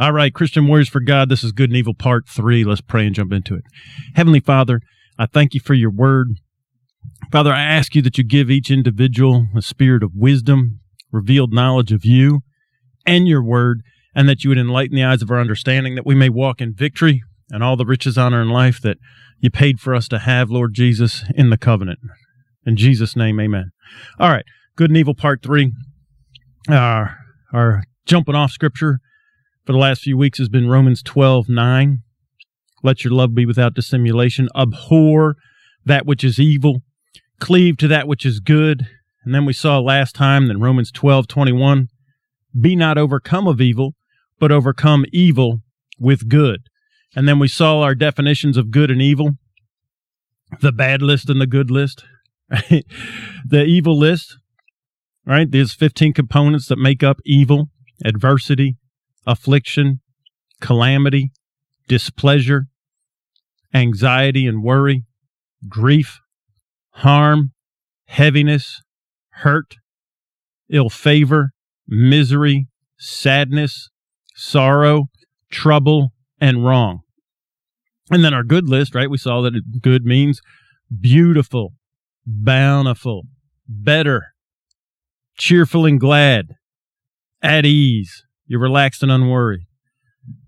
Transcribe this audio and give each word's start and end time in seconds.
All 0.00 0.12
right, 0.12 0.32
Christian 0.32 0.68
Warriors 0.68 0.88
for 0.88 1.00
God, 1.00 1.28
this 1.28 1.42
is 1.42 1.50
Good 1.50 1.70
and 1.70 1.76
Evil 1.76 1.92
Part 1.92 2.28
3. 2.28 2.62
Let's 2.62 2.80
pray 2.80 3.04
and 3.04 3.16
jump 3.16 3.32
into 3.32 3.56
it. 3.56 3.64
Heavenly 4.14 4.38
Father, 4.38 4.80
I 5.18 5.26
thank 5.26 5.54
you 5.54 5.60
for 5.60 5.74
your 5.74 5.90
word. 5.90 6.38
Father, 7.32 7.52
I 7.52 7.62
ask 7.62 7.96
you 7.96 8.02
that 8.02 8.16
you 8.16 8.22
give 8.22 8.48
each 8.48 8.70
individual 8.70 9.48
a 9.56 9.60
spirit 9.60 10.04
of 10.04 10.12
wisdom, 10.14 10.78
revealed 11.10 11.52
knowledge 11.52 11.90
of 11.90 12.04
you 12.04 12.42
and 13.06 13.26
your 13.26 13.42
word, 13.42 13.82
and 14.14 14.28
that 14.28 14.44
you 14.44 14.50
would 14.50 14.58
enlighten 14.58 14.94
the 14.94 15.02
eyes 15.02 15.20
of 15.20 15.32
our 15.32 15.40
understanding 15.40 15.96
that 15.96 16.06
we 16.06 16.14
may 16.14 16.28
walk 16.28 16.60
in 16.60 16.74
victory 16.74 17.24
and 17.50 17.64
all 17.64 17.76
the 17.76 17.84
riches, 17.84 18.16
honor, 18.16 18.40
and 18.40 18.52
life 18.52 18.80
that 18.80 18.98
you 19.40 19.50
paid 19.50 19.80
for 19.80 19.96
us 19.96 20.06
to 20.08 20.20
have, 20.20 20.48
Lord 20.48 20.74
Jesus, 20.74 21.24
in 21.34 21.50
the 21.50 21.58
covenant. 21.58 21.98
In 22.64 22.76
Jesus' 22.76 23.16
name, 23.16 23.40
amen. 23.40 23.72
All 24.20 24.30
right, 24.30 24.44
Good 24.76 24.90
and 24.90 24.96
Evil 24.96 25.16
Part 25.16 25.42
3. 25.42 25.72
Uh, 26.68 27.06
our 27.52 27.82
jumping 28.06 28.36
off 28.36 28.52
scripture 28.52 29.00
for 29.68 29.72
the 29.72 29.78
last 29.78 30.00
few 30.00 30.16
weeks 30.16 30.38
has 30.38 30.48
been 30.48 30.66
Romans 30.66 31.02
12 31.02 31.50
9. 31.50 31.98
Let 32.82 33.04
your 33.04 33.12
love 33.12 33.34
be 33.34 33.44
without 33.44 33.74
dissimulation. 33.74 34.48
Abhor 34.56 35.36
that 35.84 36.06
which 36.06 36.24
is 36.24 36.38
evil. 36.40 36.80
Cleave 37.38 37.76
to 37.76 37.88
that 37.88 38.08
which 38.08 38.24
is 38.24 38.40
good. 38.40 38.86
And 39.26 39.34
then 39.34 39.44
we 39.44 39.52
saw 39.52 39.78
last 39.78 40.14
time 40.14 40.48
that 40.48 40.56
Romans 40.56 40.90
12 40.90 41.28
21. 41.28 41.88
Be 42.58 42.76
not 42.76 42.96
overcome 42.96 43.46
of 43.46 43.60
evil, 43.60 43.94
but 44.38 44.50
overcome 44.50 45.04
evil 45.12 45.58
with 46.00 46.30
good. 46.30 46.60
And 47.14 47.28
then 47.28 47.38
we 47.38 47.46
saw 47.46 47.82
our 47.82 47.94
definitions 47.94 48.56
of 48.56 48.70
good 48.70 48.90
and 48.90 49.02
evil 49.02 49.32
the 50.62 50.72
bad 50.72 51.02
list 51.02 51.28
and 51.28 51.42
the 51.42 51.46
good 51.46 51.70
list. 51.70 52.06
The 53.46 53.64
evil 53.64 53.98
list, 53.98 54.38
right? 55.26 55.50
There's 55.50 55.74
15 55.74 56.14
components 56.14 56.68
that 56.68 56.78
make 56.78 57.02
up 57.02 57.18
evil 57.26 57.68
adversity, 58.02 58.78
affliction, 59.28 60.00
calamity, 60.60 61.30
displeasure, 61.86 62.66
anxiety 63.72 64.46
and 64.46 64.64
worry, 64.64 65.04
grief, 65.68 66.18
harm, 66.90 67.52
heaviness, 68.06 68.82
hurt, 69.30 69.76
ill 70.70 70.88
favor, 70.88 71.50
misery, 71.86 72.66
sadness, 72.98 73.90
sorrow, 74.34 75.08
trouble, 75.50 76.08
and 76.40 76.64
wrong. 76.64 77.00
And 78.10 78.24
then 78.24 78.32
our 78.34 78.42
good 78.42 78.68
list, 78.68 78.94
right? 78.94 79.10
We 79.10 79.18
saw 79.18 79.42
that 79.42 79.80
good 79.82 80.04
means 80.04 80.40
beautiful, 81.00 81.74
bountiful, 82.26 83.24
better, 83.68 84.28
cheerful 85.36 85.84
and 85.84 86.00
glad, 86.00 86.54
at 87.42 87.66
ease, 87.66 88.24
you're 88.48 88.60
relaxed 88.60 89.02
and 89.02 89.12
unworried. 89.12 89.60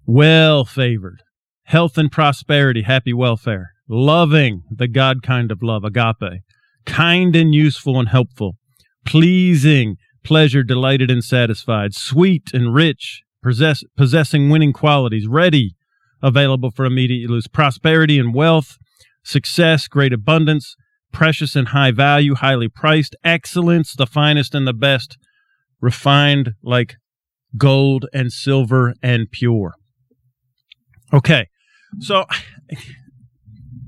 Well 0.06 0.64
favored. 0.64 1.22
Health 1.64 1.96
and 1.96 2.10
prosperity, 2.10 2.82
happy 2.82 3.12
welfare. 3.12 3.72
Loving, 3.88 4.62
the 4.70 4.88
God 4.88 5.22
kind 5.22 5.52
of 5.52 5.62
love, 5.62 5.84
agape. 5.84 6.40
Kind 6.86 7.36
and 7.36 7.54
useful 7.54 7.98
and 7.98 8.08
helpful. 8.08 8.56
Pleasing, 9.04 9.96
pleasure, 10.24 10.62
delighted 10.62 11.10
and 11.10 11.22
satisfied. 11.22 11.94
Sweet 11.94 12.50
and 12.52 12.74
rich, 12.74 13.22
possess, 13.42 13.84
possessing 13.96 14.50
winning 14.50 14.72
qualities. 14.72 15.26
Ready, 15.28 15.76
available 16.22 16.70
for 16.70 16.84
immediate 16.84 17.30
use. 17.30 17.46
Prosperity 17.46 18.18
and 18.18 18.34
wealth. 18.34 18.78
Success, 19.22 19.86
great 19.88 20.12
abundance. 20.12 20.74
Precious 21.12 21.54
and 21.54 21.68
high 21.68 21.90
value, 21.90 22.34
highly 22.34 22.68
priced. 22.68 23.14
Excellence, 23.22 23.94
the 23.94 24.06
finest 24.06 24.54
and 24.54 24.66
the 24.66 24.72
best. 24.72 25.18
Refined 25.80 26.54
like 26.62 26.96
gold 27.56 28.06
and 28.12 28.32
silver 28.32 28.94
and 29.02 29.30
pure. 29.30 29.74
Okay. 31.12 31.48
So 31.98 32.26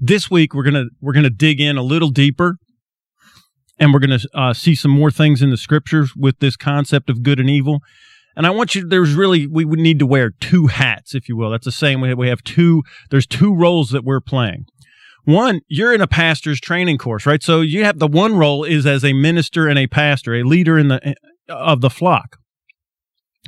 this 0.00 0.30
week 0.30 0.55
we're 0.55 0.64
going 0.64 0.74
to 0.74 0.88
we're 1.00 1.12
going 1.12 1.22
to 1.24 1.30
dig 1.30 1.60
in 1.60 1.77
a 1.77 1.83
little 1.83 2.10
deeper 2.10 2.56
and 3.78 3.92
we're 3.92 4.01
going 4.01 4.18
to 4.18 4.28
uh, 4.34 4.52
see 4.52 4.74
some 4.74 4.90
more 4.90 5.11
things 5.11 5.42
in 5.42 5.51
the 5.51 5.56
scriptures 5.56 6.14
with 6.17 6.39
this 6.40 6.56
concept 6.56 7.11
of 7.11 7.22
good 7.22 7.40
and 7.40 7.51
evil. 7.51 7.80
And 8.36 8.46
I 8.46 8.51
want 8.51 8.74
you, 8.74 8.86
there's 8.86 9.14
really, 9.14 9.46
we 9.46 9.64
would 9.64 9.78
need 9.78 9.98
to 9.98 10.06
wear 10.06 10.30
two 10.30 10.68
hats, 10.68 11.14
if 11.14 11.28
you 11.28 11.36
will. 11.36 11.51
That's 11.51 11.64
the 11.64 11.72
same 11.72 12.01
way 12.01 12.14
we 12.14 12.28
have 12.28 12.42
two, 12.42 12.83
there's 13.11 13.27
two 13.27 13.55
roles 13.55 13.90
that 13.90 14.05
we're 14.05 14.20
playing. 14.20 14.67
One, 15.24 15.61
you're 15.68 15.92
in 15.92 16.01
a 16.01 16.06
pastor's 16.06 16.61
training 16.61 16.98
course, 16.98 17.27
right? 17.27 17.42
So 17.42 17.61
you 17.61 17.84
have 17.84 17.98
the 17.98 18.08
one 18.08 18.36
role 18.36 18.64
is 18.64 18.86
as 18.86 19.05
a 19.05 19.12
minister 19.12 19.68
and 19.68 19.78
a 19.78 19.86
pastor, 19.86 20.34
a 20.34 20.42
leader 20.42 20.78
in 20.78 20.89
the, 20.89 21.14
of 21.48 21.80
the 21.80 21.90
flock 21.90 22.39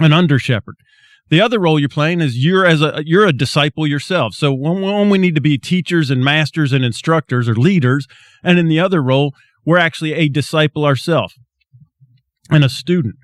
an 0.00 0.12
under 0.12 0.38
shepherd. 0.38 0.77
The 1.31 1.41
other 1.41 1.59
role 1.59 1.81
you're 1.81 1.88
playing 1.88 2.21
is 2.21 2.44
you're 2.44 2.66
as 2.66 2.82
a 2.82 3.03
you're 3.05 3.27
a 3.27 3.32
disciple 3.32 3.87
yourself. 3.87 4.34
So 4.34 4.53
one, 4.53 4.82
one 4.82 5.10
we 5.10 5.19
need 5.19 5.34
to 5.34 5.41
be 5.41 5.56
teachers 5.56 6.10
and 6.10 6.22
masters 6.22 6.72
and 6.72 6.84
instructors 6.84 7.49
or 7.49 7.55
leaders, 7.55 8.06
and 8.43 8.59
in 8.59 8.69
the 8.69 8.81
other 8.81 9.03
role 9.03 9.34
we're 9.65 9.78
actually 9.78 10.12
a 10.12 10.28
disciple 10.28 10.84
ourselves 10.84 11.34
and 12.50 12.65
a 12.65 12.69
student. 12.69 13.15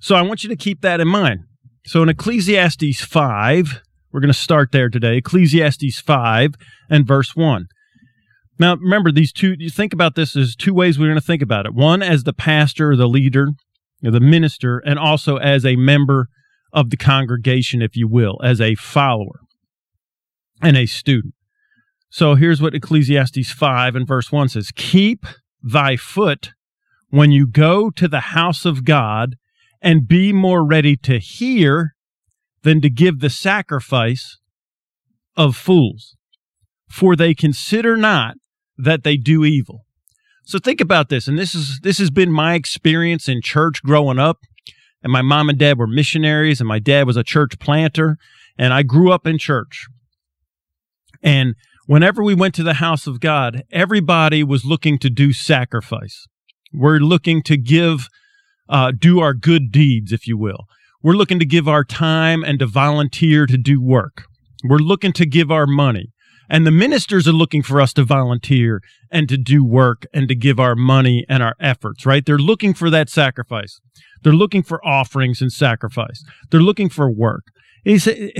So 0.00 0.14
I 0.14 0.22
want 0.22 0.42
you 0.42 0.50
to 0.50 0.56
keep 0.56 0.82
that 0.82 1.00
in 1.00 1.08
mind. 1.08 1.40
So 1.86 2.02
in 2.02 2.08
Ecclesiastes 2.08 3.00
5, 3.00 3.80
we're 4.12 4.20
going 4.20 4.32
to 4.32 4.38
start 4.38 4.72
there 4.72 4.90
today. 4.90 5.16
Ecclesiastes 5.18 6.00
5 6.00 6.54
and 6.90 7.06
verse 7.06 7.34
1. 7.34 7.66
Now, 8.58 8.76
remember 8.76 9.12
these 9.12 9.32
two, 9.32 9.54
you 9.58 9.70
think 9.70 9.92
about 9.92 10.14
this 10.14 10.34
as 10.36 10.56
two 10.56 10.74
ways 10.74 10.98
we're 10.98 11.06
going 11.06 11.20
to 11.20 11.24
think 11.24 11.42
about 11.42 11.66
it. 11.66 11.74
One, 11.74 12.02
as 12.02 12.24
the 12.24 12.32
pastor 12.32 12.90
or 12.90 12.96
the 12.96 13.08
leader, 13.08 13.48
the 14.10 14.20
minister, 14.20 14.78
and 14.78 14.98
also 14.98 15.36
as 15.36 15.64
a 15.64 15.76
member 15.76 16.28
of 16.72 16.90
the 16.90 16.96
congregation, 16.96 17.82
if 17.82 17.96
you 17.96 18.08
will, 18.08 18.38
as 18.42 18.60
a 18.60 18.74
follower 18.74 19.40
and 20.62 20.76
a 20.76 20.86
student. 20.86 21.34
So 22.10 22.34
here's 22.34 22.62
what 22.62 22.74
Ecclesiastes 22.74 23.50
5 23.50 23.96
and 23.96 24.06
verse 24.06 24.30
1 24.30 24.48
says 24.48 24.70
Keep 24.74 25.26
thy 25.62 25.96
foot 25.96 26.52
when 27.10 27.32
you 27.32 27.46
go 27.46 27.90
to 27.90 28.08
the 28.08 28.20
house 28.20 28.64
of 28.64 28.84
God, 28.84 29.36
and 29.80 30.08
be 30.08 30.32
more 30.32 30.64
ready 30.64 30.96
to 30.96 31.18
hear 31.18 31.94
than 32.62 32.80
to 32.80 32.90
give 32.90 33.20
the 33.20 33.30
sacrifice 33.30 34.38
of 35.36 35.56
fools. 35.56 36.16
For 36.88 37.14
they 37.14 37.34
consider 37.34 37.96
not 37.96 38.34
that 38.76 39.04
they 39.04 39.16
do 39.16 39.44
evil. 39.44 39.85
So 40.46 40.60
think 40.60 40.80
about 40.80 41.08
this, 41.08 41.26
and 41.26 41.36
this 41.36 41.56
is 41.56 41.80
this 41.82 41.98
has 41.98 42.08
been 42.08 42.30
my 42.30 42.54
experience 42.54 43.28
in 43.28 43.42
church 43.42 43.82
growing 43.82 44.20
up. 44.20 44.38
And 45.02 45.12
my 45.12 45.20
mom 45.20 45.48
and 45.48 45.58
dad 45.58 45.76
were 45.76 45.88
missionaries, 45.88 46.60
and 46.60 46.68
my 46.68 46.78
dad 46.78 47.06
was 47.06 47.16
a 47.16 47.24
church 47.24 47.58
planter, 47.58 48.16
and 48.56 48.72
I 48.72 48.82
grew 48.82 49.12
up 49.12 49.26
in 49.26 49.38
church. 49.38 49.86
And 51.22 51.54
whenever 51.86 52.22
we 52.22 52.34
went 52.34 52.54
to 52.54 52.62
the 52.62 52.74
house 52.74 53.06
of 53.06 53.20
God, 53.20 53.62
everybody 53.72 54.44
was 54.44 54.64
looking 54.64 54.98
to 55.00 55.10
do 55.10 55.32
sacrifice. 55.32 56.26
We're 56.72 56.98
looking 56.98 57.42
to 57.42 57.56
give, 57.56 58.08
uh, 58.68 58.92
do 58.96 59.20
our 59.20 59.34
good 59.34 59.70
deeds, 59.70 60.12
if 60.12 60.26
you 60.26 60.38
will. 60.38 60.66
We're 61.02 61.14
looking 61.14 61.38
to 61.38 61.46
give 61.46 61.68
our 61.68 61.84
time 61.84 62.42
and 62.44 62.58
to 62.60 62.66
volunteer 62.66 63.46
to 63.46 63.58
do 63.58 63.80
work. 63.80 64.24
We're 64.64 64.78
looking 64.78 65.12
to 65.14 65.26
give 65.26 65.50
our 65.50 65.66
money. 65.66 66.12
And 66.48 66.66
the 66.66 66.70
ministers 66.70 67.26
are 67.26 67.32
looking 67.32 67.62
for 67.62 67.80
us 67.80 67.92
to 67.94 68.04
volunteer 68.04 68.80
and 69.10 69.28
to 69.28 69.36
do 69.36 69.64
work 69.64 70.06
and 70.14 70.28
to 70.28 70.34
give 70.34 70.60
our 70.60 70.76
money 70.76 71.24
and 71.28 71.42
our 71.42 71.54
efforts, 71.60 72.06
right? 72.06 72.24
They're 72.24 72.38
looking 72.38 72.74
for 72.74 72.90
that 72.90 73.08
sacrifice. 73.10 73.80
They're 74.22 74.32
looking 74.32 74.62
for 74.62 74.84
offerings 74.86 75.40
and 75.42 75.52
sacrifice. 75.52 76.24
They're 76.50 76.60
looking 76.60 76.88
for 76.88 77.10
work. 77.10 77.44
He 77.84 77.98
said, 77.98 78.32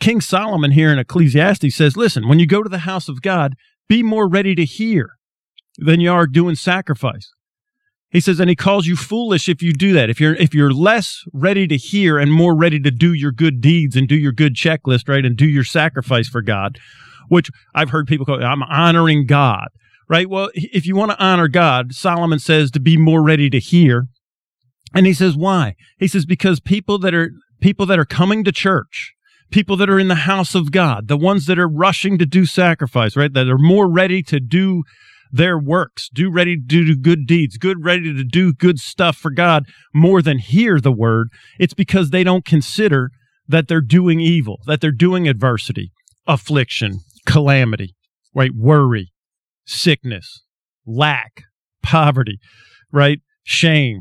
King 0.00 0.20
Solomon 0.20 0.72
here 0.72 0.92
in 0.92 0.98
Ecclesiastes 0.98 1.74
says, 1.74 1.96
listen, 1.96 2.28
when 2.28 2.38
you 2.38 2.46
go 2.46 2.62
to 2.62 2.68
the 2.68 2.78
house 2.78 3.08
of 3.08 3.22
God, 3.22 3.54
be 3.88 4.02
more 4.02 4.28
ready 4.28 4.54
to 4.54 4.64
hear 4.64 5.10
than 5.78 6.00
you 6.00 6.12
are 6.12 6.26
doing 6.26 6.54
sacrifice. 6.54 7.33
He 8.14 8.20
says, 8.20 8.38
and 8.38 8.48
he 8.48 8.54
calls 8.54 8.86
you 8.86 8.94
foolish 8.94 9.48
if 9.48 9.60
you 9.60 9.72
do 9.72 9.92
that. 9.94 10.08
If 10.08 10.20
you're 10.20 10.36
if 10.36 10.54
you're 10.54 10.72
less 10.72 11.24
ready 11.32 11.66
to 11.66 11.76
hear 11.76 12.16
and 12.16 12.32
more 12.32 12.54
ready 12.54 12.78
to 12.78 12.92
do 12.92 13.12
your 13.12 13.32
good 13.32 13.60
deeds 13.60 13.96
and 13.96 14.06
do 14.06 14.14
your 14.14 14.30
good 14.30 14.54
checklist, 14.54 15.08
right, 15.08 15.24
and 15.24 15.36
do 15.36 15.48
your 15.48 15.64
sacrifice 15.64 16.28
for 16.28 16.40
God, 16.40 16.78
which 17.28 17.50
I've 17.74 17.90
heard 17.90 18.06
people 18.06 18.24
call, 18.24 18.40
I'm 18.40 18.62
honoring 18.62 19.26
God, 19.26 19.66
right? 20.08 20.30
Well, 20.30 20.48
if 20.54 20.86
you 20.86 20.94
want 20.94 21.10
to 21.10 21.20
honor 21.20 21.48
God, 21.48 21.92
Solomon 21.92 22.38
says 22.38 22.70
to 22.70 22.80
be 22.80 22.96
more 22.96 23.20
ready 23.20 23.50
to 23.50 23.58
hear. 23.58 24.06
And 24.94 25.06
he 25.06 25.12
says, 25.12 25.36
why? 25.36 25.74
He 25.98 26.06
says, 26.06 26.24
because 26.24 26.60
people 26.60 27.00
that 27.00 27.14
are 27.14 27.32
people 27.60 27.84
that 27.86 27.98
are 27.98 28.04
coming 28.04 28.44
to 28.44 28.52
church, 28.52 29.12
people 29.50 29.76
that 29.78 29.90
are 29.90 29.98
in 29.98 30.06
the 30.06 30.14
house 30.14 30.54
of 30.54 30.70
God, 30.70 31.08
the 31.08 31.16
ones 31.16 31.46
that 31.46 31.58
are 31.58 31.68
rushing 31.68 32.16
to 32.18 32.26
do 32.26 32.46
sacrifice, 32.46 33.16
right? 33.16 33.32
That 33.32 33.48
are 33.48 33.58
more 33.58 33.90
ready 33.90 34.22
to 34.22 34.38
do 34.38 34.84
their 35.32 35.58
works, 35.58 36.08
do 36.12 36.30
ready 36.30 36.56
to 36.56 36.62
do 36.62 36.96
good 36.96 37.26
deeds, 37.26 37.56
good 37.56 37.84
ready 37.84 38.14
to 38.14 38.24
do 38.24 38.52
good 38.52 38.78
stuff 38.78 39.16
for 39.16 39.30
God 39.30 39.66
more 39.94 40.22
than 40.22 40.38
hear 40.38 40.80
the 40.80 40.92
word, 40.92 41.28
it's 41.58 41.74
because 41.74 42.10
they 42.10 42.24
don't 42.24 42.44
consider 42.44 43.10
that 43.48 43.68
they're 43.68 43.80
doing 43.80 44.20
evil, 44.20 44.60
that 44.66 44.80
they're 44.80 44.90
doing 44.90 45.28
adversity, 45.28 45.92
affliction, 46.26 47.00
calamity, 47.26 47.94
right? 48.34 48.52
Worry, 48.54 49.12
sickness, 49.66 50.42
lack, 50.86 51.42
poverty, 51.82 52.38
right? 52.92 53.20
Shame, 53.42 54.00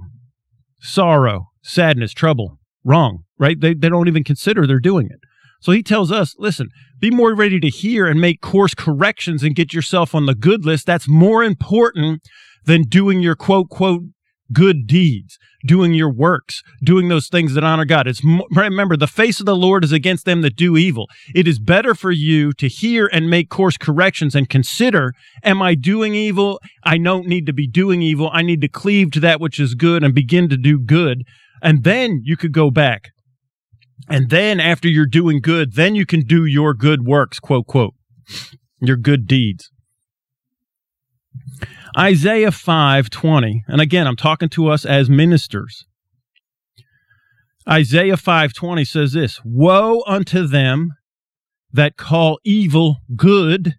sorrow, 0.79 1.47
sadness, 1.61 2.13
trouble, 2.13 2.59
wrong, 2.83 3.23
right? 3.37 3.59
They, 3.59 3.73
they 3.73 3.89
don't 3.89 4.07
even 4.07 4.23
consider 4.23 4.65
they're 4.65 4.79
doing 4.79 5.07
it. 5.07 5.19
So 5.63 5.71
he 5.71 5.81
tells 5.81 6.11
us, 6.11 6.35
listen, 6.37 6.67
be 6.99 7.09
more 7.09 7.33
ready 7.33 7.57
to 7.61 7.69
hear 7.69 8.05
and 8.05 8.19
make 8.19 8.41
course 8.41 8.73
corrections 8.73 9.43
and 9.43 9.55
get 9.55 9.73
yourself 9.73 10.13
on 10.13 10.25
the 10.25 10.35
good 10.35 10.65
list. 10.65 10.85
That's 10.85 11.07
more 11.07 11.41
important 11.41 12.21
than 12.65 12.83
doing 12.83 13.21
your 13.21 13.35
quote, 13.35 13.69
quote, 13.69 14.01
good 14.51 14.85
deeds, 14.85 15.37
doing 15.65 15.93
your 15.93 16.11
works, 16.11 16.61
doing 16.83 17.07
those 17.07 17.29
things 17.29 17.53
that 17.53 17.63
honor 17.63 17.85
God. 17.85 18.07
It's 18.07 18.21
remember 18.51 18.97
the 18.97 19.07
face 19.07 19.39
of 19.39 19.45
the 19.45 19.55
Lord 19.55 19.85
is 19.85 19.93
against 19.93 20.25
them 20.25 20.41
that 20.41 20.57
do 20.57 20.75
evil. 20.75 21.07
It 21.33 21.47
is 21.47 21.59
better 21.59 21.95
for 21.95 22.11
you 22.11 22.51
to 22.53 22.67
hear 22.67 23.09
and 23.13 23.29
make 23.29 23.49
course 23.49 23.77
corrections 23.77 24.35
and 24.35 24.49
consider, 24.49 25.13
am 25.43 25.61
I 25.61 25.75
doing 25.75 26.13
evil? 26.13 26.59
I 26.83 26.97
don't 26.97 27.25
need 27.25 27.45
to 27.45 27.53
be 27.53 27.67
doing 27.67 28.01
evil. 28.01 28.29
I 28.33 28.41
need 28.41 28.59
to 28.61 28.67
cleave 28.67 29.11
to 29.11 29.21
that 29.21 29.39
which 29.39 29.61
is 29.61 29.75
good 29.75 30.03
and 30.03 30.13
begin 30.13 30.49
to 30.49 30.57
do 30.57 30.77
good. 30.77 31.23
And 31.61 31.85
then 31.85 32.19
you 32.25 32.35
could 32.35 32.51
go 32.51 32.69
back. 32.69 33.11
And 34.09 34.29
then 34.29 34.59
after 34.59 34.87
you're 34.87 35.05
doing 35.05 35.39
good, 35.39 35.73
then 35.73 35.95
you 35.95 36.05
can 36.05 36.21
do 36.21 36.45
your 36.45 36.73
good 36.73 37.03
works, 37.05 37.39
quote, 37.39 37.67
quote, 37.67 37.93
your 38.81 38.97
good 38.97 39.27
deeds. 39.27 39.69
Isaiah 41.97 42.51
5:20. 42.51 43.63
And 43.67 43.79
again, 43.79 44.07
I'm 44.07 44.15
talking 44.15 44.49
to 44.49 44.67
us 44.67 44.85
as 44.85 45.09
ministers. 45.09 45.85
Isaiah 47.69 48.17
5:20 48.17 48.83
says 48.83 49.13
this, 49.13 49.39
"Woe 49.45 50.03
unto 50.05 50.47
them 50.47 50.91
that 51.71 51.95
call 51.97 52.39
evil 52.43 52.97
good 53.15 53.75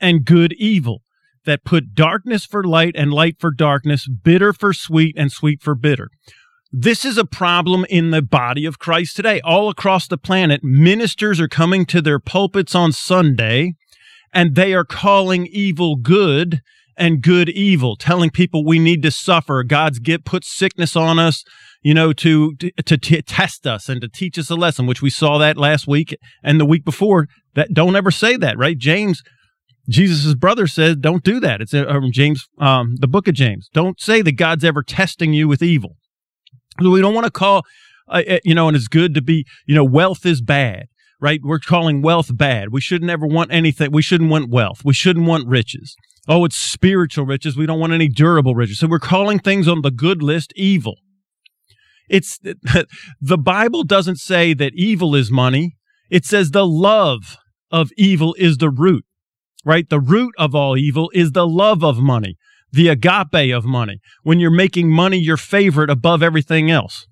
and 0.00 0.24
good 0.24 0.52
evil, 0.54 1.02
that 1.44 1.64
put 1.64 1.94
darkness 1.94 2.44
for 2.44 2.64
light 2.64 2.94
and 2.96 3.12
light 3.12 3.36
for 3.38 3.52
darkness, 3.52 4.08
bitter 4.08 4.52
for 4.52 4.72
sweet 4.72 5.14
and 5.16 5.30
sweet 5.30 5.62
for 5.62 5.74
bitter." 5.74 6.08
This 6.76 7.04
is 7.04 7.16
a 7.16 7.24
problem 7.24 7.86
in 7.88 8.10
the 8.10 8.20
body 8.20 8.66
of 8.66 8.80
Christ 8.80 9.14
today. 9.14 9.40
All 9.42 9.68
across 9.68 10.08
the 10.08 10.18
planet, 10.18 10.64
ministers 10.64 11.38
are 11.38 11.46
coming 11.46 11.86
to 11.86 12.02
their 12.02 12.18
pulpits 12.18 12.74
on 12.74 12.90
Sunday 12.90 13.74
and 14.32 14.56
they 14.56 14.74
are 14.74 14.84
calling 14.84 15.46
evil 15.46 15.94
good 15.94 16.62
and 16.96 17.22
good 17.22 17.48
evil, 17.48 17.94
telling 17.94 18.28
people 18.28 18.64
we 18.64 18.80
need 18.80 19.04
to 19.04 19.12
suffer. 19.12 19.62
God's 19.62 20.00
get 20.00 20.24
put 20.24 20.44
sickness 20.44 20.96
on 20.96 21.20
us, 21.20 21.44
you 21.80 21.94
know, 21.94 22.12
to, 22.14 22.56
to, 22.56 22.98
to 22.98 23.22
test 23.22 23.68
us 23.68 23.88
and 23.88 24.00
to 24.00 24.08
teach 24.08 24.36
us 24.36 24.50
a 24.50 24.56
lesson, 24.56 24.88
which 24.88 25.00
we 25.00 25.10
saw 25.10 25.38
that 25.38 25.56
last 25.56 25.86
week 25.86 26.18
and 26.42 26.58
the 26.58 26.66
week 26.66 26.84
before. 26.84 27.28
That 27.54 27.72
don't 27.72 27.94
ever 27.94 28.10
say 28.10 28.36
that, 28.38 28.58
right? 28.58 28.76
James, 28.76 29.22
Jesus' 29.88 30.34
brother 30.34 30.66
says, 30.66 30.96
don't 30.96 31.22
do 31.22 31.38
that. 31.38 31.60
It's 31.60 31.72
uh, 31.72 32.00
James, 32.10 32.48
um, 32.58 32.96
the 32.96 33.06
book 33.06 33.28
of 33.28 33.34
James. 33.34 33.70
Don't 33.72 34.00
say 34.00 34.22
that 34.22 34.32
God's 34.32 34.64
ever 34.64 34.82
testing 34.82 35.32
you 35.32 35.46
with 35.46 35.62
evil. 35.62 35.98
We 36.80 37.00
don't 37.00 37.14
want 37.14 37.26
to 37.26 37.30
call, 37.30 37.62
uh, 38.08 38.22
uh, 38.28 38.38
you 38.44 38.54
know, 38.54 38.68
and 38.68 38.76
it's 38.76 38.88
good 38.88 39.14
to 39.14 39.22
be, 39.22 39.46
you 39.66 39.74
know, 39.74 39.84
wealth 39.84 40.26
is 40.26 40.40
bad 40.42 40.86
right? 41.20 41.40
We're 41.42 41.58
calling 41.58 42.02
wealth 42.02 42.36
bad. 42.36 42.68
We 42.70 42.82
shouldn't 42.82 43.10
ever 43.10 43.26
want 43.26 43.50
anything. 43.50 43.90
We 43.92 44.02
shouldn't 44.02 44.28
want 44.28 44.50
wealth. 44.50 44.82
We 44.84 44.92
shouldn't 44.92 45.26
want 45.26 45.48
riches. 45.48 45.96
Oh, 46.28 46.44
it's 46.44 46.56
spiritual 46.56 47.24
riches. 47.24 47.56
We 47.56 47.64
don't 47.64 47.80
want 47.80 47.94
any 47.94 48.08
durable 48.08 48.54
riches. 48.54 48.78
So 48.78 48.86
we're 48.86 48.98
calling 48.98 49.38
things 49.38 49.66
on 49.66 49.80
the 49.80 49.90
good 49.90 50.22
list 50.22 50.52
evil. 50.54 50.96
It's 52.08 52.38
the 53.20 53.38
Bible 53.38 53.84
doesn't 53.84 54.16
say 54.16 54.52
that 54.54 54.74
evil 54.74 55.14
is 55.14 55.30
money. 55.30 55.76
It 56.10 56.26
says 56.26 56.50
the 56.50 56.66
love 56.66 57.38
of 57.70 57.90
evil 57.96 58.34
is 58.38 58.58
the 58.58 58.70
root, 58.70 59.04
right? 59.64 59.88
The 59.88 60.00
root 60.00 60.34
of 60.38 60.54
all 60.54 60.76
evil 60.76 61.10
is 61.14 61.32
the 61.32 61.46
love 61.46 61.82
of 61.82 61.98
money, 61.98 62.36
the 62.74 62.88
agape 62.88 63.54
of 63.54 63.64
money. 63.64 64.00
When 64.22 64.40
you're 64.40 64.50
making 64.50 64.90
money 64.90 65.18
your 65.18 65.36
favorite 65.36 65.90
above 65.90 66.22
everything 66.22 66.70
else. 66.70 67.06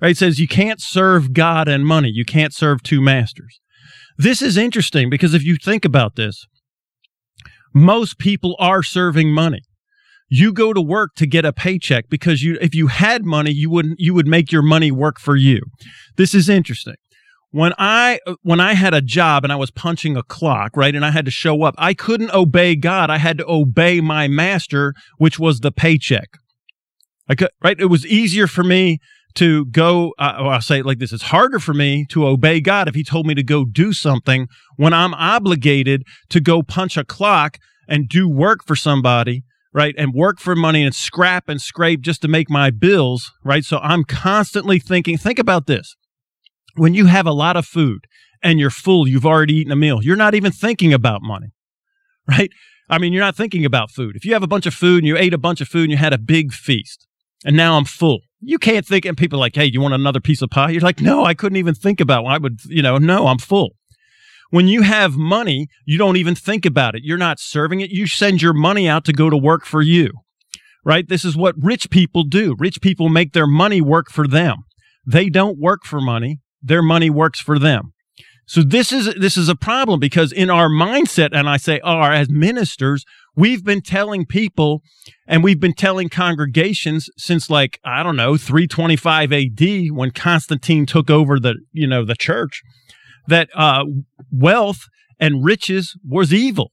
Right? 0.00 0.10
It 0.10 0.18
says 0.18 0.38
you 0.38 0.48
can't 0.48 0.80
serve 0.80 1.32
God 1.32 1.68
and 1.68 1.86
money. 1.86 2.10
You 2.12 2.24
can't 2.24 2.52
serve 2.52 2.82
two 2.82 3.00
masters. 3.00 3.60
This 4.18 4.42
is 4.42 4.56
interesting 4.56 5.08
because 5.08 5.32
if 5.32 5.44
you 5.44 5.56
think 5.56 5.84
about 5.84 6.16
this, 6.16 6.46
most 7.74 8.18
people 8.18 8.56
are 8.58 8.82
serving 8.82 9.32
money. 9.32 9.60
You 10.28 10.52
go 10.52 10.72
to 10.72 10.80
work 10.80 11.10
to 11.16 11.26
get 11.26 11.44
a 11.44 11.52
paycheck 11.52 12.08
because 12.08 12.42
you 12.42 12.58
if 12.60 12.74
you 12.74 12.88
had 12.88 13.24
money, 13.24 13.52
you 13.52 13.70
wouldn't 13.70 14.00
you 14.00 14.12
would 14.12 14.26
make 14.26 14.50
your 14.50 14.62
money 14.62 14.90
work 14.90 15.20
for 15.20 15.36
you. 15.36 15.60
This 16.16 16.34
is 16.34 16.48
interesting. 16.48 16.96
When 17.56 17.72
I 17.78 18.20
when 18.42 18.60
I 18.60 18.74
had 18.74 18.92
a 18.92 19.00
job 19.00 19.42
and 19.42 19.50
I 19.50 19.56
was 19.56 19.70
punching 19.70 20.14
a 20.14 20.22
clock, 20.22 20.76
right, 20.76 20.94
and 20.94 21.06
I 21.06 21.10
had 21.10 21.24
to 21.24 21.30
show 21.30 21.62
up, 21.62 21.74
I 21.78 21.94
couldn't 21.94 22.34
obey 22.34 22.76
God. 22.76 23.08
I 23.08 23.16
had 23.16 23.38
to 23.38 23.46
obey 23.48 24.02
my 24.02 24.28
master, 24.28 24.92
which 25.16 25.38
was 25.38 25.60
the 25.60 25.72
paycheck. 25.72 26.28
I 27.30 27.34
could, 27.34 27.48
right? 27.64 27.80
It 27.80 27.86
was 27.86 28.04
easier 28.04 28.46
for 28.46 28.62
me 28.62 28.98
to 29.36 29.64
go, 29.64 30.12
uh, 30.18 30.34
I'll 30.36 30.60
say 30.60 30.80
it 30.80 30.84
like 30.84 30.98
this 30.98 31.14
it's 31.14 31.22
harder 31.22 31.58
for 31.58 31.72
me 31.72 32.04
to 32.10 32.26
obey 32.26 32.60
God 32.60 32.88
if 32.88 32.94
He 32.94 33.02
told 33.02 33.26
me 33.26 33.34
to 33.34 33.42
go 33.42 33.64
do 33.64 33.94
something 33.94 34.48
when 34.76 34.92
I'm 34.92 35.14
obligated 35.14 36.02
to 36.28 36.40
go 36.40 36.62
punch 36.62 36.98
a 36.98 37.04
clock 37.04 37.56
and 37.88 38.06
do 38.06 38.28
work 38.28 38.66
for 38.66 38.76
somebody, 38.76 39.44
right? 39.72 39.94
And 39.96 40.12
work 40.12 40.40
for 40.40 40.54
money 40.54 40.84
and 40.84 40.94
scrap 40.94 41.48
and 41.48 41.58
scrape 41.58 42.02
just 42.02 42.20
to 42.20 42.28
make 42.28 42.50
my 42.50 42.68
bills, 42.68 43.32
right? 43.42 43.64
So 43.64 43.78
I'm 43.78 44.04
constantly 44.04 44.78
thinking, 44.78 45.16
think 45.16 45.38
about 45.38 45.66
this. 45.66 45.96
When 46.76 46.94
you 46.94 47.06
have 47.06 47.26
a 47.26 47.32
lot 47.32 47.56
of 47.56 47.66
food 47.66 48.06
and 48.42 48.58
you're 48.60 48.70
full, 48.70 49.08
you've 49.08 49.26
already 49.26 49.54
eaten 49.54 49.72
a 49.72 49.76
meal, 49.76 50.02
you're 50.02 50.16
not 50.16 50.34
even 50.34 50.52
thinking 50.52 50.92
about 50.92 51.22
money, 51.22 51.48
right? 52.28 52.50
I 52.88 52.98
mean, 52.98 53.12
you're 53.12 53.24
not 53.24 53.36
thinking 53.36 53.64
about 53.64 53.90
food. 53.90 54.14
If 54.14 54.24
you 54.24 54.32
have 54.34 54.42
a 54.42 54.48
bunch 54.48 54.66
of 54.66 54.74
food 54.74 54.98
and 54.98 55.06
you 55.06 55.16
ate 55.16 55.34
a 55.34 55.38
bunch 55.38 55.60
of 55.60 55.68
food 55.68 55.84
and 55.84 55.90
you 55.90 55.96
had 55.96 56.12
a 56.12 56.18
big 56.18 56.52
feast, 56.52 57.06
and 57.44 57.56
now 57.56 57.76
I'm 57.76 57.84
full, 57.84 58.20
you 58.40 58.58
can't 58.58 58.86
think, 58.86 59.04
and 59.04 59.16
people 59.16 59.38
are 59.38 59.40
like, 59.40 59.56
hey, 59.56 59.70
you 59.72 59.80
want 59.80 59.94
another 59.94 60.20
piece 60.20 60.42
of 60.42 60.50
pie? 60.50 60.70
You're 60.70 60.80
like, 60.82 61.00
no, 61.00 61.24
I 61.24 61.34
couldn't 61.34 61.56
even 61.56 61.74
think 61.74 62.00
about 62.00 62.26
I 62.26 62.38
would, 62.38 62.60
you 62.66 62.82
know, 62.82 62.98
no, 62.98 63.26
I'm 63.26 63.38
full. 63.38 63.70
When 64.50 64.68
you 64.68 64.82
have 64.82 65.16
money, 65.16 65.66
you 65.84 65.98
don't 65.98 66.16
even 66.16 66.36
think 66.36 66.64
about 66.64 66.94
it. 66.94 67.02
You're 67.04 67.18
not 67.18 67.40
serving 67.40 67.80
it. 67.80 67.90
You 67.90 68.06
send 68.06 68.40
your 68.40 68.52
money 68.52 68.88
out 68.88 69.04
to 69.06 69.12
go 69.12 69.28
to 69.28 69.36
work 69.36 69.64
for 69.64 69.82
you, 69.82 70.10
right? 70.84 71.08
This 71.08 71.24
is 71.24 71.36
what 71.36 71.56
rich 71.58 71.90
people 71.90 72.22
do. 72.22 72.54
Rich 72.58 72.80
people 72.80 73.08
make 73.08 73.32
their 73.32 73.48
money 73.48 73.80
work 73.80 74.10
for 74.10 74.28
them. 74.28 74.58
They 75.04 75.28
don't 75.28 75.58
work 75.58 75.84
for 75.84 76.00
money. 76.00 76.38
Their 76.66 76.82
money 76.82 77.10
works 77.10 77.40
for 77.40 77.58
them. 77.58 77.92
So 78.48 78.62
this 78.62 78.92
is 78.92 79.12
this 79.14 79.36
is 79.36 79.48
a 79.48 79.56
problem 79.56 79.98
because 79.98 80.30
in 80.30 80.50
our 80.50 80.68
mindset, 80.68 81.30
and 81.32 81.48
I 81.48 81.56
say 81.56 81.80
are 81.80 82.12
as 82.12 82.30
ministers, 82.30 83.04
we've 83.34 83.64
been 83.64 83.82
telling 83.82 84.24
people 84.24 84.82
and 85.26 85.42
we've 85.42 85.60
been 85.60 85.74
telling 85.74 86.08
congregations 86.08 87.08
since 87.16 87.50
like, 87.50 87.80
I 87.84 88.02
don't 88.04 88.16
know, 88.16 88.36
325 88.36 89.32
AD 89.32 89.60
when 89.90 90.10
Constantine 90.12 90.86
took 90.86 91.10
over 91.10 91.40
the, 91.40 91.56
you 91.72 91.88
know, 91.88 92.04
the 92.04 92.14
church, 92.14 92.62
that 93.26 93.48
uh, 93.54 93.84
wealth 94.30 94.86
and 95.18 95.44
riches 95.44 95.96
was 96.06 96.32
evil. 96.32 96.70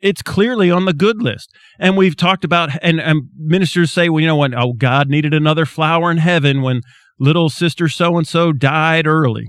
It's 0.00 0.20
clearly 0.20 0.70
on 0.70 0.84
the 0.84 0.92
good 0.92 1.22
list. 1.22 1.50
And 1.78 1.96
we've 1.96 2.16
talked 2.16 2.44
about, 2.44 2.68
and, 2.82 3.00
and 3.00 3.22
ministers 3.38 3.90
say, 3.90 4.10
well, 4.10 4.20
you 4.20 4.26
know, 4.26 4.36
when, 4.36 4.54
oh, 4.54 4.74
God 4.74 5.08
needed 5.08 5.32
another 5.32 5.64
flower 5.64 6.10
in 6.10 6.18
heaven 6.18 6.60
when 6.60 6.82
little 7.18 7.48
sister 7.48 7.88
so 7.88 8.16
and 8.16 8.26
so 8.26 8.52
died 8.52 9.06
early. 9.06 9.46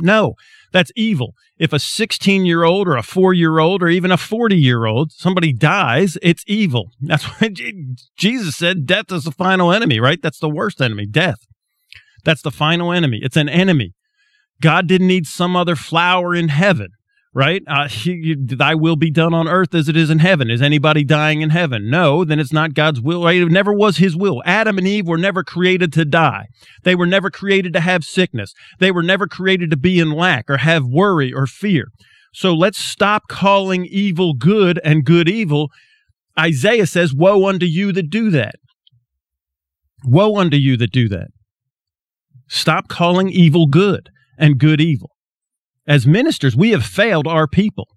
No, 0.00 0.34
that's 0.72 0.90
evil. 0.96 1.34
If 1.56 1.72
a 1.72 1.78
16 1.78 2.44
year 2.44 2.64
old 2.64 2.88
or 2.88 2.96
a 2.96 3.02
four 3.02 3.32
year 3.32 3.58
old 3.58 3.82
or 3.82 3.88
even 3.88 4.10
a 4.10 4.16
40 4.16 4.56
year 4.56 4.86
old, 4.86 5.12
somebody 5.12 5.52
dies, 5.52 6.18
it's 6.20 6.42
evil. 6.46 6.90
That's 7.00 7.24
why 7.40 7.50
Jesus 8.16 8.56
said 8.56 8.86
death 8.86 9.12
is 9.12 9.24
the 9.24 9.32
final 9.32 9.72
enemy, 9.72 10.00
right? 10.00 10.20
That's 10.20 10.40
the 10.40 10.50
worst 10.50 10.80
enemy, 10.80 11.06
death. 11.06 11.38
That's 12.24 12.42
the 12.42 12.50
final 12.50 12.92
enemy. 12.92 13.20
It's 13.22 13.36
an 13.36 13.48
enemy. 13.48 13.92
God 14.60 14.86
didn't 14.86 15.08
need 15.08 15.26
some 15.26 15.54
other 15.56 15.76
flower 15.76 16.34
in 16.34 16.48
heaven 16.48 16.88
right? 17.34 17.62
Uh, 17.66 17.88
thy 18.38 18.74
will 18.74 18.96
be 18.96 19.10
done 19.10 19.34
on 19.34 19.48
earth 19.48 19.74
as 19.74 19.88
it 19.88 19.96
is 19.96 20.08
in 20.08 20.20
heaven. 20.20 20.50
Is 20.50 20.62
anybody 20.62 21.04
dying 21.04 21.42
in 21.42 21.50
heaven? 21.50 21.90
No, 21.90 22.24
then 22.24 22.38
it's 22.38 22.52
not 22.52 22.74
God's 22.74 23.00
will. 23.00 23.24
Right? 23.24 23.42
It 23.42 23.50
never 23.50 23.72
was 23.72 23.98
his 23.98 24.16
will. 24.16 24.42
Adam 24.46 24.78
and 24.78 24.86
Eve 24.86 25.06
were 25.06 25.18
never 25.18 25.42
created 25.42 25.92
to 25.94 26.04
die. 26.04 26.46
They 26.84 26.94
were 26.94 27.06
never 27.06 27.30
created 27.30 27.72
to 27.74 27.80
have 27.80 28.04
sickness. 28.04 28.54
They 28.78 28.92
were 28.92 29.02
never 29.02 29.26
created 29.26 29.70
to 29.70 29.76
be 29.76 29.98
in 29.98 30.12
lack 30.12 30.48
or 30.48 30.58
have 30.58 30.84
worry 30.86 31.32
or 31.32 31.46
fear. 31.46 31.88
So 32.32 32.54
let's 32.54 32.78
stop 32.78 33.24
calling 33.28 33.84
evil 33.84 34.34
good 34.34 34.80
and 34.84 35.04
good 35.04 35.28
evil. 35.28 35.70
Isaiah 36.38 36.86
says, 36.86 37.14
Woe 37.14 37.48
unto 37.48 37.66
you 37.66 37.92
that 37.92 38.10
do 38.10 38.30
that. 38.30 38.56
Woe 40.04 40.36
unto 40.38 40.56
you 40.56 40.76
that 40.76 40.92
do 40.92 41.08
that. 41.08 41.28
Stop 42.48 42.88
calling 42.88 43.30
evil 43.30 43.66
good 43.66 44.10
and 44.38 44.58
good 44.58 44.80
evil 44.80 45.13
as 45.86 46.06
ministers, 46.06 46.56
we 46.56 46.70
have 46.70 46.84
failed 46.84 47.26
our 47.26 47.46
people. 47.46 47.88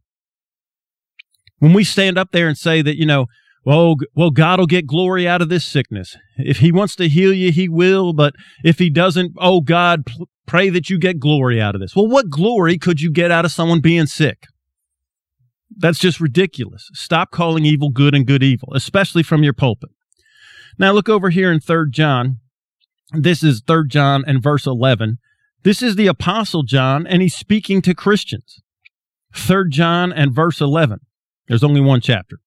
When 1.59 1.73
we 1.73 1.83
stand 1.83 2.17
up 2.17 2.31
there 2.31 2.47
and 2.47 2.57
say 2.57 2.81
that, 2.81 2.97
you 2.97 3.05
know, 3.05 3.25
well, 3.65 3.95
well, 4.15 4.29
God 4.29 4.59
will 4.59 4.67
get 4.67 4.87
glory 4.87 5.27
out 5.27 5.41
of 5.41 5.49
this 5.49 5.65
sickness. 5.65 6.15
If 6.37 6.59
He 6.59 6.71
wants 6.71 6.95
to 6.97 7.09
heal 7.09 7.33
you, 7.33 7.51
He 7.51 7.67
will. 7.67 8.13
But 8.13 8.33
if 8.63 8.79
He 8.79 8.89
doesn't, 8.89 9.33
oh 9.39 9.61
God, 9.61 10.03
pray 10.45 10.69
that 10.69 10.89
you 10.89 10.97
get 10.97 11.19
glory 11.19 11.61
out 11.61 11.75
of 11.75 11.81
this. 11.81 11.95
Well, 11.95 12.07
what 12.07 12.29
glory 12.29 12.77
could 12.77 13.01
you 13.01 13.11
get 13.11 13.31
out 13.31 13.43
of 13.45 13.51
someone 13.51 13.81
being 13.81 14.05
sick? 14.05 14.43
That's 15.75 15.99
just 15.99 16.21
ridiculous. 16.21 16.89
Stop 16.93 17.31
calling 17.31 17.65
evil 17.65 17.89
good 17.89 18.15
and 18.15 18.25
good 18.25 18.41
evil, 18.41 18.69
especially 18.73 19.23
from 19.23 19.43
your 19.43 19.53
pulpit. 19.53 19.89
Now 20.79 20.91
look 20.91 21.09
over 21.09 21.29
here 21.29 21.51
in 21.51 21.59
Third 21.59 21.91
John 21.91 22.37
This 23.11 23.43
is 23.43 23.61
Third 23.65 23.89
John 23.89 24.23
and 24.27 24.41
verse 24.41 24.65
11. 24.65 25.17
This 25.67 25.83
is 25.83 25.97
the 25.97 26.07
Apostle 26.07 26.63
John, 26.63 27.05
and 27.05 27.21
he's 27.21 27.35
speaking 27.35 27.81
to 27.81 27.93
Christians. 27.93 28.61
3 29.35 29.65
John 29.69 30.13
and 30.13 30.33
verse 30.33 30.61
11. 30.61 30.99
There's 31.49 31.61
only 31.61 31.81
one 31.81 31.99
chapter. 31.99 32.37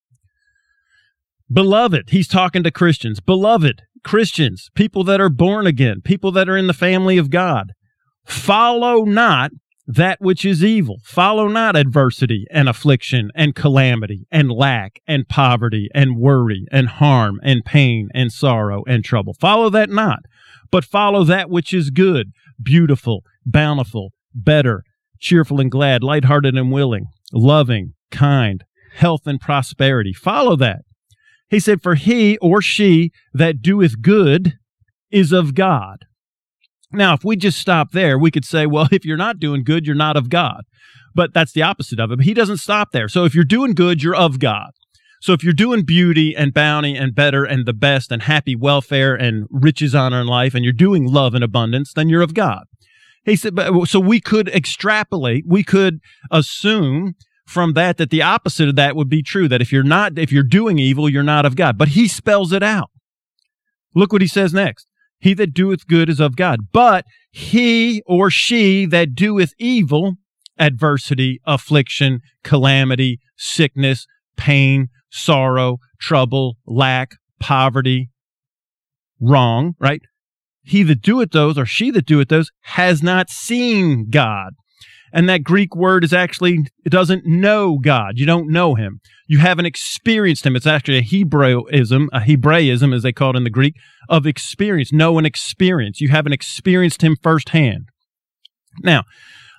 Beloved, 1.52 2.08
he's 2.08 2.26
talking 2.26 2.62
to 2.62 2.70
Christians. 2.70 3.20
Beloved, 3.20 3.82
Christians, 4.02 4.70
people 4.74 5.04
that 5.04 5.20
are 5.20 5.28
born 5.28 5.66
again, 5.66 6.00
people 6.02 6.32
that 6.32 6.48
are 6.48 6.56
in 6.56 6.66
the 6.66 6.72
family 6.72 7.18
of 7.18 7.28
God, 7.28 7.72
follow 8.24 9.04
not 9.04 9.50
that 9.86 10.22
which 10.22 10.46
is 10.46 10.64
evil. 10.64 10.96
Follow 11.04 11.46
not 11.46 11.76
adversity 11.76 12.46
and 12.50 12.70
affliction 12.70 13.30
and 13.34 13.54
calamity 13.54 14.26
and 14.30 14.50
lack 14.50 15.00
and 15.06 15.28
poverty 15.28 15.90
and 15.94 16.16
worry 16.16 16.64
and 16.72 16.88
harm 16.88 17.38
and 17.42 17.66
pain 17.66 18.08
and 18.14 18.32
sorrow 18.32 18.82
and 18.88 19.04
trouble. 19.04 19.34
Follow 19.38 19.68
that 19.68 19.90
not, 19.90 20.20
but 20.70 20.86
follow 20.86 21.22
that 21.24 21.50
which 21.50 21.74
is 21.74 21.90
good, 21.90 22.32
beautiful, 22.62 23.22
bountiful, 23.44 24.12
better, 24.34 24.82
cheerful 25.18 25.60
and 25.60 25.70
glad, 25.70 26.02
lighthearted 26.02 26.56
and 26.56 26.72
willing, 26.72 27.06
loving, 27.32 27.94
kind, 28.10 28.64
health 28.94 29.26
and 29.26 29.40
prosperity. 29.40 30.12
Follow 30.12 30.56
that. 30.56 30.80
He 31.48 31.60
said, 31.60 31.82
For 31.82 31.94
he 31.96 32.38
or 32.38 32.62
she 32.62 33.10
that 33.34 33.60
doeth 33.60 34.00
good 34.00 34.54
is 35.10 35.32
of 35.32 35.54
God. 35.54 36.04
Now, 36.92 37.14
if 37.14 37.24
we 37.24 37.36
just 37.36 37.58
stop 37.58 37.92
there, 37.92 38.18
we 38.18 38.30
could 38.30 38.44
say, 38.44 38.66
well, 38.66 38.88
if 38.92 39.04
you're 39.04 39.16
not 39.16 39.38
doing 39.38 39.64
good, 39.64 39.86
you're 39.86 39.94
not 39.94 40.16
of 40.16 40.28
God. 40.28 40.62
But 41.14 41.34
that's 41.34 41.52
the 41.52 41.62
opposite 41.62 41.98
of 41.98 42.12
it. 42.12 42.22
He 42.22 42.34
doesn't 42.34 42.58
stop 42.58 42.92
there. 42.92 43.08
So 43.08 43.24
if 43.24 43.34
you're 43.34 43.44
doing 43.44 43.74
good, 43.74 44.02
you're 44.02 44.14
of 44.14 44.38
God. 44.38 44.70
So 45.20 45.34
if 45.34 45.44
you're 45.44 45.52
doing 45.52 45.82
beauty 45.82 46.34
and 46.34 46.52
bounty 46.54 46.96
and 46.96 47.14
better 47.14 47.44
and 47.44 47.66
the 47.66 47.74
best 47.74 48.10
and 48.10 48.22
happy 48.22 48.56
welfare 48.56 49.14
and 49.14 49.46
riches, 49.50 49.94
honor, 49.94 50.20
and 50.20 50.28
life, 50.28 50.54
and 50.54 50.64
you're 50.64 50.72
doing 50.72 51.06
love 51.06 51.34
and 51.34 51.44
abundance, 51.44 51.92
then 51.92 52.08
you're 52.08 52.22
of 52.22 52.32
God. 52.32 52.64
He 53.24 53.36
said, 53.36 53.58
so 53.84 54.00
we 54.00 54.18
could 54.18 54.48
extrapolate, 54.48 55.44
we 55.46 55.62
could 55.62 56.00
assume 56.30 57.14
from 57.50 57.72
that 57.74 57.98
that 57.98 58.10
the 58.10 58.22
opposite 58.22 58.68
of 58.68 58.76
that 58.76 58.94
would 58.94 59.10
be 59.10 59.22
true 59.22 59.48
that 59.48 59.60
if 59.60 59.72
you're 59.72 59.82
not 59.82 60.16
if 60.16 60.30
you're 60.30 60.44
doing 60.44 60.78
evil 60.78 61.08
you're 61.08 61.22
not 61.22 61.44
of 61.44 61.56
god. 61.56 61.76
But 61.76 61.88
he 61.88 62.06
spells 62.06 62.52
it 62.52 62.62
out. 62.62 62.90
Look 63.92 64.12
what 64.12 64.22
he 64.22 64.28
says 64.28 64.54
next. 64.54 64.86
He 65.18 65.34
that 65.34 65.52
doeth 65.52 65.88
good 65.88 66.08
is 66.08 66.20
of 66.20 66.36
god 66.36 66.68
but 66.72 67.04
he 67.32 68.02
or 68.06 68.30
she 68.30 68.86
that 68.86 69.16
doeth 69.16 69.52
evil 69.58 70.14
adversity 70.58 71.40
affliction 71.44 72.20
calamity 72.44 73.18
sickness 73.36 74.06
pain 74.36 74.88
sorrow 75.10 75.78
trouble 76.00 76.56
lack 76.66 77.12
poverty 77.38 78.10
wrong 79.20 79.74
right 79.78 80.02
he 80.62 80.82
that 80.82 81.02
doeth 81.02 81.30
those 81.30 81.58
or 81.58 81.66
she 81.66 81.90
that 81.90 82.06
doeth 82.06 82.28
those 82.28 82.50
has 82.62 83.02
not 83.02 83.28
seen 83.28 84.08
god 84.10 84.52
and 85.12 85.28
that 85.28 85.42
Greek 85.42 85.74
word 85.74 86.04
is 86.04 86.12
actually, 86.12 86.66
it 86.84 86.90
doesn't 86.90 87.26
know 87.26 87.78
God. 87.78 88.18
You 88.18 88.26
don't 88.26 88.48
know 88.48 88.74
him. 88.74 89.00
You 89.26 89.38
haven't 89.38 89.66
experienced 89.66 90.46
him. 90.46 90.56
It's 90.56 90.66
actually 90.66 90.98
a 90.98 91.02
Hebraism, 91.02 92.08
a 92.12 92.20
Hebraism, 92.20 92.92
as 92.92 93.02
they 93.02 93.12
call 93.12 93.30
it 93.30 93.36
in 93.36 93.44
the 93.44 93.50
Greek, 93.50 93.74
of 94.08 94.26
experience. 94.26 94.92
Know 94.92 95.18
and 95.18 95.26
experience. 95.26 96.00
You 96.00 96.08
haven't 96.08 96.32
experienced 96.32 97.02
him 97.02 97.16
firsthand. 97.22 97.88
Now, 98.82 99.04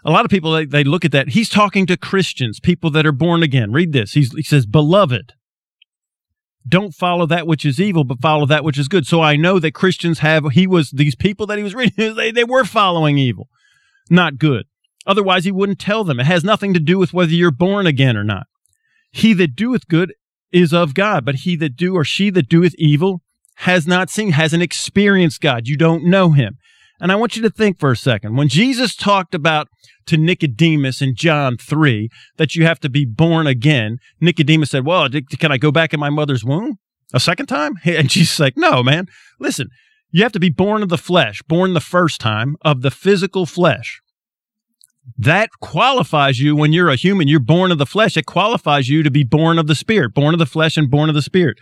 a 0.06 0.12
lot 0.12 0.26
of 0.26 0.32
people, 0.32 0.52
they, 0.52 0.66
they 0.66 0.84
look 0.84 1.06
at 1.06 1.12
that. 1.12 1.30
He's 1.30 1.50
talking 1.50 1.86
to 1.88 1.98
Christians, 1.98 2.60
people 2.60 2.90
that 2.92 3.06
are 3.06 3.12
born 3.12 3.44
again. 3.44 3.72
Read 3.72 3.92
this. 3.92 4.14
He's, 4.14 4.34
he 4.34 4.44
says, 4.44 4.66
Beloved, 4.66 5.34
don't 6.68 6.94
follow 6.94 7.26
that 7.26 7.48
which 7.48 7.66
is 7.66 7.80
evil, 7.80 8.04
but 8.04 8.22
follow 8.22 8.46
that 8.46 8.64
which 8.64 8.78
is 8.78 8.88
good. 8.88 9.08
So 9.08 9.22
I 9.22 9.36
know 9.36 9.60
that 9.60 9.74
Christians 9.74 10.20
have, 10.20 10.46
he 10.52 10.68
was, 10.68 10.92
these 10.92 11.16
people 11.16 11.46
that 11.48 11.58
he 11.58 11.64
was 11.64 11.76
reading, 11.76 12.16
they, 12.16 12.32
they 12.32 12.44
were 12.44 12.66
following 12.66 13.18
evil, 13.18 13.50
not 14.10 14.38
good. 14.38 14.66
Otherwise, 15.08 15.46
he 15.46 15.52
wouldn't 15.52 15.80
tell 15.80 16.04
them. 16.04 16.20
It 16.20 16.28
has 16.28 16.44
nothing 16.44 16.74
to 16.74 16.80
do 16.80 17.00
with 17.00 17.14
whether 17.14 17.32
you're 17.32 17.52
born 17.52 17.88
again 17.88 18.16
or 18.16 18.24
not. 18.24 18.46
He 19.12 19.34
that 19.34 19.56
doeth 19.56 19.88
good 19.88 20.14
is 20.52 20.74
of 20.74 20.94
God, 20.94 21.26
but 21.26 21.36
he 21.36 21.56
that 21.58 21.76
do 21.76 21.96
or 21.96 22.04
she 22.04 22.30
that 22.30 22.50
doeth 22.50 22.76
evil 22.78 23.22
has 23.56 23.88
not 23.88 24.10
seen, 24.10 24.32
hasn't 24.32 24.64
experienced 24.64 25.42
God. 25.42 25.68
You 25.68 25.78
don't 25.78 26.06
know 26.06 26.32
him. 26.32 26.58
And 27.00 27.12
I 27.12 27.16
want 27.16 27.36
you 27.36 27.42
to 27.42 27.50
think 27.50 27.80
for 27.80 27.92
a 27.92 27.98
second. 27.98 28.36
When 28.36 28.48
Jesus 28.48 28.96
talked 28.96 29.34
about 29.34 29.68
to 30.06 30.18
Nicodemus 30.18 31.02
in 31.02 31.16
John 31.16 31.58
3 31.58 32.10
that 32.38 32.56
you 32.56 32.66
have 32.66 32.80
to 32.82 32.90
be 32.90 33.06
born 33.06 33.48
again, 33.48 33.98
Nicodemus 34.20 34.72
said, 34.72 34.86
Well, 34.86 35.08
can 35.40 35.52
I 35.52 35.58
go 35.58 35.72
back 35.72 35.94
in 35.94 36.00
my 36.00 36.10
mother's 36.10 36.44
womb 36.44 36.78
a 37.14 37.20
second 37.20 37.48
time? 37.48 37.76
And 37.86 38.12
she's 38.12 38.40
like, 38.40 38.58
No, 38.58 38.84
man. 38.84 39.08
Listen, 39.40 39.70
you 40.12 40.24
have 40.24 40.32
to 40.34 40.40
be 40.40 40.50
born 40.50 40.84
of 40.84 40.90
the 40.90 40.98
flesh, 40.98 41.42
born 41.48 41.74
the 41.74 41.80
first 41.80 42.20
time 42.20 42.58
of 42.62 42.82
the 42.82 42.92
physical 42.92 43.46
flesh 43.46 44.02
that 45.18 45.50
qualifies 45.62 46.40
you 46.40 46.56
when 46.56 46.74
you're 46.74 46.90
a 46.90 46.96
human. 46.96 47.28
You're 47.28 47.40
born 47.40 47.72
of 47.72 47.78
the 47.78 47.86
flesh. 47.86 48.18
It 48.18 48.26
qualifies 48.26 48.90
you 48.90 49.04
to 49.04 49.12
be 49.12 49.24
born 49.24 49.60
of 49.60 49.68
the 49.68 49.76
spirit, 49.76 50.14
born 50.14 50.34
of 50.34 50.40
the 50.40 50.46
flesh 50.46 50.78
and 50.78 50.90
born 50.90 51.10
of 51.10 51.16
the 51.16 51.22
spirit. 51.22 51.58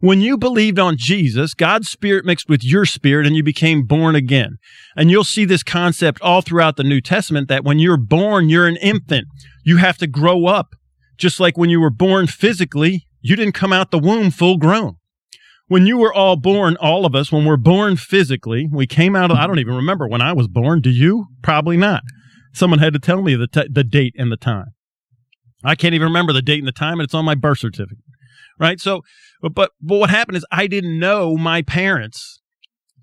When 0.00 0.20
you 0.20 0.36
believed 0.36 0.78
on 0.78 0.96
Jesus, 0.96 1.54
God's 1.54 1.88
spirit 1.88 2.24
mixed 2.24 2.48
with 2.48 2.64
your 2.64 2.84
spirit 2.84 3.26
and 3.26 3.36
you 3.36 3.42
became 3.42 3.86
born 3.86 4.14
again. 4.14 4.58
And 4.96 5.10
you'll 5.10 5.24
see 5.24 5.44
this 5.44 5.62
concept 5.62 6.20
all 6.20 6.40
throughout 6.40 6.76
the 6.76 6.84
New 6.84 7.00
Testament 7.00 7.48
that 7.48 7.64
when 7.64 7.78
you're 7.78 7.96
born, 7.96 8.48
you're 8.48 8.66
an 8.66 8.76
infant. 8.76 9.26
You 9.64 9.78
have 9.78 9.98
to 9.98 10.06
grow 10.06 10.46
up. 10.46 10.74
Just 11.16 11.38
like 11.38 11.56
when 11.56 11.70
you 11.70 11.80
were 11.80 11.90
born 11.90 12.26
physically, 12.26 13.06
you 13.20 13.36
didn't 13.36 13.54
come 13.54 13.72
out 13.72 13.90
the 13.90 13.98
womb 13.98 14.30
full 14.30 14.56
grown 14.56 14.96
when 15.70 15.86
you 15.86 15.98
were 15.98 16.12
all 16.12 16.34
born, 16.34 16.76
all 16.80 17.06
of 17.06 17.14
us, 17.14 17.30
when 17.30 17.44
we're 17.44 17.56
born 17.56 17.94
physically, 17.94 18.68
we 18.72 18.88
came 18.88 19.14
out 19.14 19.30
of, 19.30 19.36
I 19.36 19.46
don't 19.46 19.60
even 19.60 19.76
remember 19.76 20.08
when 20.08 20.20
I 20.20 20.32
was 20.32 20.48
born. 20.48 20.80
Do 20.80 20.90
you? 20.90 21.26
Probably 21.42 21.76
not. 21.76 22.02
Someone 22.52 22.78
had 22.80 22.92
to 22.92 22.98
tell 22.98 23.22
me 23.22 23.34
the, 23.34 23.46
t- 23.46 23.68
the 23.70 23.84
date 23.84 24.14
and 24.18 24.30
the 24.30 24.36
time. 24.36 24.72
I 25.62 25.74
can't 25.74 25.94
even 25.94 26.08
remember 26.08 26.32
the 26.32 26.42
date 26.42 26.58
and 26.58 26.68
the 26.68 26.72
time, 26.72 26.94
and 26.94 27.02
it's 27.02 27.14
on 27.14 27.24
my 27.24 27.34
birth 27.34 27.58
certificate. 27.58 28.04
Right. 28.58 28.80
So, 28.80 29.02
but, 29.40 29.54
but, 29.54 29.70
what 29.80 30.10
happened 30.10 30.36
is 30.36 30.44
I 30.50 30.66
didn't 30.66 30.98
know 30.98 31.36
my 31.36 31.62
parents. 31.62 32.40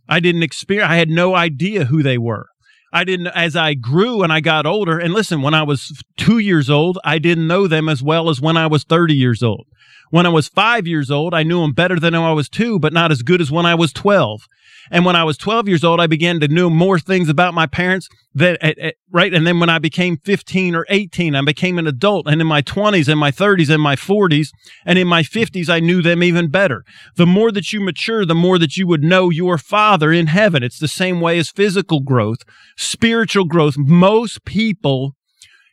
I 0.07 0.19
didn't 0.19 0.43
experience, 0.43 0.89
I 0.89 0.97
had 0.97 1.09
no 1.09 1.35
idea 1.35 1.85
who 1.85 2.03
they 2.03 2.17
were. 2.17 2.47
I 2.93 3.03
didn't, 3.03 3.27
as 3.27 3.55
I 3.55 3.73
grew 3.73 4.23
and 4.23 4.31
I 4.31 4.39
got 4.39 4.65
older, 4.65 4.97
and 4.97 5.13
listen, 5.13 5.41
when 5.41 5.53
I 5.53 5.63
was 5.63 6.01
two 6.15 6.37
years 6.37 6.69
old, 6.69 6.97
I 7.03 7.19
didn't 7.19 7.47
know 7.47 7.67
them 7.67 7.89
as 7.89 8.01
well 8.01 8.29
as 8.29 8.39
when 8.39 8.55
I 8.55 8.67
was 8.67 8.83
30 8.83 9.13
years 9.13 9.43
old. 9.43 9.65
When 10.09 10.25
I 10.25 10.29
was 10.29 10.47
five 10.47 10.87
years 10.87 11.11
old, 11.11 11.33
I 11.33 11.43
knew 11.43 11.59
them 11.59 11.73
better 11.73 11.99
than 11.99 12.13
when 12.13 12.23
I 12.23 12.31
was 12.31 12.47
two, 12.47 12.79
but 12.79 12.93
not 12.93 13.11
as 13.11 13.23
good 13.23 13.41
as 13.41 13.51
when 13.51 13.65
I 13.65 13.75
was 13.75 13.91
12. 13.91 14.47
And 14.91 15.05
when 15.05 15.15
I 15.15 15.23
was 15.23 15.37
12 15.37 15.67
years 15.67 15.83
old, 15.83 15.99
I 15.99 16.07
began 16.07 16.39
to 16.39 16.47
know 16.47 16.69
more 16.69 16.99
things 16.99 17.29
about 17.29 17.53
my 17.53 17.65
parents 17.65 18.07
that, 18.33 18.57
at, 18.61 18.77
at, 18.77 18.95
right. 19.11 19.33
And 19.33 19.45
then 19.45 19.59
when 19.59 19.69
I 19.69 19.79
became 19.79 20.17
15 20.17 20.75
or 20.75 20.85
18, 20.89 21.35
I 21.35 21.41
became 21.41 21.77
an 21.77 21.87
adult. 21.87 22.27
And 22.27 22.41
in 22.41 22.47
my 22.47 22.61
20s 22.61 23.07
and 23.07 23.19
my 23.19 23.31
30s 23.31 23.69
and 23.69 23.81
my 23.81 23.95
40s 23.95 24.49
and 24.85 24.97
in 24.97 25.07
my 25.07 25.23
50s, 25.23 25.69
I 25.69 25.79
knew 25.79 26.01
them 26.01 26.23
even 26.23 26.49
better. 26.49 26.83
The 27.15 27.25
more 27.25 27.51
that 27.51 27.73
you 27.73 27.81
mature, 27.81 28.25
the 28.25 28.35
more 28.35 28.59
that 28.59 28.77
you 28.77 28.87
would 28.87 29.03
know 29.03 29.29
your 29.29 29.57
father 29.57 30.11
in 30.11 30.27
heaven. 30.27 30.63
It's 30.63 30.79
the 30.79 30.87
same 30.87 31.19
way 31.21 31.37
as 31.37 31.49
physical 31.49 32.01
growth, 32.01 32.39
spiritual 32.77 33.45
growth. 33.45 33.75
Most 33.77 34.45
people, 34.45 35.15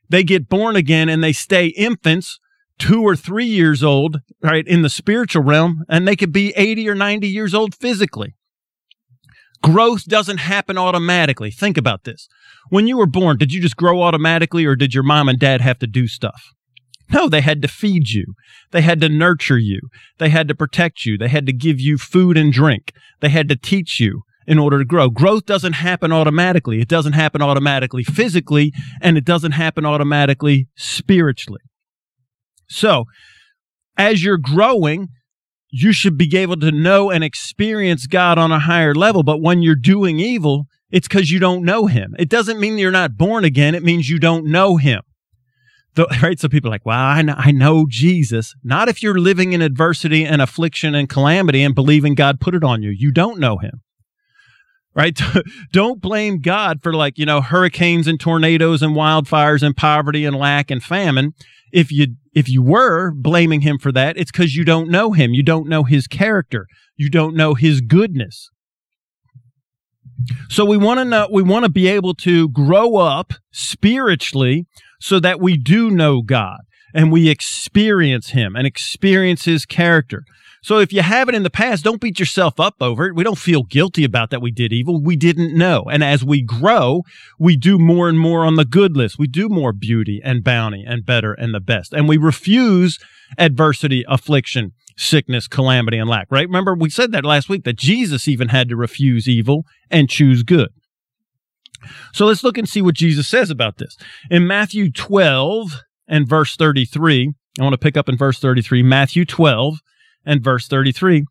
they 0.08 0.22
get 0.22 0.48
born 0.48 0.76
again 0.76 1.08
and 1.08 1.22
they 1.22 1.32
stay 1.32 1.66
infants 1.68 2.38
two 2.78 3.02
or 3.02 3.14
three 3.16 3.46
years 3.46 3.82
old, 3.82 4.18
right, 4.42 4.66
in 4.66 4.82
the 4.82 4.88
spiritual 4.88 5.42
realm, 5.42 5.84
and 5.88 6.06
they 6.06 6.16
could 6.16 6.32
be 6.32 6.52
80 6.56 6.88
or 6.88 6.94
90 6.94 7.28
years 7.28 7.54
old 7.54 7.74
physically. 7.74 8.34
Growth 9.64 10.04
doesn't 10.04 10.38
happen 10.38 10.76
automatically. 10.76 11.50
Think 11.50 11.78
about 11.78 12.04
this. 12.04 12.28
When 12.68 12.86
you 12.86 12.98
were 12.98 13.06
born, 13.06 13.38
did 13.38 13.52
you 13.52 13.62
just 13.62 13.76
grow 13.76 14.02
automatically 14.02 14.64
or 14.66 14.76
did 14.76 14.92
your 14.92 15.02
mom 15.02 15.28
and 15.28 15.38
dad 15.38 15.60
have 15.62 15.78
to 15.78 15.86
do 15.86 16.06
stuff? 16.06 16.52
No, 17.10 17.28
they 17.28 17.40
had 17.40 17.62
to 17.62 17.68
feed 17.68 18.10
you. 18.10 18.34
They 18.72 18.82
had 18.82 19.00
to 19.00 19.08
nurture 19.08 19.58
you. 19.58 19.80
They 20.18 20.28
had 20.28 20.48
to 20.48 20.54
protect 20.54 21.06
you. 21.06 21.16
They 21.16 21.28
had 21.28 21.46
to 21.46 21.52
give 21.52 21.80
you 21.80 21.96
food 21.96 22.36
and 22.36 22.52
drink. 22.52 22.92
They 23.20 23.28
had 23.30 23.48
to 23.48 23.56
teach 23.56 24.00
you 24.00 24.22
in 24.46 24.58
order 24.58 24.78
to 24.78 24.84
grow. 24.84 25.08
Growth 25.08 25.46
doesn't 25.46 25.74
happen 25.74 26.12
automatically. 26.12 26.80
It 26.80 26.88
doesn't 26.88 27.14
happen 27.14 27.40
automatically 27.40 28.04
physically, 28.04 28.72
and 29.00 29.16
it 29.16 29.24
doesn't 29.24 29.52
happen 29.52 29.86
automatically 29.86 30.68
spiritually. 30.76 31.62
So, 32.68 33.04
as 33.96 34.22
you're 34.22 34.38
growing, 34.38 35.08
you 35.76 35.92
should 35.92 36.16
be 36.16 36.36
able 36.36 36.56
to 36.56 36.70
know 36.70 37.10
and 37.10 37.24
experience 37.24 38.06
God 38.06 38.38
on 38.38 38.52
a 38.52 38.60
higher 38.60 38.94
level. 38.94 39.24
But 39.24 39.42
when 39.42 39.60
you're 39.60 39.74
doing 39.74 40.20
evil, 40.20 40.66
it's 40.92 41.08
because 41.08 41.32
you 41.32 41.40
don't 41.40 41.64
know 41.64 41.86
him. 41.86 42.14
It 42.16 42.28
doesn't 42.28 42.60
mean 42.60 42.78
you're 42.78 42.92
not 42.92 43.16
born 43.16 43.44
again. 43.44 43.74
It 43.74 43.82
means 43.82 44.08
you 44.08 44.20
don't 44.20 44.46
know 44.46 44.76
him. 44.76 45.02
The, 45.96 46.06
right? 46.22 46.38
So 46.38 46.48
people 46.48 46.68
are 46.70 46.74
like, 46.74 46.86
well, 46.86 46.96
I 46.96 47.22
know, 47.22 47.34
I 47.36 47.50
know 47.50 47.86
Jesus. 47.88 48.54
Not 48.62 48.88
if 48.88 49.02
you're 49.02 49.18
living 49.18 49.52
in 49.52 49.62
adversity 49.62 50.24
and 50.24 50.40
affliction 50.40 50.94
and 50.94 51.08
calamity 51.08 51.64
and 51.64 51.74
believing 51.74 52.14
God 52.14 52.40
put 52.40 52.54
it 52.54 52.62
on 52.62 52.84
you. 52.84 52.90
You 52.96 53.10
don't 53.10 53.40
know 53.40 53.58
him. 53.58 53.82
Right? 54.94 55.20
don't 55.72 56.00
blame 56.00 56.40
God 56.40 56.84
for 56.84 56.94
like, 56.94 57.18
you 57.18 57.26
know, 57.26 57.40
hurricanes 57.40 58.06
and 58.06 58.20
tornadoes 58.20 58.80
and 58.80 58.94
wildfires 58.94 59.64
and 59.64 59.76
poverty 59.76 60.24
and 60.24 60.36
lack 60.36 60.70
and 60.70 60.80
famine 60.80 61.32
if 61.72 61.90
you 61.90 62.14
if 62.34 62.48
you 62.48 62.62
were 62.62 63.12
blaming 63.12 63.60
him 63.60 63.78
for 63.78 63.92
that, 63.92 64.16
it's 64.16 64.30
because 64.30 64.54
you 64.54 64.64
don't 64.64 64.90
know 64.90 65.12
him. 65.12 65.32
You 65.32 65.42
don't 65.42 65.68
know 65.68 65.84
his 65.84 66.06
character. 66.06 66.66
You 66.96 67.10
don't 67.10 67.34
know 67.34 67.54
his 67.54 67.80
goodness. 67.80 68.50
So 70.48 70.64
we 70.64 70.76
want 70.76 70.98
to 70.98 71.04
know, 71.04 71.28
we 71.30 71.42
want 71.42 71.64
to 71.64 71.70
be 71.70 71.88
able 71.88 72.14
to 72.14 72.48
grow 72.48 72.96
up 72.96 73.32
spiritually 73.52 74.66
so 75.00 75.20
that 75.20 75.40
we 75.40 75.56
do 75.56 75.90
know 75.90 76.22
God 76.22 76.60
and 76.94 77.10
we 77.10 77.28
experience 77.28 78.30
Him 78.30 78.54
and 78.54 78.66
experience 78.66 79.44
His 79.44 79.66
character. 79.66 80.22
So 80.64 80.78
if 80.78 80.94
you 80.94 81.02
have 81.02 81.28
it 81.28 81.34
in 81.34 81.42
the 81.42 81.50
past, 81.50 81.84
don't 81.84 82.00
beat 82.00 82.18
yourself 82.18 82.58
up 82.58 82.76
over 82.80 83.06
it. 83.06 83.14
We 83.14 83.22
don't 83.22 83.36
feel 83.36 83.64
guilty 83.64 84.02
about 84.02 84.30
that 84.30 84.40
we 84.40 84.50
did 84.50 84.72
evil. 84.72 84.98
We 84.98 85.14
didn't 85.14 85.54
know. 85.54 85.82
And 85.82 86.02
as 86.02 86.24
we 86.24 86.40
grow, 86.40 87.02
we 87.38 87.54
do 87.54 87.78
more 87.78 88.08
and 88.08 88.18
more 88.18 88.46
on 88.46 88.56
the 88.56 88.64
good 88.64 88.96
list. 88.96 89.18
We 89.18 89.26
do 89.26 89.50
more 89.50 89.74
beauty 89.74 90.22
and 90.24 90.42
bounty 90.42 90.82
and 90.82 91.04
better 91.04 91.34
and 91.34 91.54
the 91.54 91.60
best. 91.60 91.92
And 91.92 92.08
we 92.08 92.16
refuse 92.16 92.98
adversity, 93.36 94.06
affliction, 94.08 94.72
sickness, 94.96 95.48
calamity, 95.48 95.98
and 95.98 96.08
lack, 96.08 96.28
right? 96.30 96.46
Remember, 96.46 96.74
we 96.74 96.88
said 96.88 97.12
that 97.12 97.26
last 97.26 97.50
week 97.50 97.64
that 97.64 97.76
Jesus 97.76 98.26
even 98.26 98.48
had 98.48 98.70
to 98.70 98.76
refuse 98.76 99.28
evil 99.28 99.66
and 99.90 100.08
choose 100.08 100.42
good. 100.42 100.70
So 102.14 102.24
let's 102.24 102.42
look 102.42 102.56
and 102.56 102.66
see 102.66 102.80
what 102.80 102.94
Jesus 102.94 103.28
says 103.28 103.50
about 103.50 103.76
this. 103.76 103.98
In 104.30 104.46
Matthew 104.46 104.90
12 104.90 105.82
and 106.08 106.26
verse 106.26 106.56
33, 106.56 107.34
I 107.60 107.62
want 107.62 107.74
to 107.74 107.78
pick 107.78 107.98
up 107.98 108.08
in 108.08 108.16
verse 108.16 108.38
33, 108.38 108.82
Matthew 108.82 109.26
12 109.26 109.80
and 110.24 110.42
verse 110.42 110.66
33. 110.66 111.24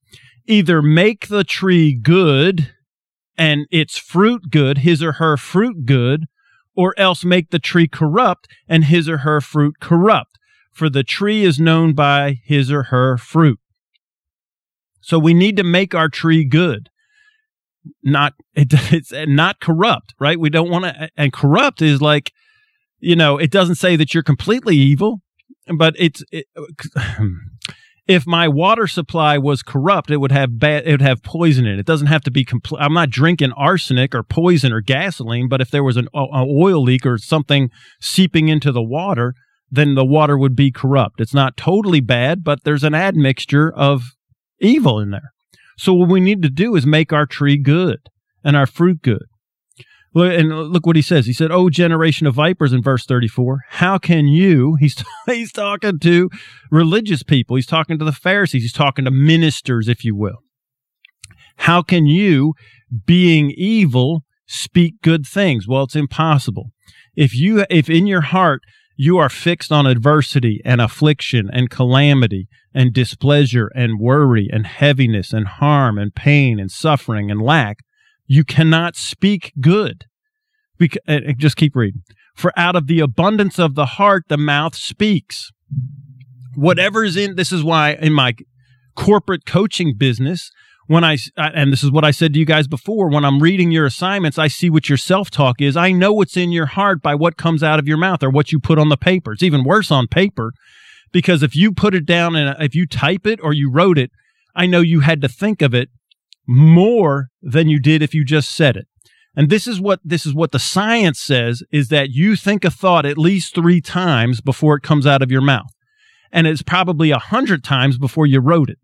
Either 0.48 0.82
make 0.82 1.28
the 1.28 1.44
tree 1.44 1.94
good 1.94 2.72
and 3.38 3.66
its 3.72 3.98
fruit 3.98 4.52
good, 4.52 4.80
his 4.80 5.02
or 5.02 5.14
her 5.14 5.38
fruit 5.38 5.86
good, 5.86 6.26
or 6.76 6.94
else 6.98 7.24
make 7.24 7.50
the 7.50 7.60
tree 7.60 7.88
corrupt 7.88 8.48
and 8.68 8.86
his 8.86 9.08
or 9.08 9.20
her 9.20 9.40
fruit 9.42 9.76
corrupt 9.80 10.38
for 10.74 10.90
the 10.90 11.04
tree 11.04 11.44
is 11.44 11.60
known 11.60 11.94
by 11.94 12.40
his 12.44 12.72
or 12.72 12.84
her 12.84 13.18
fruit. 13.18 13.60
So 15.02 15.20
we 15.20 15.34
need 15.34 15.56
to 15.58 15.64
make 15.64 15.94
our 15.94 16.10
tree 16.10 16.44
good, 16.44 16.90
not 18.04 18.34
it, 18.56 18.74
it's 18.92 19.14
not 19.28 19.60
corrupt, 19.62 20.14
right? 20.20 20.40
We 20.40 20.50
don't 20.50 20.70
want 20.70 20.86
to, 20.86 21.10
and 21.16 21.32
corrupt 21.32 21.82
is 21.82 22.02
like, 22.02 22.32
you 23.00 23.16
know, 23.16 23.38
it 23.38 23.52
doesn't 23.52 23.76
say 23.76 23.96
that 23.96 24.14
you're 24.14 24.24
completely 24.24 24.76
evil, 24.76 25.22
but 25.78 25.94
it's 25.98 26.24
it, 26.32 26.48
if 28.08 28.28
my 28.28 28.48
water 28.48 28.88
supply 28.88 29.38
was 29.38 29.64
corrupt, 29.64 30.12
it 30.12 30.18
would 30.18 30.32
have 30.32 30.60
bad, 30.60 30.86
it 30.86 30.92
would 30.92 31.02
have 31.02 31.24
poison 31.24 31.66
in 31.66 31.76
it. 31.76 31.80
It 31.80 31.86
doesn't 31.86 32.08
have 32.08 32.22
to 32.24 32.32
be 32.32 32.44
complete. 32.44 32.82
I'm 32.82 32.94
not 32.94 33.10
drinking 33.10 33.54
arsenic 33.54 34.14
or 34.14 34.24
poison 34.24 34.74
or 34.74 34.82
gasoline, 34.82 35.48
but 35.48 35.62
if 35.62 35.72
there 35.72 35.84
was 35.84 35.96
an, 35.96 36.08
oil 36.16 36.84
leak 36.84 37.06
or 37.06 37.18
something 37.18 37.70
seeping 38.02 38.50
into 38.50 38.72
the 38.72 38.84
water, 38.84 39.34
then 39.72 39.96
the 39.96 40.06
water 40.06 40.38
would 40.38 40.56
be 40.56 40.70
corrupt. 40.70 41.22
It's 41.22 41.34
not 41.34 41.56
totally 41.56 42.02
bad, 42.02 42.44
but 42.44 42.64
there's 42.64 42.84
an 42.84 42.94
admixture 42.94 43.72
of 43.74 44.12
evil 44.60 45.00
in 45.00 45.12
there. 45.12 45.32
So 45.78 45.94
what 45.94 46.10
we 46.10 46.20
need 46.20 46.42
to 46.44 46.50
do 46.50 46.76
is 46.76 46.86
make 46.86 47.14
our 47.14 47.26
tree 47.26 47.58
good 47.58 48.00
and 48.44 48.56
our 48.56 48.68
fruit 48.68 49.02
good. 49.02 49.24
And 50.15 50.50
look 50.72 50.86
what 50.86 50.96
he 50.96 51.01
says. 51.01 51.25
He 51.25 51.34
said, 51.34 51.51
"Oh 51.51 51.70
generation 51.70 52.27
of 52.27 52.36
vipers," 52.36 52.72
in 52.72 52.84
verse 52.84 53.05
thirty-four. 53.05 53.62
How 53.70 53.98
can 53.98 54.27
you? 54.27 54.75
He's 54.79 55.03
he's 55.25 55.51
talking 55.51 56.00
to 56.00 56.29
religious 56.70 57.24
people. 57.24 57.55
He's 57.55 57.65
talking 57.65 57.98
to 57.98 58.05
the 58.05 58.12
Pharisees. 58.12 58.62
He's 58.62 58.74
talking 58.74 59.05
to 59.05 59.12
ministers, 59.12 59.88
if 59.88 60.05
you 60.05 60.15
will. 60.15 60.43
How 61.58 61.82
can 61.82 62.05
you, 62.05 62.53
being 63.05 63.51
evil, 63.51 64.24
speak 64.46 64.96
good 65.01 65.25
things? 65.25 65.67
Well, 65.67 65.84
it's 65.84 65.96
impossible. 65.96 66.72
If 67.15 67.36
you, 67.36 67.65
if 67.70 67.89
in 67.89 68.08
your 68.08 68.22
heart 68.22 68.62
you 68.96 69.17
are 69.17 69.29
fixed 69.29 69.72
on 69.72 69.86
adversity 69.86 70.62
and 70.65 70.82
affliction 70.82 71.50
and 71.51 71.70
calamity 71.70 72.48
and 72.74 72.93
displeasure 72.93 73.72
and 73.75 74.00
worry 74.00 74.48
and 74.51 74.65
heaviness 74.67 75.34
and 75.34 75.48
harm 75.48 75.98
and 75.98 76.13
pain 76.13 76.60
and 76.60 76.72
suffering 76.72 77.32
and 77.32 77.41
lack, 77.41 77.77
you 78.27 78.44
cannot 78.44 78.96
speak 78.96 79.53
good. 79.60 80.06
Because, 80.77 81.01
eh, 81.08 81.20
eh, 81.27 81.34
just 81.38 81.56
keep 81.56 81.75
reading. 81.75 82.01
For 82.36 82.51
out 82.58 82.75
of 82.75 82.88
the 82.88 83.00
abundance 83.00 83.60
of 83.60 83.75
the 83.75 83.86
heart, 83.86 84.25
the 84.27 84.38
mouth 84.38 84.75
speaks. 84.75 85.51
Whatever 86.56 87.04
is 87.04 87.15
in, 87.15 87.36
this 87.36 87.52
is 87.52 87.63
why 87.63 87.93
in 87.93 88.13
my 88.13 88.36
corporate 88.95 89.45
coaching 89.45 89.95
business, 89.98 90.52
when 90.88 91.04
I, 91.04 91.17
and 91.38 91.71
this 91.71 91.84
is 91.84 91.91
what 91.91 92.04
I 92.04 92.12
said 92.12 92.34
to 92.34 92.39
you 92.39 92.45
guys 92.45 92.67
before, 92.67 93.10
when 93.10 93.24
I'm 93.24 93.41
reading 93.41 93.71
your 93.71 93.86
assignments, 93.86 94.38
I 94.38 94.48
see 94.48 94.69
what 94.69 94.89
your 94.89 94.98
self 94.98 95.30
talk 95.30 95.62
is. 95.62 95.78
I 95.78 95.91
know 95.91 96.12
what's 96.12 96.36
in 96.36 96.52
your 96.52 96.65
heart 96.65 97.02
by 97.02 97.15
what 97.15 97.38
comes 97.38 97.63
out 97.63 97.80
of 97.80 97.88
your 97.88 97.98
mouth 97.98 98.24
or 98.24 98.30
what 98.30 98.52
you 98.52 98.60
put 98.60 98.80
on 98.80 98.89
the 98.89 98.98
paper. 98.98 99.34
It's 99.34 99.43
even 99.43 99.63
worse 99.63 99.91
on 99.91 100.08
paper 100.08 100.52
because 101.12 101.43
if 101.43 101.56
you 101.56 101.71
put 101.71 101.95
it 101.95 102.06
down 102.06 102.36
and 102.36 102.56
if 102.62 102.76
you 102.76 102.86
type 102.86 103.26
it 103.26 103.39
or 103.41 103.54
you 103.54 103.71
wrote 103.71 103.98
it, 103.98 104.12
I 104.56 104.65
know 104.65 104.82
you 104.82 105.00
had 105.00 105.21
to 105.21 105.28
think 105.30 105.62
of 105.62 105.74
it 105.74 105.89
more 106.47 107.27
than 107.41 107.69
you 107.69 107.79
did 107.79 108.01
if 108.01 108.13
you 108.13 108.25
just 108.25 108.51
said 108.51 108.75
it. 108.75 108.88
And 109.36 109.49
this 109.49 109.67
is 109.67 109.82
what 109.82 109.99
this 110.03 110.25
is 110.25 110.34
what 110.34 110.51
the 110.51 110.60
science 110.60 111.19
says 111.19 111.63
is 111.71 111.88
that 111.88 112.12
you 112.12 112.36
think 112.36 112.63
a 112.63 112.69
thought 112.69 113.06
at 113.06 113.17
least 113.17 113.56
three 113.56 113.82
times 113.82 114.41
before 114.41 114.75
it 114.75 114.84
comes 114.84 115.08
out 115.08 115.21
of 115.23 115.32
your 115.32 115.41
mouth. 115.41 115.71
And 116.32 116.45
it's 116.45 116.62
probably 116.62 117.12
a 117.12 117.19
hundred 117.19 117.63
times 117.63 117.97
before 117.97 118.25
you 118.25 118.39
wrote 118.39 118.69
it. 118.69 118.77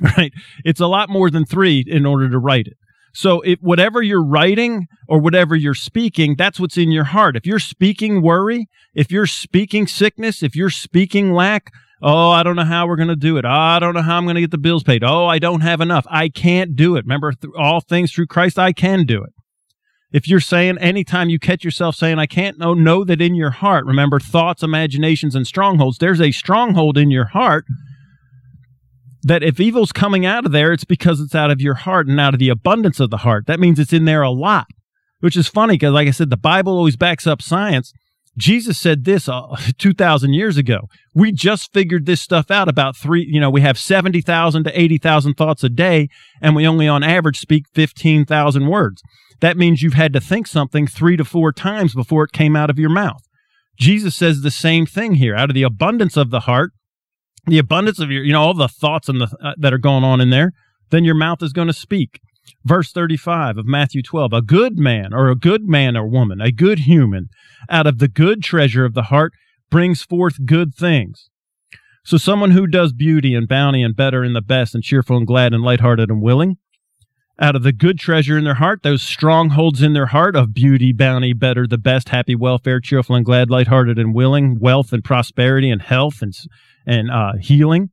right? 0.16 0.32
It's 0.64 0.80
a 0.80 0.86
lot 0.86 1.08
more 1.08 1.30
than 1.30 1.44
three 1.44 1.84
in 1.86 2.06
order 2.06 2.28
to 2.28 2.38
write 2.38 2.66
it. 2.66 2.76
So 3.14 3.40
if 3.40 3.58
whatever 3.60 4.02
you're 4.02 4.24
writing 4.24 4.86
or 5.08 5.18
whatever 5.18 5.56
you're 5.56 5.74
speaking, 5.74 6.36
that's 6.36 6.60
what's 6.60 6.76
in 6.76 6.92
your 6.92 7.04
heart. 7.04 7.36
If 7.36 7.46
you're 7.46 7.58
speaking 7.58 8.22
worry, 8.22 8.66
if 8.94 9.10
you're 9.10 9.26
speaking 9.26 9.86
sickness, 9.86 10.42
if 10.42 10.54
you're 10.54 10.70
speaking 10.70 11.32
lack, 11.32 11.72
oh, 12.02 12.30
I 12.30 12.42
don't 12.42 12.56
know 12.56 12.64
how 12.64 12.86
we're 12.86 12.96
going 12.96 13.08
to 13.08 13.16
do 13.16 13.36
it. 13.36 13.44
Oh, 13.44 13.50
I 13.50 13.78
don't 13.78 13.94
know 13.94 14.02
how 14.02 14.16
I'm 14.16 14.24
going 14.24 14.36
to 14.36 14.40
get 14.40 14.50
the 14.50 14.58
bills 14.58 14.82
paid. 14.82 15.02
Oh, 15.04 15.26
I 15.26 15.38
don't 15.38 15.60
have 15.60 15.80
enough. 15.80 16.06
I 16.08 16.28
can't 16.28 16.76
do 16.76 16.96
it. 16.96 17.04
Remember, 17.04 17.32
all 17.56 17.80
things 17.80 18.12
through 18.12 18.26
Christ, 18.26 18.58
I 18.58 18.72
can 18.72 19.04
do 19.04 19.22
it. 19.22 19.32
If 20.10 20.26
you're 20.26 20.40
saying 20.40 20.78
anytime 20.78 21.28
you 21.28 21.38
catch 21.38 21.64
yourself 21.64 21.94
saying, 21.94 22.18
I 22.18 22.26
can't 22.26 22.58
know, 22.58 22.72
know 22.72 23.04
that 23.04 23.20
in 23.20 23.34
your 23.34 23.50
heart, 23.50 23.84
remember 23.84 24.18
thoughts, 24.18 24.62
imaginations, 24.62 25.34
and 25.34 25.46
strongholds, 25.46 25.98
there's 25.98 26.20
a 26.20 26.32
stronghold 26.32 26.96
in 26.96 27.10
your 27.10 27.26
heart 27.26 27.66
that 29.22 29.42
if 29.42 29.60
evil's 29.60 29.92
coming 29.92 30.24
out 30.24 30.46
of 30.46 30.52
there, 30.52 30.72
it's 30.72 30.84
because 30.84 31.20
it's 31.20 31.34
out 31.34 31.50
of 31.50 31.60
your 31.60 31.74
heart 31.74 32.06
and 32.06 32.18
out 32.18 32.32
of 32.32 32.40
the 32.40 32.48
abundance 32.48 33.00
of 33.00 33.10
the 33.10 33.18
heart. 33.18 33.46
That 33.46 33.60
means 33.60 33.78
it's 33.78 33.92
in 33.92 34.06
there 34.06 34.22
a 34.22 34.30
lot, 34.30 34.66
which 35.20 35.36
is 35.36 35.46
funny 35.46 35.74
because, 35.74 35.92
like 35.92 36.08
I 36.08 36.12
said, 36.12 36.30
the 36.30 36.36
Bible 36.36 36.72
always 36.72 36.96
backs 36.96 37.26
up 37.26 37.42
science. 37.42 37.92
Jesus 38.38 38.78
said 38.78 39.04
this 39.04 39.28
uh, 39.28 39.56
2,000 39.78 40.32
years 40.32 40.56
ago. 40.56 40.88
We 41.14 41.32
just 41.32 41.72
figured 41.72 42.06
this 42.06 42.22
stuff 42.22 42.50
out 42.50 42.68
about 42.68 42.96
three, 42.96 43.26
you 43.28 43.40
know, 43.40 43.50
we 43.50 43.60
have 43.60 43.78
70,000 43.78 44.64
to 44.64 44.80
80,000 44.80 45.34
thoughts 45.34 45.64
a 45.64 45.68
day, 45.68 46.08
and 46.40 46.54
we 46.54 46.66
only 46.66 46.88
on 46.88 47.02
average 47.02 47.38
speak 47.38 47.64
15,000 47.74 48.68
words. 48.68 49.02
That 49.40 49.56
means 49.56 49.82
you've 49.82 49.94
had 49.94 50.12
to 50.14 50.20
think 50.20 50.46
something 50.46 50.86
three 50.86 51.16
to 51.16 51.24
four 51.24 51.52
times 51.52 51.94
before 51.94 52.24
it 52.24 52.32
came 52.32 52.56
out 52.56 52.70
of 52.70 52.78
your 52.78 52.90
mouth. 52.90 53.22
Jesus 53.78 54.16
says 54.16 54.40
the 54.40 54.50
same 54.50 54.86
thing 54.86 55.14
here. 55.14 55.36
Out 55.36 55.50
of 55.50 55.54
the 55.54 55.62
abundance 55.62 56.16
of 56.16 56.30
the 56.30 56.40
heart, 56.40 56.70
the 57.46 57.58
abundance 57.58 57.98
of 57.98 58.10
your, 58.10 58.24
you 58.24 58.32
know, 58.32 58.40
all 58.40 58.54
the 58.54 58.68
thoughts 58.68 59.08
and 59.08 59.20
the, 59.20 59.36
uh, 59.42 59.54
that 59.58 59.72
are 59.72 59.78
going 59.78 60.04
on 60.04 60.20
in 60.20 60.30
there, 60.30 60.52
then 60.90 61.04
your 61.04 61.14
mouth 61.14 61.42
is 61.42 61.52
going 61.52 61.68
to 61.68 61.74
speak. 61.74 62.20
Verse 62.64 62.92
35 62.92 63.58
of 63.58 63.66
Matthew 63.66 64.02
12 64.02 64.32
A 64.32 64.42
good 64.42 64.78
man 64.78 65.12
or 65.12 65.28
a 65.28 65.36
good 65.36 65.68
man 65.68 65.96
or 65.96 66.06
woman, 66.06 66.40
a 66.40 66.52
good 66.52 66.80
human, 66.80 67.28
out 67.68 67.86
of 67.86 67.98
the 67.98 68.08
good 68.08 68.42
treasure 68.42 68.84
of 68.84 68.94
the 68.94 69.04
heart 69.04 69.32
brings 69.70 70.02
forth 70.02 70.46
good 70.46 70.74
things. 70.74 71.30
So, 72.04 72.16
someone 72.16 72.52
who 72.52 72.66
does 72.66 72.92
beauty 72.92 73.34
and 73.34 73.46
bounty 73.46 73.82
and 73.82 73.94
better 73.94 74.22
and 74.22 74.34
the 74.34 74.40
best 74.40 74.74
and 74.74 74.82
cheerful 74.82 75.16
and 75.16 75.26
glad 75.26 75.52
and 75.52 75.62
lighthearted 75.62 76.10
and 76.10 76.22
willing, 76.22 76.56
out 77.40 77.54
of 77.54 77.62
the 77.62 77.72
good 77.72 77.98
treasure 77.98 78.36
in 78.36 78.44
their 78.44 78.54
heart, 78.54 78.82
those 78.82 79.02
strongholds 79.02 79.82
in 79.82 79.92
their 79.92 80.06
heart 80.06 80.34
of 80.34 80.52
beauty, 80.52 80.92
bounty, 80.92 81.32
better, 81.32 81.66
the 81.66 81.78
best, 81.78 82.08
happy, 82.08 82.34
welfare, 82.34 82.80
cheerful 82.80 83.14
and 83.14 83.24
glad, 83.24 83.50
lighthearted 83.50 83.98
and 83.98 84.14
willing, 84.14 84.58
wealth 84.58 84.92
and 84.92 85.04
prosperity 85.04 85.70
and 85.70 85.82
health 85.82 86.22
and 86.22 86.34
and 86.86 87.10
uh, 87.10 87.34
healing, 87.38 87.90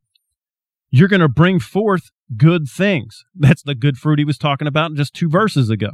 you're 0.96 1.10
going 1.10 1.20
to 1.20 1.28
bring 1.28 1.60
forth 1.60 2.12
good 2.38 2.68
things. 2.70 3.26
That's 3.36 3.64
the 3.64 3.76
good 3.76 3.98
fruit 3.98 4.20
he 4.20 4.26
was 4.26 4.38
talking 4.38 4.68
about 4.68 4.94
just 4.96 5.14
two 5.14 5.30
verses 5.30 5.70
ago. 5.70 5.90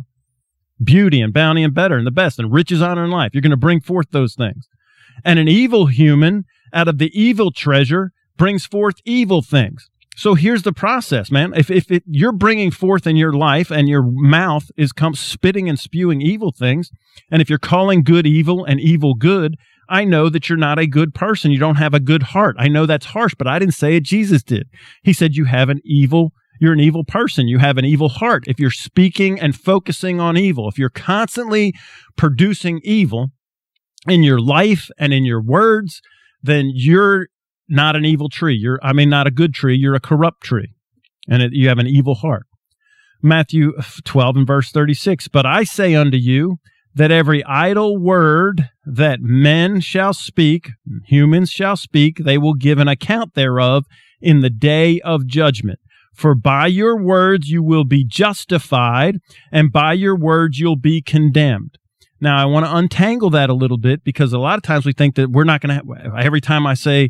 Beauty 0.83 1.21
and 1.21 1.33
bounty 1.33 1.63
and 1.63 1.73
better 1.73 1.97
and 1.97 2.05
the 2.05 2.11
best 2.11 2.37
and 2.37 2.51
riches, 2.51 2.81
honor, 2.81 3.03
and 3.03 3.11
life. 3.11 3.31
You're 3.33 3.41
going 3.41 3.49
to 3.49 3.57
bring 3.57 3.81
forth 3.81 4.11
those 4.11 4.35
things. 4.35 4.67
And 5.25 5.39
an 5.39 5.47
evil 5.47 5.87
human 5.87 6.45
out 6.71 6.87
of 6.87 6.99
the 6.99 7.11
evil 7.19 7.51
treasure 7.51 8.11
brings 8.37 8.65
forth 8.65 8.95
evil 9.03 9.41
things. 9.41 9.89
So 10.15 10.35
here's 10.35 10.63
the 10.63 10.73
process, 10.73 11.31
man. 11.31 11.53
If, 11.55 11.71
if 11.71 11.89
it, 11.89 12.03
you're 12.05 12.31
bringing 12.31 12.69
forth 12.69 13.07
in 13.07 13.15
your 13.15 13.33
life 13.33 13.71
and 13.71 13.89
your 13.89 14.03
mouth 14.03 14.69
is 14.77 14.91
come 14.91 15.15
spitting 15.15 15.67
and 15.67 15.79
spewing 15.79 16.21
evil 16.21 16.51
things, 16.51 16.91
and 17.31 17.41
if 17.41 17.49
you're 17.49 17.59
calling 17.59 18.03
good 18.03 18.27
evil 18.27 18.63
and 18.63 18.79
evil 18.79 19.15
good, 19.15 19.55
I 19.91 20.05
know 20.05 20.29
that 20.29 20.47
you're 20.47 20.57
not 20.57 20.79
a 20.79 20.87
good 20.87 21.13
person. 21.13 21.51
You 21.51 21.59
don't 21.59 21.75
have 21.75 21.93
a 21.93 21.99
good 21.99 22.23
heart. 22.23 22.55
I 22.57 22.69
know 22.69 22.85
that's 22.85 23.07
harsh, 23.07 23.35
but 23.37 23.47
I 23.47 23.59
didn't 23.59 23.73
say 23.73 23.97
it. 23.97 24.03
Jesus 24.03 24.41
did. 24.41 24.69
He 25.03 25.11
said 25.11 25.35
you 25.35 25.45
have 25.45 25.69
an 25.69 25.81
evil, 25.83 26.31
you're 26.61 26.73
an 26.73 26.79
evil 26.79 27.03
person. 27.03 27.47
You 27.47 27.59
have 27.59 27.77
an 27.77 27.85
evil 27.85 28.07
heart. 28.07 28.45
If 28.47 28.59
you're 28.59 28.71
speaking 28.71 29.39
and 29.39 29.55
focusing 29.55 30.21
on 30.21 30.37
evil, 30.37 30.69
if 30.69 30.79
you're 30.79 30.89
constantly 30.89 31.73
producing 32.15 32.79
evil 32.83 33.31
in 34.07 34.23
your 34.23 34.39
life 34.39 34.89
and 34.97 35.13
in 35.13 35.25
your 35.25 35.41
words, 35.41 36.01
then 36.41 36.71
you're 36.73 37.27
not 37.67 37.95
an 37.95 38.05
evil 38.05 38.29
tree. 38.29 38.55
You're, 38.55 38.79
I 38.81 38.93
mean, 38.93 39.09
not 39.09 39.27
a 39.27 39.31
good 39.31 39.53
tree. 39.53 39.75
You're 39.75 39.95
a 39.95 39.99
corrupt 39.99 40.41
tree 40.41 40.73
and 41.27 41.43
it, 41.43 41.53
you 41.53 41.67
have 41.67 41.79
an 41.79 41.87
evil 41.87 42.15
heart. 42.15 42.45
Matthew 43.21 43.73
12 44.05 44.37
and 44.37 44.47
verse 44.47 44.71
36. 44.71 45.27
But 45.27 45.45
I 45.45 45.63
say 45.63 45.95
unto 45.95 46.17
you 46.17 46.57
that 46.93 47.11
every 47.11 47.43
idle 47.45 47.97
word 47.97 48.69
that 48.85 49.21
men 49.21 49.79
shall 49.79 50.13
speak, 50.13 50.69
humans 51.05 51.49
shall 51.49 51.77
speak, 51.77 52.17
they 52.17 52.37
will 52.37 52.53
give 52.53 52.79
an 52.79 52.87
account 52.87 53.33
thereof 53.33 53.85
in 54.19 54.41
the 54.41 54.49
day 54.49 54.99
of 55.01 55.25
judgment. 55.25 55.79
For 56.13 56.35
by 56.35 56.67
your 56.67 57.01
words 57.01 57.49
you 57.49 57.63
will 57.63 57.85
be 57.85 58.03
justified, 58.03 59.19
and 59.51 59.71
by 59.71 59.93
your 59.93 60.15
words 60.15 60.59
you'll 60.59 60.75
be 60.75 61.01
condemned. 61.01 61.77
Now, 62.19 62.37
I 62.37 62.45
want 62.45 62.65
to 62.65 62.75
untangle 62.75 63.31
that 63.31 63.49
a 63.49 63.53
little 63.55 63.79
bit 63.79 64.03
because 64.03 64.31
a 64.31 64.37
lot 64.37 64.57
of 64.57 64.63
times 64.63 64.85
we 64.85 64.93
think 64.93 65.15
that 65.15 65.31
we're 65.31 65.43
not 65.43 65.61
going 65.61 65.79
to, 65.79 66.13
every 66.15 66.41
time 66.41 66.67
I 66.67 66.75
say, 66.75 67.09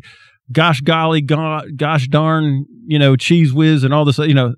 gosh 0.50 0.80
golly, 0.80 1.20
gosh 1.20 2.08
darn, 2.08 2.64
you 2.86 2.98
know, 2.98 3.16
cheese 3.16 3.52
whiz 3.52 3.84
and 3.84 3.92
all 3.92 4.04
this, 4.04 4.18
you 4.18 4.34
know, 4.34 4.54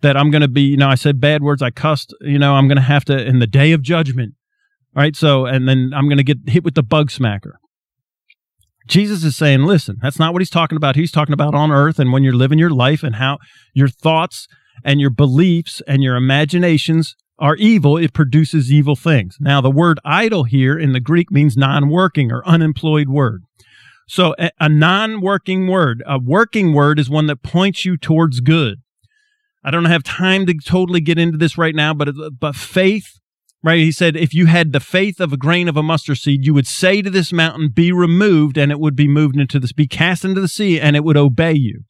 that 0.00 0.16
I'm 0.16 0.30
going 0.30 0.42
to 0.42 0.48
be, 0.48 0.62
you 0.62 0.76
know, 0.76 0.88
I 0.88 0.96
said 0.96 1.20
bad 1.20 1.42
words, 1.42 1.62
I 1.62 1.70
cussed, 1.70 2.12
you 2.22 2.38
know, 2.38 2.54
I'm 2.54 2.66
going 2.66 2.76
to 2.76 2.82
have 2.82 3.04
to, 3.04 3.24
in 3.24 3.38
the 3.38 3.46
day 3.46 3.70
of 3.70 3.82
judgment, 3.82 4.34
right? 4.94 5.16
So, 5.16 5.46
and 5.46 5.68
then 5.68 5.92
I'm 5.94 6.06
going 6.06 6.18
to 6.18 6.24
get 6.24 6.38
hit 6.46 6.64
with 6.64 6.74
the 6.74 6.82
bug 6.82 7.10
smacker. 7.10 7.52
Jesus 8.86 9.22
is 9.24 9.36
saying, 9.36 9.62
listen, 9.62 9.96
that's 10.02 10.18
not 10.18 10.32
what 10.32 10.42
he's 10.42 10.50
talking 10.50 10.76
about. 10.76 10.96
He's 10.96 11.12
talking 11.12 11.32
about 11.32 11.54
on 11.54 11.70
earth 11.70 11.98
and 11.98 12.12
when 12.12 12.24
you're 12.24 12.32
living 12.32 12.58
your 12.58 12.70
life 12.70 13.02
and 13.02 13.16
how 13.16 13.38
your 13.74 13.88
thoughts 13.88 14.48
and 14.84 15.00
your 15.00 15.10
beliefs 15.10 15.82
and 15.86 16.02
your 16.02 16.16
imaginations 16.16 17.14
are 17.38 17.56
evil, 17.56 17.96
it 17.96 18.12
produces 18.12 18.72
evil 18.72 18.96
things. 18.96 19.36
Now, 19.40 19.60
the 19.60 19.70
word 19.70 19.98
idle 20.04 20.44
here 20.44 20.78
in 20.78 20.92
the 20.92 21.00
Greek 21.00 21.30
means 21.30 21.56
non 21.56 21.88
working 21.88 22.30
or 22.30 22.46
unemployed 22.46 23.08
word. 23.08 23.42
So, 24.08 24.34
a, 24.38 24.50
a 24.60 24.68
non 24.68 25.20
working 25.20 25.68
word, 25.68 26.02
a 26.06 26.18
working 26.18 26.72
word 26.72 26.98
is 26.98 27.08
one 27.08 27.26
that 27.26 27.42
points 27.42 27.84
you 27.84 27.96
towards 27.96 28.40
good. 28.40 28.78
I 29.64 29.70
don't 29.70 29.86
have 29.86 30.02
time 30.02 30.46
to 30.46 30.54
totally 30.54 31.00
get 31.00 31.18
into 31.18 31.38
this 31.38 31.56
right 31.56 31.74
now, 31.74 31.94
but 31.94 32.10
but 32.38 32.54
faith, 32.54 33.18
right? 33.62 33.78
He 33.78 33.92
said, 33.92 34.16
if 34.16 34.34
you 34.34 34.46
had 34.46 34.72
the 34.72 34.80
faith 34.80 35.20
of 35.20 35.32
a 35.32 35.36
grain 35.36 35.68
of 35.68 35.76
a 35.76 35.82
mustard 35.82 36.18
seed, 36.18 36.44
you 36.44 36.54
would 36.54 36.66
say 36.66 37.02
to 37.02 37.10
this 37.10 37.32
mountain, 37.32 37.68
"Be 37.68 37.92
removed," 37.92 38.56
and 38.56 38.72
it 38.72 38.80
would 38.80 38.96
be 38.96 39.08
moved 39.08 39.36
into 39.36 39.58
this, 39.58 39.72
be 39.72 39.86
cast 39.86 40.24
into 40.24 40.40
the 40.40 40.48
sea, 40.48 40.80
and 40.80 40.96
it 40.96 41.04
would 41.04 41.16
obey 41.16 41.54
you. 41.54 41.84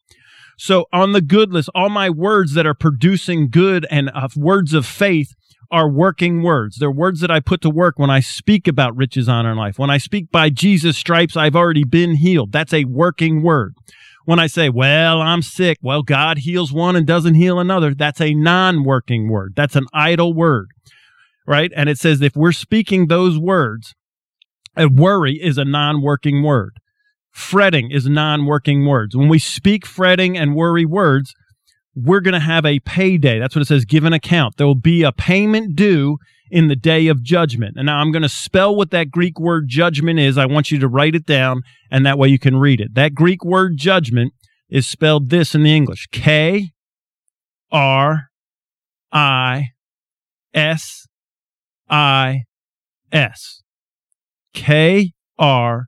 So 0.57 0.85
on 0.93 1.13
the 1.13 1.21
good 1.21 1.51
list, 1.51 1.69
all 1.73 1.89
my 1.89 2.09
words 2.09 2.53
that 2.53 2.65
are 2.65 2.75
producing 2.75 3.49
good 3.49 3.87
and 3.89 4.11
uh, 4.13 4.27
words 4.35 4.73
of 4.73 4.85
faith 4.85 5.33
are 5.71 5.89
working 5.89 6.43
words. 6.43 6.77
They're 6.77 6.91
words 6.91 7.19
that 7.21 7.31
I 7.31 7.39
put 7.39 7.61
to 7.61 7.69
work 7.69 7.97
when 7.97 8.11
I 8.11 8.19
speak 8.19 8.67
about 8.67 8.95
riches, 8.95 9.27
honor, 9.27 9.49
and 9.49 9.59
life. 9.59 9.79
When 9.79 9.89
I 9.89 9.97
speak 9.97 10.31
by 10.31 10.51
Jesus' 10.51 10.97
stripes, 10.97 11.35
I've 11.35 11.55
already 11.55 11.83
been 11.83 12.15
healed. 12.15 12.51
That's 12.51 12.73
a 12.73 12.85
working 12.85 13.41
word. 13.41 13.73
When 14.25 14.39
I 14.39 14.47
say, 14.47 14.69
well, 14.69 15.19
I'm 15.19 15.41
sick, 15.41 15.79
well, 15.81 16.03
God 16.03 16.39
heals 16.39 16.71
one 16.71 16.95
and 16.95 17.05
doesn't 17.05 17.33
heal 17.33 17.59
another, 17.59 17.93
that's 17.93 18.21
a 18.21 18.33
non 18.33 18.83
working 18.83 19.29
word. 19.29 19.53
That's 19.55 19.75
an 19.75 19.87
idle 19.91 20.33
word, 20.33 20.69
right? 21.45 21.71
And 21.75 21.89
it 21.89 21.97
says 21.97 22.21
if 22.21 22.35
we're 22.35 22.51
speaking 22.51 23.07
those 23.07 23.37
words, 23.37 23.93
worry 24.77 25.39
is 25.41 25.57
a 25.57 25.65
non 25.65 26.01
working 26.01 26.43
word. 26.43 26.77
Fretting 27.31 27.91
is 27.91 28.07
non 28.07 28.45
working 28.45 28.85
words. 28.85 29.15
When 29.15 29.27
we 29.27 29.39
speak 29.39 29.85
fretting 29.85 30.37
and 30.37 30.55
worry 30.55 30.85
words, 30.85 31.33
we're 31.95 32.21
going 32.21 32.33
to 32.33 32.39
have 32.39 32.65
a 32.65 32.79
payday. 32.79 33.39
That's 33.39 33.55
what 33.55 33.61
it 33.61 33.67
says, 33.67 33.85
give 33.85 34.03
an 34.03 34.13
account. 34.13 34.57
There 34.57 34.67
will 34.67 34.75
be 34.75 35.03
a 35.03 35.11
payment 35.11 35.75
due 35.75 36.17
in 36.49 36.67
the 36.67 36.75
day 36.75 37.07
of 37.07 37.23
judgment. 37.23 37.75
And 37.77 37.87
now 37.87 37.97
I'm 37.97 38.11
going 38.11 38.23
to 38.23 38.29
spell 38.29 38.75
what 38.75 38.91
that 38.91 39.09
Greek 39.09 39.39
word 39.39 39.65
judgment 39.67 40.19
is. 40.19 40.37
I 40.37 40.45
want 40.45 40.71
you 40.71 40.79
to 40.79 40.87
write 40.87 41.15
it 41.15 41.25
down, 41.25 41.61
and 41.89 42.05
that 42.05 42.17
way 42.17 42.29
you 42.29 42.39
can 42.39 42.57
read 42.57 42.79
it. 42.79 42.93
That 42.93 43.15
Greek 43.15 43.43
word 43.43 43.77
judgment 43.77 44.33
is 44.69 44.87
spelled 44.87 45.29
this 45.29 45.55
in 45.55 45.63
the 45.63 45.75
English 45.75 46.07
K 46.11 46.71
R 47.71 48.29
I 49.11 49.69
S 50.53 51.02
I 51.89 52.43
S. 53.11 53.61
K 54.53 55.13
R 55.37 55.87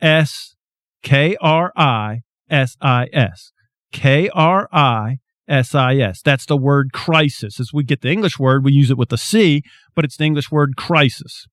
S 0.00 0.54
K 1.02 1.36
R 1.40 1.72
I 1.76 2.20
S 2.48 2.76
I 2.80 3.08
S. 3.12 3.52
K 3.92 4.28
R 4.34 4.68
I 4.72 5.18
SIS. 5.48 6.22
That's 6.22 6.46
the 6.46 6.56
word 6.56 6.92
crisis. 6.92 7.60
As 7.60 7.72
we 7.72 7.84
get 7.84 8.02
the 8.02 8.10
English 8.10 8.38
word, 8.38 8.64
we 8.64 8.72
use 8.72 8.90
it 8.90 8.98
with 8.98 9.12
a 9.12 9.18
C, 9.18 9.62
but 9.94 10.04
it's 10.04 10.16
the 10.16 10.24
English 10.24 10.50
word 10.50 10.76
crisis. 10.76 11.46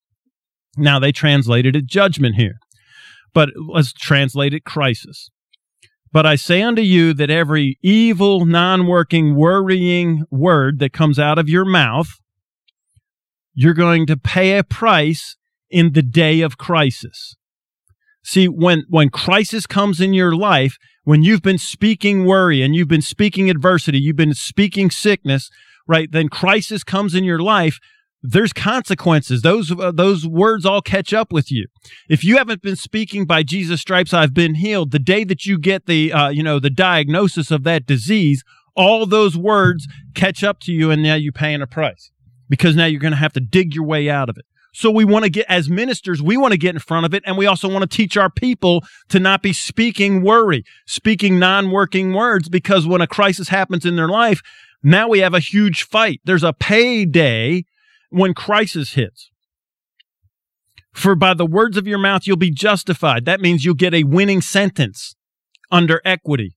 Now 0.76 1.00
they 1.00 1.12
translated 1.12 1.76
it 1.76 1.86
judgment 1.86 2.36
here, 2.36 2.56
but 3.34 3.50
let's 3.56 3.94
translate 3.94 4.54
it 4.54 4.66
crisis. 4.66 5.30
But 6.12 6.26
I 6.26 6.36
say 6.36 6.62
unto 6.62 6.82
you 6.82 7.14
that 7.16 7.30
every 7.30 7.78
evil, 7.82 8.46
non 8.46 8.88
working, 8.88 9.36
worrying 9.36 10.24
word 10.32 10.80
that 10.80 10.94
comes 10.94 11.20
out 11.20 11.40
of 11.40 11.50
your 11.50 11.66
mouth, 11.66 12.10
you're 13.54 13.74
going 13.74 14.06
to 14.08 14.18
pay 14.18 14.58
a 14.58 14.64
price 14.64 15.36
in 15.70 15.94
the 15.94 16.02
day 16.02 16.42
of 16.42 16.58
crisis. 16.58 17.36
See, 18.24 18.48
when, 18.48 18.84
when 18.90 19.10
crisis 19.10 19.68
comes 19.68 20.00
in 20.00 20.14
your 20.14 20.36
life, 20.36 20.78
when 21.04 21.24
you've 21.24 21.42
been 21.42 21.58
speaking 21.58 22.26
worry 22.26 22.62
and 22.62 22.76
you've 22.76 22.88
been 22.88 23.02
speaking 23.02 23.50
adversity, 23.50 24.00
you've 24.00 24.16
been 24.16 24.34
speaking 24.34 24.90
sickness, 24.90 25.50
right? 25.88 26.10
Then 26.10 26.30
crisis 26.30 26.84
comes 26.84 27.14
in 27.14 27.24
your 27.24 27.40
life. 27.40 27.80
There's 28.22 28.54
consequences. 28.54 29.42
Those 29.42 29.78
uh, 29.78 29.92
those 29.92 30.26
words 30.26 30.66
all 30.66 30.82
catch 30.82 31.14
up 31.14 31.34
with 31.34 31.52
you. 31.52 31.68
If 32.08 32.24
you 32.24 32.38
haven't 32.38 32.62
been 32.62 32.78
speaking 32.78 33.26
by 33.26 33.44
Jesus 33.44 33.82
stripes, 33.82 34.14
I've 34.14 34.34
been 34.34 34.56
healed. 34.56 34.92
The 34.92 35.00
day 35.00 35.26
that 35.26 35.46
you 35.46 35.60
get 35.60 35.88
the 35.88 36.14
uh, 36.14 36.30
you 36.30 36.42
know 36.42 36.58
the 36.58 36.70
diagnosis 36.70 37.52
of 37.52 37.64
that 37.64 37.86
disease, 37.86 38.42
all 38.78 39.06
those 39.06 39.38
words 39.38 39.90
catch 40.16 40.42
up 40.42 40.62
to 40.62 40.72
you, 40.72 40.90
and 40.90 41.04
now 41.04 41.16
you're 41.16 41.34
paying 41.34 41.62
a 41.62 41.68
price 41.68 42.14
because 42.50 42.76
now 42.76 42.86
you're 42.86 43.00
going 43.00 43.14
to 43.14 43.18
have 43.18 43.34
to 43.34 43.40
dig 43.40 43.74
your 43.74 43.86
way 43.86 44.10
out 44.10 44.30
of 44.30 44.38
it. 44.38 44.46
So 44.76 44.90
we 44.90 45.06
want 45.06 45.24
to 45.24 45.30
get, 45.30 45.46
as 45.48 45.70
ministers, 45.70 46.22
we 46.22 46.36
want 46.36 46.52
to 46.52 46.58
get 46.58 46.74
in 46.74 46.80
front 46.80 47.06
of 47.06 47.14
it. 47.14 47.24
And 47.26 47.38
we 47.38 47.46
also 47.46 47.70
want 47.70 47.90
to 47.90 47.98
teach 47.98 48.18
our 48.18 48.30
people 48.30 48.84
to 49.10 49.20
not 49.20 49.44
be 49.44 49.54
speaking 49.54 50.24
worry, 50.24 50.64
speaking 50.88 51.38
non 51.38 51.70
working 51.70 52.14
words, 52.14 52.50
because 52.50 52.88
when 52.88 53.00
a 53.00 53.08
crisis 53.08 53.50
happens 53.50 53.86
in 53.86 53.96
their 53.96 54.08
life, 54.08 54.42
now 54.82 55.08
we 55.08 55.20
have 55.20 55.36
a 55.36 55.40
huge 55.40 55.84
fight. 55.84 56.22
There's 56.26 56.44
a 56.44 56.54
payday 56.54 57.66
when 58.10 58.34
crisis 58.34 58.94
hits. 58.94 59.30
For 60.92 61.16
by 61.16 61.34
the 61.34 61.46
words 61.46 61.78
of 61.78 61.88
your 61.88 61.98
mouth, 61.98 62.26
you'll 62.26 62.38
be 62.38 62.52
justified. 62.52 63.26
That 63.26 63.42
means 63.42 63.64
you'll 63.64 63.76
get 63.76 63.94
a 63.94 64.04
winning 64.04 64.42
sentence 64.42 65.16
under 65.72 66.02
equity, 66.04 66.56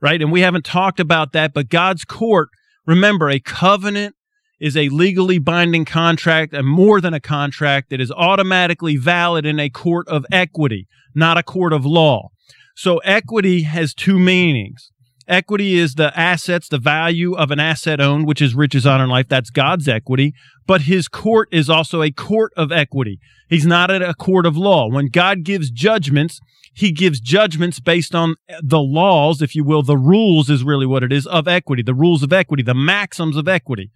right? 0.00 0.20
And 0.20 0.32
we 0.32 0.40
haven't 0.40 0.64
talked 0.64 0.98
about 0.98 1.32
that, 1.32 1.52
but 1.52 1.68
God's 1.68 2.04
court, 2.04 2.48
remember, 2.86 3.28
a 3.28 3.38
covenant 3.38 4.16
is 4.60 4.76
a 4.76 4.88
legally 4.88 5.38
binding 5.38 5.84
contract 5.84 6.52
and 6.52 6.66
more 6.66 7.00
than 7.00 7.14
a 7.14 7.20
contract 7.20 7.90
that 7.90 8.00
is 8.00 8.10
automatically 8.12 8.96
valid 8.96 9.46
in 9.46 9.60
a 9.60 9.70
court 9.70 10.08
of 10.08 10.26
equity, 10.32 10.86
not 11.14 11.38
a 11.38 11.42
court 11.42 11.72
of 11.72 11.86
law. 11.86 12.28
So 12.76 12.98
equity 12.98 13.62
has 13.62 13.94
two 13.94 14.18
meanings. 14.18 14.90
Equity 15.26 15.76
is 15.76 15.94
the 15.94 16.18
assets, 16.18 16.68
the 16.68 16.78
value 16.78 17.34
of 17.34 17.50
an 17.50 17.60
asset 17.60 18.00
owned, 18.00 18.26
which 18.26 18.40
is 18.40 18.54
riches, 18.54 18.86
honor, 18.86 19.04
and 19.04 19.12
life. 19.12 19.28
That's 19.28 19.50
God's 19.50 19.86
equity. 19.86 20.32
But 20.66 20.82
his 20.82 21.06
court 21.06 21.48
is 21.52 21.68
also 21.68 22.02
a 22.02 22.10
court 22.10 22.52
of 22.56 22.72
equity. 22.72 23.18
He's 23.48 23.66
not 23.66 23.90
at 23.90 24.00
a 24.00 24.14
court 24.14 24.46
of 24.46 24.56
law. 24.56 24.88
When 24.88 25.08
God 25.08 25.42
gives 25.44 25.70
judgments, 25.70 26.40
he 26.74 26.92
gives 26.92 27.20
judgments 27.20 27.78
based 27.78 28.14
on 28.14 28.36
the 28.62 28.80
laws, 28.80 29.42
if 29.42 29.54
you 29.54 29.64
will. 29.64 29.82
The 29.82 29.98
rules 29.98 30.48
is 30.48 30.64
really 30.64 30.86
what 30.86 31.02
it 31.02 31.12
is 31.12 31.26
of 31.26 31.46
equity, 31.46 31.82
the 31.82 31.94
rules 31.94 32.22
of 32.22 32.32
equity, 32.32 32.62
the 32.62 32.72
maxims 32.72 33.36
of 33.36 33.48
equity. 33.48 33.90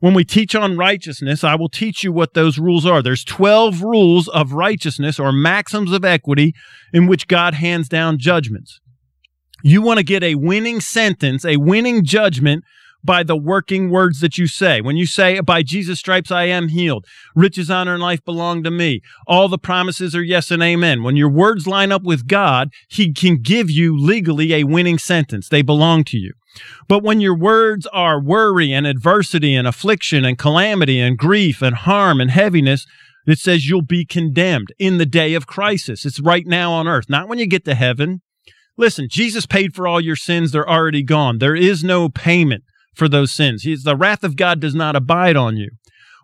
When 0.00 0.14
we 0.14 0.24
teach 0.24 0.54
on 0.54 0.76
righteousness, 0.76 1.42
I 1.42 1.56
will 1.56 1.68
teach 1.68 2.04
you 2.04 2.12
what 2.12 2.34
those 2.34 2.58
rules 2.58 2.86
are. 2.86 3.02
There's 3.02 3.24
12 3.24 3.82
rules 3.82 4.28
of 4.28 4.52
righteousness 4.52 5.18
or 5.18 5.32
maxims 5.32 5.92
of 5.92 6.04
equity 6.04 6.54
in 6.92 7.08
which 7.08 7.26
God 7.26 7.54
hands 7.54 7.88
down 7.88 8.18
judgments. 8.18 8.80
You 9.64 9.82
want 9.82 9.98
to 9.98 10.04
get 10.04 10.22
a 10.22 10.36
winning 10.36 10.80
sentence, 10.80 11.44
a 11.44 11.56
winning 11.56 12.04
judgment 12.04 12.62
by 13.02 13.24
the 13.24 13.36
working 13.36 13.90
words 13.90 14.20
that 14.20 14.38
you 14.38 14.46
say. 14.46 14.80
When 14.80 14.96
you 14.96 15.06
say, 15.06 15.40
by 15.40 15.62
Jesus' 15.62 15.98
stripes 15.98 16.30
I 16.30 16.44
am 16.44 16.68
healed, 16.68 17.04
riches, 17.34 17.70
honor, 17.70 17.94
and 17.94 18.02
life 18.02 18.24
belong 18.24 18.62
to 18.64 18.70
me, 18.70 19.00
all 19.26 19.48
the 19.48 19.58
promises 19.58 20.14
are 20.14 20.22
yes 20.22 20.50
and 20.50 20.62
amen. 20.62 21.02
When 21.02 21.16
your 21.16 21.30
words 21.30 21.66
line 21.66 21.90
up 21.90 22.02
with 22.02 22.28
God, 22.28 22.70
He 22.88 23.12
can 23.12 23.38
give 23.42 23.70
you 23.70 23.96
legally 23.98 24.54
a 24.54 24.64
winning 24.64 24.98
sentence. 24.98 25.48
They 25.48 25.62
belong 25.62 26.04
to 26.04 26.18
you. 26.18 26.32
But 26.88 27.02
when 27.02 27.20
your 27.20 27.36
words 27.36 27.86
are 27.92 28.20
worry 28.20 28.72
and 28.72 28.86
adversity 28.86 29.54
and 29.54 29.66
affliction 29.66 30.24
and 30.24 30.38
calamity 30.38 31.00
and 31.00 31.18
grief 31.18 31.62
and 31.62 31.76
harm 31.76 32.20
and 32.20 32.30
heaviness, 32.30 32.86
it 33.26 33.38
says 33.38 33.68
you'll 33.68 33.82
be 33.82 34.04
condemned 34.04 34.72
in 34.78 34.98
the 34.98 35.06
day 35.06 35.34
of 35.34 35.46
crisis. 35.46 36.06
It's 36.06 36.20
right 36.20 36.46
now 36.46 36.72
on 36.72 36.88
earth, 36.88 37.10
not 37.10 37.28
when 37.28 37.38
you 37.38 37.46
get 37.46 37.64
to 37.66 37.74
heaven. 37.74 38.22
Listen, 38.76 39.08
Jesus 39.10 39.44
paid 39.44 39.74
for 39.74 39.86
all 39.86 40.00
your 40.00 40.16
sins. 40.16 40.52
They're 40.52 40.68
already 40.68 41.02
gone. 41.02 41.38
There 41.38 41.56
is 41.56 41.84
no 41.84 42.08
payment 42.08 42.64
for 42.94 43.08
those 43.08 43.32
sins. 43.32 43.64
He's, 43.64 43.82
the 43.82 43.96
wrath 43.96 44.24
of 44.24 44.36
God 44.36 44.60
does 44.60 44.74
not 44.74 44.96
abide 44.96 45.36
on 45.36 45.56
you. 45.56 45.70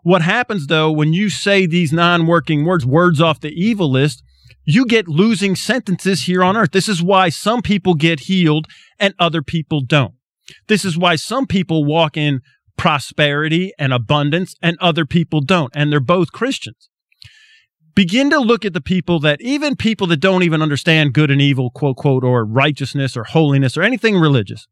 What 0.03 0.23
happens 0.23 0.67
though, 0.67 0.91
when 0.91 1.13
you 1.13 1.31
say 1.31 1.67
these 1.67 1.93
non 1.93 2.27
working 2.27 2.65
words, 2.65 2.87
words 2.87 3.21
off 3.21 3.41
the 3.41 3.53
evil 3.53 3.91
list, 3.91 4.23
you 4.65 4.87
get 4.87 5.09
losing 5.09 5.57
sentences 5.57 6.25
here 6.25 6.43
on 6.43 6.57
earth. 6.57 6.73
This 6.73 6.89
is 6.89 7.03
why 7.03 7.29
some 7.29 7.63
people 7.63 7.95
get 7.95 8.21
healed 8.21 8.67
and 8.99 9.15
other 9.19 9.43
people 9.43 9.81
don't. 9.81 10.15
This 10.69 10.85
is 10.85 10.97
why 10.97 11.17
some 11.17 11.47
people 11.47 11.85
walk 11.85 12.17
in 12.17 12.41
prosperity 12.77 13.73
and 13.79 13.93
abundance, 13.93 14.55
and 14.63 14.77
other 14.81 15.07
people 15.07 15.41
don't. 15.41 15.73
And 15.77 15.93
they're 15.93 16.01
both 16.01 16.33
Christians. 16.33 16.89
Begin 17.95 18.31
to 18.31 18.39
look 18.39 18.65
at 18.65 18.73
the 18.73 18.81
people 18.81 19.21
that, 19.21 19.41
even 19.41 19.77
people 19.77 20.09
that 20.09 20.17
don't 20.17 20.43
even 20.43 20.61
understand 20.61 21.15
good 21.15 21.31
and 21.31 21.41
evil, 21.41 21.71
quote, 21.71 21.97
quote, 21.97 22.25
or 22.25 22.45
righteousness 22.45 23.17
or 23.17 23.25
holiness 23.25 23.77
or 23.77 23.83
anything 23.83 24.19
religious. 24.19 24.67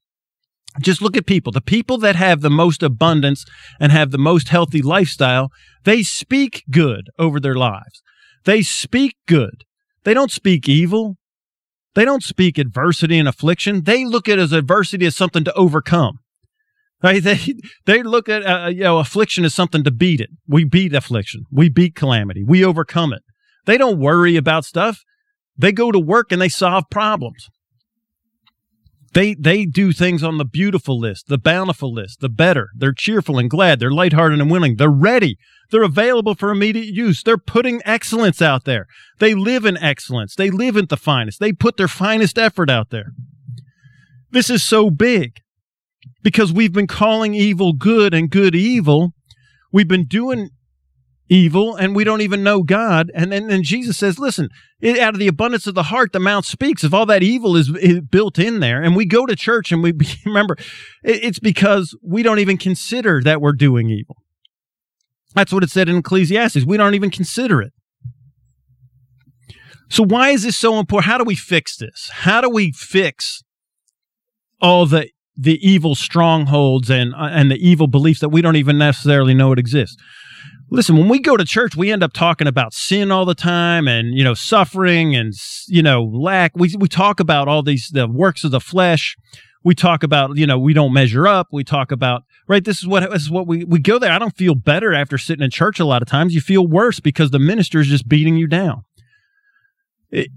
Just 0.81 1.03
look 1.03 1.17
at 1.17 1.27
people. 1.27 1.53
The 1.53 1.61
people 1.61 1.99
that 1.99 2.17
have 2.17 2.41
the 2.41 2.51
most 2.51 2.83
abundance 2.83 3.45
and 3.79 3.93
have 3.93 4.11
the 4.11 4.19
most 4.19 4.49
healthy 4.49 4.83
lifestyle, 4.83 5.51
they 5.85 6.03
speak 6.03 6.65
good 6.71 7.11
over 7.19 7.39
their 7.39 7.55
lives. 7.55 8.03
They 8.45 8.63
speak 8.63 9.17
good. 9.29 9.65
They 10.05 10.15
don't 10.15 10.31
speak 10.31 10.69
evil. 10.69 11.17
They 11.95 12.05
don't 12.05 12.23
speak 12.23 12.59
adversity 12.59 13.19
and 13.19 13.29
affliction. 13.29 13.85
They 13.85 14.05
look 14.05 14.29
at 14.29 14.39
as 14.39 14.53
adversity 14.53 15.07
as 15.07 15.17
something 15.17 15.45
to 15.45 15.53
overcome. 15.55 16.19
Right? 17.03 17.23
They 17.23 17.55
they 17.87 18.03
look 18.03 18.29
at 18.29 18.45
uh, 18.45 18.69
you 18.69 18.83
know 18.83 18.99
affliction 18.99 19.45
as 19.45 19.55
something 19.55 19.85
to 19.85 19.91
beat 19.91 20.21
it. 20.21 20.31
We 20.47 20.65
beat 20.65 20.95
affliction. 20.95 21.45
We 21.51 21.69
beat 21.69 21.95
calamity. 21.95 22.45
We 22.47 22.65
overcome 22.65 23.13
it. 23.13 23.23
They 23.67 23.79
don't 23.79 23.99
worry 23.99 24.37
about 24.37 24.65
stuff. 24.65 25.01
They 25.57 25.73
go 25.73 25.93
to 25.93 25.99
work 25.99 26.33
and 26.33 26.41
they 26.41 26.49
solve 26.49 26.85
problems. 26.91 27.49
They 29.13 29.35
they 29.35 29.67
do 29.67 29.93
things 29.93 30.23
on 30.23 30.39
the 30.39 30.45
beautiful 30.45 30.99
list, 30.99 31.29
the 31.29 31.39
bountiful 31.39 31.93
list, 31.93 32.21
the 32.21 32.31
better. 32.31 32.69
They're 32.75 32.95
cheerful 32.95 33.39
and 33.39 33.51
glad. 33.51 33.79
They're 33.79 33.91
lighthearted 33.91 34.41
and 34.41 34.51
willing. 34.51 34.77
They're 34.77 34.91
ready. 34.91 35.37
They're 35.73 35.83
available 35.83 36.35
for 36.35 36.51
immediate 36.51 36.95
use. 36.95 37.23
They're 37.23 37.39
putting 37.39 37.81
excellence 37.87 38.43
out 38.43 38.65
there. 38.65 38.87
They 39.19 39.35
live 39.35 39.65
in 39.65 39.79
excellence. 39.79 40.37
They 40.37 40.51
live 40.51 40.77
in 40.77 40.87
the 40.87 40.99
finest. 40.99 41.41
They 41.41 41.53
put 41.53 41.79
their 41.79 41.89
finest 41.89 42.39
effort 42.39 42.69
out 42.69 42.91
there. 42.91 43.07
This 44.31 44.51
is 44.51 44.63
so 44.63 44.91
big 44.91 45.39
because 46.23 46.53
we've 46.53 46.73
been 46.73 46.87
calling 46.87 47.35
evil 47.35 47.73
good 47.73 48.13
and 48.13 48.31
good 48.31 48.55
evil. 48.55 49.15
We've 49.73 49.89
been 49.89 50.05
doing 50.05 50.51
evil 51.31 51.75
and 51.75 51.97
we 51.97 52.05
don't 52.05 52.21
even 52.21 52.43
know 52.43 52.63
God. 52.63 53.11
And 53.15 53.33
then 53.33 53.51
and 53.51 53.65
Jesus 53.65 53.97
says, 53.97 54.19
listen, 54.19 54.51
it, 54.81 54.99
out 54.99 55.15
of 55.15 55.21
the 55.21 55.29
abundance 55.29 55.67
of 55.67 55.75
the 55.75 55.85
heart, 55.85 56.13
the 56.13 56.21
mouth 56.21 56.45
speaks. 56.45 56.85
If 56.85 56.93
all 56.93 57.07
that 57.07 57.23
evil 57.23 57.57
is, 57.57 57.71
is 57.81 58.01
built 58.01 58.39
in 58.39 58.61
there 58.61 58.83
and 58.83 58.95
we 58.95 59.07
go 59.07 59.25
to 59.25 59.35
church 59.35 59.73
and 59.73 59.83
we 59.83 59.95
remember, 60.27 60.57
it, 61.03 61.25
it's 61.25 61.39
because 61.39 61.97
we 62.03 62.23
don't 62.23 62.41
even 62.41 62.59
consider 62.59 63.23
that 63.23 63.41
we're 63.41 63.53
doing 63.53 63.89
evil. 63.89 64.22
That's 65.35 65.53
what 65.53 65.63
it 65.63 65.71
said 65.71 65.89
in 65.89 65.97
Ecclesiastes. 65.97 66.65
We 66.65 66.77
don't 66.77 66.95
even 66.95 67.11
consider 67.11 67.63
it. 67.63 67.73
So 69.89 70.03
why 70.03 70.31
is 70.31 70.43
this 70.43 70.57
so 70.57 70.79
important? 70.79 71.11
How 71.11 71.19
do 71.19 71.25
we 71.25 71.35
fix 71.35 71.77
this? 71.77 72.11
How 72.13 72.41
do 72.41 72.49
we 72.49 72.73
fix 72.73 73.43
all 74.61 74.87
the 74.87 75.09
the 75.35 75.59
evil 75.67 75.95
strongholds 75.95 76.91
and 76.91 77.15
uh, 77.15 77.29
and 77.31 77.51
the 77.51 77.57
evil 77.57 77.87
beliefs 77.87 78.21
that 78.21 78.29
we 78.29 78.43
don't 78.43 78.57
even 78.57 78.79
necessarily 78.79 79.35
know 79.35 79.53
it 79.53 79.59
exists? 79.59 79.97
listen, 80.73 80.97
when 80.97 81.09
we 81.09 81.21
go 81.21 81.37
to 81.37 81.45
church, 81.45 81.77
we 81.77 81.93
end 81.93 82.03
up 82.03 82.13
talking 82.13 82.47
about 82.47 82.73
sin 82.73 83.13
all 83.13 83.27
the 83.27 83.35
time 83.35 83.87
and, 83.87 84.17
you 84.17 84.25
know, 84.25 84.35
suffering 84.35 85.15
and, 85.15 85.35
you 85.69 85.83
know, 85.83 86.03
lack. 86.03 86.53
We, 86.57 86.75
we 86.79 86.89
talk 86.89 87.21
about 87.21 87.47
all 87.47 87.63
these, 87.63 87.91
the 87.93 88.09
works 88.09 88.43
of 88.43 88.51
the 88.51 88.61
flesh. 88.61 89.15
We 89.65 89.75
talk 89.75 90.03
about, 90.03 90.37
you 90.37 90.47
know, 90.47 90.59
we 90.59 90.73
don't 90.73 90.93
measure 90.93 91.27
up. 91.27 91.49
We 91.53 91.65
talk 91.65 91.93
about, 91.93 92.23
right? 92.49 92.65
This 92.65 92.79
is 92.79 92.87
what, 92.87 93.09
this 93.11 93.23
is 93.23 93.31
what 93.31 93.47
we, 93.47 93.65
we 93.65 93.79
go 93.79 93.99
there. 93.99 94.11
I 94.11 94.19
don't 94.19 94.37
feel 94.37 94.55
better 94.55 94.93
after 94.93 95.19
sitting 95.19 95.45
in 95.45 95.51
church 95.51 95.79
a 95.79 95.85
lot 95.85 96.03
of 96.03 96.09
times. 96.09 96.35
You 96.35 96.41
feel 96.41 96.67
worse 96.67 97.01
because 97.01 97.31
the 97.31 97.39
minister 97.39 97.81
is 97.81 97.87
just 97.87 98.09
beating 98.09 98.37
you 98.37 98.47
down. 98.47 98.85
It, 100.11 100.31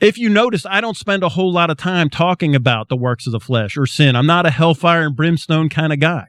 if 0.00 0.18
you 0.18 0.28
notice, 0.28 0.66
I 0.66 0.80
don't 0.80 0.96
spend 0.96 1.22
a 1.22 1.30
whole 1.30 1.52
lot 1.52 1.70
of 1.70 1.76
time 1.76 2.10
talking 2.10 2.54
about 2.54 2.88
the 2.88 2.96
works 2.96 3.26
of 3.26 3.32
the 3.32 3.40
flesh 3.40 3.76
or 3.76 3.86
sin. 3.86 4.16
I'm 4.16 4.26
not 4.26 4.44
a 4.44 4.50
hellfire 4.50 5.06
and 5.06 5.16
brimstone 5.16 5.68
kind 5.68 5.92
of 5.92 6.00
guy. 6.00 6.26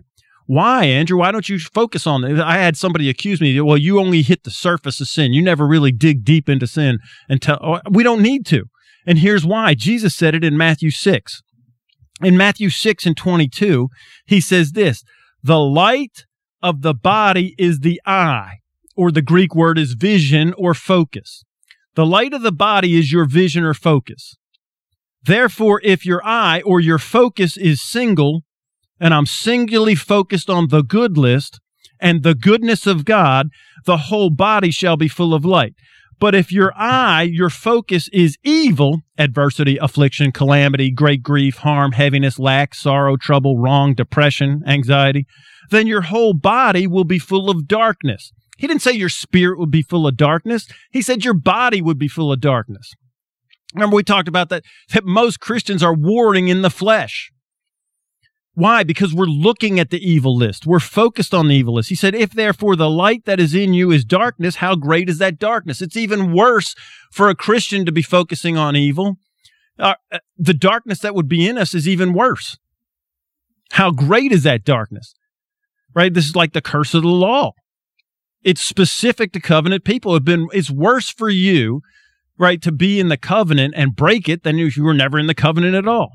Why, 0.48 0.86
Andrew? 0.86 1.18
Why 1.18 1.32
don't 1.32 1.50
you 1.50 1.58
focus 1.58 2.06
on 2.06 2.24
it? 2.24 2.40
I 2.40 2.58
had 2.58 2.78
somebody 2.78 3.10
accuse 3.10 3.42
me, 3.42 3.60
well, 3.60 3.78
you 3.78 4.00
only 4.00 4.22
hit 4.22 4.44
the 4.44 4.52
surface 4.52 5.02
of 5.02 5.08
sin. 5.08 5.34
You 5.34 5.42
never 5.42 5.66
really 5.66 5.92
dig 5.92 6.24
deep 6.24 6.48
into 6.48 6.68
sin 6.68 7.00
and 7.28 7.42
tell, 7.42 7.60
oh, 7.64 7.80
we 7.90 8.04
don't 8.04 8.22
need 8.22 8.46
to. 8.48 8.66
And 9.08 9.20
here's 9.20 9.46
why. 9.46 9.74
Jesus 9.74 10.16
said 10.16 10.36
it 10.36 10.44
in 10.44 10.58
Matthew 10.58 10.92
6. 10.92 11.42
In 12.22 12.38
Matthew 12.38 12.70
6 12.70 13.06
and 13.06 13.18
22, 13.18 13.90
he 14.26 14.40
says 14.40 14.72
this, 14.72 15.04
the 15.44 15.60
light 15.60 16.26
of 16.62 16.82
the 16.82 16.94
body 16.94 17.54
is 17.58 17.80
the 17.80 18.02
eye, 18.06 18.60
or 18.96 19.12
the 19.12 19.22
Greek 19.22 19.54
word 19.54 19.78
is 19.78 19.94
vision 19.94 20.54
or 20.58 20.74
focus. 20.74 21.44
The 21.96 22.06
light 22.06 22.34
of 22.34 22.42
the 22.42 22.52
body 22.52 22.98
is 22.98 23.12
your 23.12 23.26
vision 23.26 23.64
or 23.64 23.74
focus. 23.74 24.36
Therefore, 25.24 25.82
if 25.84 26.06
your 26.06 26.26
eye 26.26 26.62
or 26.66 26.80
your 26.80 27.00
focus 27.00 27.58
is 27.58 27.82
single, 27.82 28.42
and 29.00 29.14
I'm 29.14 29.26
singularly 29.26 29.96
focused 29.96 30.50
on 30.50 30.70
the 30.70 30.84
good 30.84 31.18
list 31.18 31.60
and 32.00 32.24
the 32.24 32.36
goodness 32.36 32.88
of 32.88 33.06
God, 33.06 33.50
the 33.86 33.98
whole 33.98 34.30
body 34.30 34.72
shall 34.72 34.98
be 34.98 35.08
full 35.08 35.34
of 35.34 35.46
light. 35.46 35.74
But 36.20 36.34
if 36.34 36.52
your 36.52 36.72
eye, 36.76 37.24
your 37.24 37.50
focus 37.50 38.10
is 38.14 38.38
evil, 38.44 39.02
adversity, 39.18 39.78
affliction, 39.78 40.32
calamity, 40.32 40.90
great 40.90 41.22
grief, 41.22 41.58
harm, 41.58 41.92
heaviness, 41.92 42.40
lack, 42.40 42.74
sorrow, 42.74 43.18
trouble, 43.18 43.58
wrong, 43.58 43.94
depression, 43.94 44.64
anxiety, 44.66 45.26
then 45.72 45.88
your 45.88 46.02
whole 46.02 46.34
body 46.34 46.88
will 46.88 47.04
be 47.04 47.20
full 47.20 47.50
of 47.50 47.68
darkness. 47.68 48.32
He 48.58 48.68
didn't 48.68 48.82
say 48.82 48.94
your 48.94 49.10
spirit 49.10 49.60
would 49.60 49.72
be 49.72 49.82
full 49.82 50.08
of 50.08 50.16
darkness. 50.16 50.68
He 50.92 51.02
said 51.02 51.26
your 51.26 51.34
body 51.34 51.82
would 51.82 52.00
be 52.00 52.08
full 52.08 52.32
of 52.32 52.40
darkness. 52.40 52.94
Remember, 53.74 53.98
we 53.98 54.04
talked 54.04 54.30
about 54.30 54.48
that, 54.50 54.64
that 54.94 55.04
most 55.04 55.42
Christians 55.42 55.84
are 55.84 55.94
warring 55.94 56.48
in 56.48 56.62
the 56.62 56.70
flesh. 56.70 57.30
Why? 58.56 58.84
Because 58.84 59.14
we're 59.14 59.26
looking 59.26 59.80
at 59.82 59.90
the 59.90 60.00
evil 60.00 60.36
list. 60.36 60.66
We're 60.66 60.80
focused 60.80 61.34
on 61.34 61.50
the 61.50 61.56
evil 61.56 61.76
list. 61.76 61.90
He 61.90 61.96
said, 61.96 62.16
if 62.16 62.32
therefore 62.32 62.78
the 62.78 62.90
light 62.90 63.26
that 63.26 63.40
is 63.40 63.54
in 63.54 63.74
you 63.74 63.92
is 63.92 64.06
darkness, 64.06 64.56
how 64.56 64.76
great 64.76 65.10
is 65.10 65.18
that 65.18 65.40
darkness? 65.40 65.82
It's 65.82 65.98
even 65.98 66.34
worse 66.34 66.74
for 67.12 67.30
a 67.30 67.36
Christian 67.36 67.86
to 67.86 67.92
be 67.92 68.02
focusing 68.02 68.58
on 68.58 68.78
evil. 68.78 69.18
Uh, 69.78 69.96
uh, 70.10 70.20
the 70.38 70.54
darkness 70.54 71.00
that 71.00 71.14
would 71.14 71.28
be 71.28 71.46
in 71.46 71.58
us 71.58 71.74
is 71.74 71.86
even 71.86 72.14
worse. 72.14 72.58
How 73.72 73.92
great 73.92 74.32
is 74.32 74.44
that 74.44 74.64
darkness? 74.64 75.14
Right? 75.94 76.14
This 76.14 76.26
is 76.26 76.36
like 76.36 76.54
the 76.54 76.62
curse 76.62 76.94
of 76.94 77.02
the 77.02 77.10
law. 77.10 77.52
It's 78.42 78.66
specific 78.66 79.34
to 79.34 79.42
covenant 79.42 79.84
people. 79.84 80.18
Been, 80.22 80.48
it's 80.54 80.72
worse 80.72 81.10
for 81.10 81.30
you, 81.30 81.82
right, 82.38 82.62
to 82.62 82.72
be 82.72 83.02
in 83.02 83.10
the 83.10 83.18
covenant 83.18 83.74
and 83.76 83.96
break 83.98 84.30
it 84.30 84.44
than 84.44 84.60
if 84.60 84.78
you 84.78 84.84
were 84.84 84.94
never 84.94 85.20
in 85.20 85.28
the 85.28 85.36
covenant 85.36 85.76
at 85.76 85.90
all. 85.90 86.14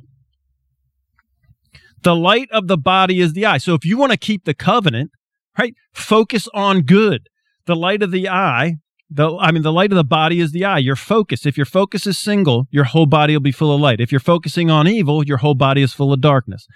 The 2.03 2.17
light 2.17 2.49
of 2.51 2.67
the 2.67 2.79
body 2.79 3.21
is 3.21 3.33
the 3.33 3.47
eye. 3.47 3.59
So 3.59 3.75
if 3.75 3.85
you 3.85 3.99
want 3.99 4.13
to 4.13 4.19
keep 4.19 4.45
the 4.45 4.55
covenant, 4.55 5.11
right, 5.59 5.75
focus 5.93 6.49
on 6.55 6.83
good. 6.83 7.29
The 7.67 7.77
light 7.77 8.03
of 8.03 8.11
the 8.11 8.29
eye, 8.29 8.77
the 9.11 9.37
I 9.37 9.51
mean 9.51 9.63
the 9.63 9.73
light 9.73 9.93
of 9.93 9.97
the 9.97 10.05
body 10.05 10.41
is 10.41 10.53
the 10.53 10.65
eye. 10.65 10.79
Your 10.79 10.97
focus. 10.97 11.45
If 11.45 11.57
your 11.57 11.67
focus 11.67 12.07
is 12.07 12.19
single, 12.19 12.67
your 12.71 12.85
whole 12.85 13.07
body 13.07 13.35
will 13.35 13.43
be 13.43 13.53
full 13.53 13.75
of 13.75 13.81
light. 13.81 14.01
If 14.01 14.13
you're 14.13 14.21
focusing 14.21 14.71
on 14.71 14.89
evil, 14.89 15.25
your 15.25 15.39
whole 15.39 15.55
body 15.55 15.83
is 15.83 15.93
full 15.93 16.13
of 16.13 16.21
darkness. 16.21 16.67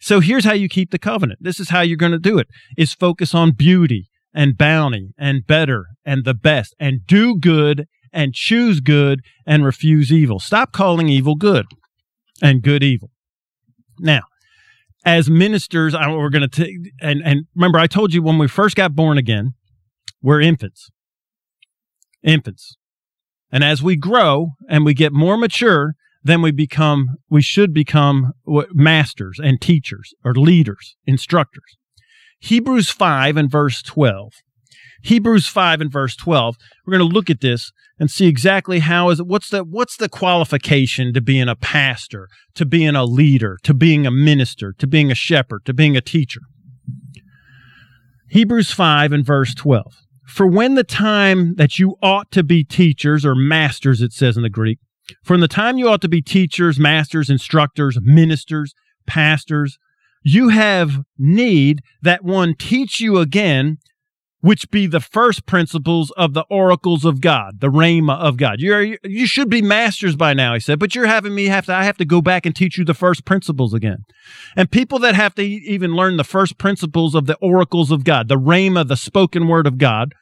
So 0.00 0.20
here's 0.20 0.44
how 0.44 0.54
you 0.54 0.68
keep 0.68 0.90
the 0.90 0.98
covenant. 0.98 1.38
This 1.42 1.60
is 1.60 1.70
how 1.70 1.80
you're 1.80 1.96
going 1.96 2.12
to 2.12 2.18
do 2.18 2.38
it. 2.38 2.48
Is 2.76 2.92
focus 2.94 3.34
on 3.34 3.52
beauty 3.52 4.08
and 4.34 4.58
bounty 4.58 5.14
and 5.16 5.46
better 5.46 5.86
and 6.04 6.24
the 6.24 6.34
best 6.34 6.74
and 6.80 7.06
do 7.06 7.38
good 7.38 7.86
and 8.12 8.34
choose 8.34 8.80
good 8.80 9.20
and 9.46 9.64
refuse 9.64 10.12
evil. 10.12 10.40
Stop 10.40 10.72
calling 10.72 11.08
evil 11.08 11.36
good 11.36 11.66
and 12.42 12.62
good 12.62 12.82
evil. 12.82 13.10
Now, 13.98 14.22
as 15.04 15.28
ministers, 15.28 15.94
I, 15.94 16.10
we're 16.10 16.30
going 16.30 16.48
to 16.48 16.64
take, 16.64 16.92
and, 17.00 17.22
and 17.24 17.46
remember, 17.54 17.78
I 17.78 17.86
told 17.86 18.14
you 18.14 18.22
when 18.22 18.38
we 18.38 18.48
first 18.48 18.76
got 18.76 18.94
born 18.94 19.18
again, 19.18 19.54
we're 20.22 20.40
infants. 20.40 20.90
Infants. 22.22 22.76
And 23.52 23.62
as 23.62 23.82
we 23.82 23.96
grow 23.96 24.52
and 24.68 24.84
we 24.84 24.94
get 24.94 25.12
more 25.12 25.36
mature, 25.36 25.94
then 26.22 26.40
we 26.40 26.50
become, 26.50 27.16
we 27.28 27.42
should 27.42 27.74
become 27.74 28.32
masters 28.72 29.38
and 29.42 29.60
teachers 29.60 30.14
or 30.24 30.34
leaders, 30.34 30.96
instructors. 31.06 31.76
Hebrews 32.40 32.90
5 32.90 33.36
and 33.36 33.50
verse 33.50 33.82
12. 33.82 34.32
Hebrews 35.04 35.46
5 35.46 35.82
and 35.82 35.92
verse 35.92 36.16
12. 36.16 36.56
We're 36.86 36.96
going 36.96 37.08
to 37.08 37.14
look 37.14 37.28
at 37.28 37.42
this 37.42 37.72
and 38.00 38.10
see 38.10 38.26
exactly 38.26 38.78
how 38.78 39.10
is 39.10 39.20
it 39.20 39.26
what's 39.26 39.50
the 39.50 39.62
what's 39.62 39.98
the 39.98 40.08
qualification 40.08 41.12
to 41.12 41.20
being 41.20 41.46
a 41.46 41.54
pastor, 41.54 42.28
to 42.54 42.64
being 42.64 42.96
a 42.96 43.04
leader, 43.04 43.58
to 43.64 43.74
being 43.74 44.06
a 44.06 44.10
minister, 44.10 44.72
to 44.78 44.86
being 44.86 45.10
a 45.10 45.14
shepherd, 45.14 45.66
to 45.66 45.74
being 45.74 45.94
a 45.94 46.00
teacher. 46.00 46.40
Hebrews 48.30 48.72
5 48.72 49.12
and 49.12 49.24
verse 49.24 49.54
12. 49.54 49.94
For 50.26 50.46
when 50.46 50.74
the 50.74 50.84
time 50.84 51.54
that 51.56 51.78
you 51.78 51.96
ought 52.02 52.30
to 52.32 52.42
be 52.42 52.64
teachers 52.64 53.26
or 53.26 53.34
masters 53.34 54.00
it 54.00 54.12
says 54.12 54.38
in 54.38 54.42
the 54.42 54.48
Greek, 54.48 54.78
from 55.22 55.40
the 55.40 55.48
time 55.48 55.76
you 55.76 55.86
ought 55.86 56.00
to 56.00 56.08
be 56.08 56.22
teachers, 56.22 56.80
masters, 56.80 57.28
instructors, 57.28 57.98
ministers, 58.00 58.74
pastors, 59.06 59.76
you 60.22 60.48
have 60.48 61.02
need 61.18 61.80
that 62.00 62.24
one 62.24 62.54
teach 62.54 63.00
you 63.00 63.18
again 63.18 63.76
which 64.44 64.70
be 64.70 64.86
the 64.86 65.00
first 65.00 65.46
principles 65.46 66.10
of 66.18 66.34
the 66.34 66.44
oracles 66.50 67.06
of 67.06 67.22
God, 67.22 67.60
the 67.60 67.70
rhema 67.70 68.18
of 68.18 68.36
God. 68.36 68.56
You're, 68.60 68.98
you 69.02 69.26
should 69.26 69.48
be 69.48 69.62
masters 69.62 70.16
by 70.16 70.34
now, 70.34 70.52
he 70.52 70.60
said, 70.60 70.78
but 70.78 70.94
you're 70.94 71.06
having 71.06 71.34
me 71.34 71.46
have 71.46 71.64
to, 71.64 71.74
I 71.74 71.84
have 71.84 71.96
to 71.96 72.04
go 72.04 72.20
back 72.20 72.44
and 72.44 72.54
teach 72.54 72.76
you 72.76 72.84
the 72.84 72.92
first 72.92 73.24
principles 73.24 73.72
again. 73.72 74.04
And 74.54 74.70
people 74.70 74.98
that 74.98 75.14
have 75.14 75.34
to 75.36 75.42
even 75.42 75.92
learn 75.92 76.18
the 76.18 76.24
first 76.24 76.58
principles 76.58 77.14
of 77.14 77.24
the 77.24 77.38
oracles 77.40 77.90
of 77.90 78.04
God, 78.04 78.28
the 78.28 78.38
rhema, 78.38 78.86
the 78.86 78.98
spoken 78.98 79.48
word 79.48 79.66
of 79.66 79.78
God, 79.78 80.12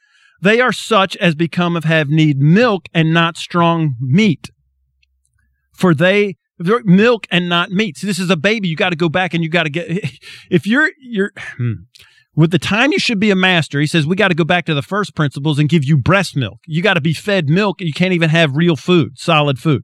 they 0.41 0.61
are 0.61 0.71
such 0.71 1.17
as 1.17 1.35
become 1.35 1.75
of 1.75 1.83
have 1.83 2.07
need 2.07 2.39
milk 2.39 2.85
and 2.93 3.13
not 3.13 3.35
strong 3.35 3.95
meat. 3.99 4.51
For 5.73 5.93
they, 5.93 6.37
milk 6.57 7.27
and 7.29 7.49
not 7.49 7.71
meat. 7.71 7.97
See, 7.97 8.07
this 8.07 8.19
is 8.19 8.29
a 8.29 8.37
baby. 8.37 8.69
You 8.69 8.77
got 8.77 8.91
to 8.91 8.95
go 8.95 9.09
back 9.09 9.33
and 9.33 9.43
you 9.43 9.49
got 9.49 9.63
to 9.63 9.69
get, 9.69 9.89
if 10.49 10.65
you're, 10.65 10.91
you're, 10.97 11.33
hmm, 11.57 11.73
with 12.35 12.51
the 12.51 12.59
time 12.59 12.91
you 12.91 12.99
should 12.99 13.19
be 13.19 13.29
a 13.29 13.35
master, 13.35 13.79
he 13.79 13.85
says, 13.85 14.07
we 14.07 14.15
got 14.15 14.29
to 14.29 14.35
go 14.35 14.43
back 14.43 14.65
to 14.65 14.73
the 14.73 14.81
first 14.81 15.15
principles 15.15 15.59
and 15.59 15.69
give 15.69 15.83
you 15.83 15.97
breast 15.97 16.35
milk. 16.35 16.59
You 16.65 16.81
got 16.81 16.95
to 16.95 17.01
be 17.01 17.13
fed 17.13 17.47
milk. 17.47 17.79
You 17.79 17.93
can't 17.93 18.13
even 18.13 18.31
have 18.31 18.55
real 18.55 18.75
food, 18.75 19.19
solid 19.19 19.59
food. 19.59 19.83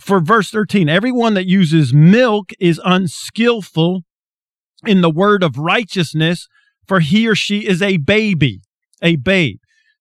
For 0.00 0.20
verse 0.20 0.50
13, 0.50 0.88
everyone 0.88 1.34
that 1.34 1.46
uses 1.46 1.92
milk 1.92 2.52
is 2.58 2.80
unskillful 2.82 4.02
in 4.86 5.02
the 5.02 5.10
word 5.10 5.42
of 5.42 5.58
righteousness, 5.58 6.48
for 6.86 7.00
he 7.00 7.28
or 7.28 7.34
she 7.34 7.66
is 7.66 7.82
a 7.82 7.98
baby, 7.98 8.62
a 9.02 9.16
babe. 9.16 9.58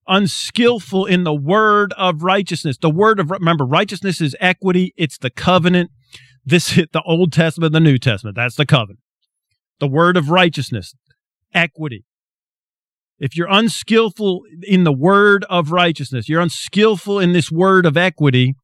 Unskillful 0.08 1.06
in 1.06 1.26
the 1.26 1.34
word 1.34 1.94
of 1.98 2.24
righteousness. 2.24 2.78
The 2.82 2.90
word 2.90 3.20
of, 3.20 3.30
remember, 3.30 3.66
righteousness 3.66 4.22
is 4.22 4.36
equity. 4.40 4.94
It's 4.98 5.18
the 5.18 5.30
covenant. 5.30 5.92
This 6.44 6.70
hit 6.70 6.92
the 6.92 7.04
Old 7.04 7.34
Testament, 7.34 7.74
the 7.74 7.80
New 7.80 7.98
Testament. 7.98 8.36
That's 8.36 8.56
the 8.56 8.66
covenant. 8.66 9.00
The 9.80 9.88
word 9.88 10.18
of 10.18 10.30
righteousness 10.30 10.96
equity. 11.54 12.06
If 13.20 13.38
you're 13.38 13.48
unskillful 13.50 14.42
in 14.64 14.84
the 14.84 14.92
word 14.92 15.46
of 15.50 15.72
righteousness, 15.72 16.28
you're 16.28 16.42
unskillful 16.42 17.20
in 17.20 17.34
this 17.34 17.52
word 17.52 17.86
of 17.86 17.96
equity, 17.96 18.56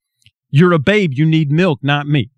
you're 0.49 0.73
a 0.73 0.79
babe. 0.79 1.11
You 1.13 1.25
need 1.25 1.51
milk, 1.51 1.79
not 1.83 2.07
meat. 2.07 2.31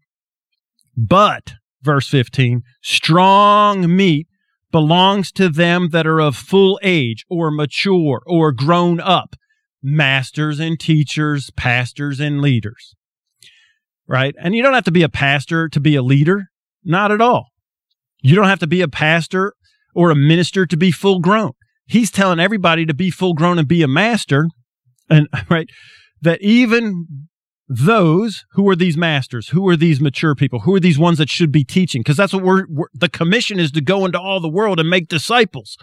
But, 0.98 1.54
verse 1.82 2.08
15, 2.10 2.64
strong 2.82 3.96
meat 3.96 4.28
belongs 4.72 5.32
to 5.34 5.50
them 5.50 5.90
that 5.92 6.06
are 6.06 6.20
of 6.20 6.36
full 6.36 6.80
age 6.84 7.26
or 7.30 7.52
mature 7.52 8.22
or 8.26 8.52
grown 8.52 9.00
up, 9.00 9.36
masters 9.82 10.60
and 10.60 10.80
teachers, 10.80 11.52
pastors 11.56 12.20
and 12.20 12.42
leaders. 12.42 12.96
Right? 14.08 14.36
And 14.42 14.56
you 14.56 14.64
don't 14.64 14.74
have 14.74 14.84
to 14.86 14.92
be 14.92 15.04
a 15.04 15.10
pastor 15.10 15.70
to 15.70 15.80
be 15.80 15.96
a 15.96 16.02
leader. 16.02 16.48
Not 16.84 17.12
at 17.12 17.22
all. 17.22 17.48
You 18.22 18.36
don't 18.36 18.48
have 18.48 18.60
to 18.60 18.68
be 18.68 18.82
a 18.82 18.88
pastor 18.88 19.54
or 19.96 20.12
a 20.12 20.16
minister 20.16 20.66
to 20.66 20.78
be 20.78 20.92
full 20.92 21.20
grown. 21.20 21.52
He's 21.86 22.12
telling 22.12 22.40
everybody 22.40 22.86
to 22.86 22.94
be 22.94 23.10
full 23.10 23.34
grown 23.34 23.58
and 23.58 23.68
be 23.68 23.82
a 23.82 23.88
master. 23.88 24.48
And 25.10 25.28
right, 25.50 25.70
that 26.22 26.42
even 26.42 27.28
those 27.68 28.46
who 28.54 28.68
are 28.68 28.76
these 28.76 28.98
masters, 28.98 29.50
who 29.50 29.68
are 29.70 29.76
these 29.76 30.02
mature 30.02 30.36
people, 30.36 30.62
who 30.62 30.76
are 30.76 30.80
these 30.80 30.98
ones 30.98 31.20
that 31.20 31.30
should 31.30 31.52
be 31.52 31.64
teaching? 31.64 32.02
Because 32.02 32.18
that's 32.18 32.34
what 32.34 32.44
we're, 32.44 32.66
we're, 32.68 32.88
the 32.94 33.10
commission 33.10 33.60
is 33.60 33.72
to 33.72 33.82
go 33.82 34.06
into 34.06 34.20
all 34.20 34.40
the 34.40 34.50
world 34.50 34.80
and 34.80 34.90
make 34.90 35.08
disciples. 35.08 35.78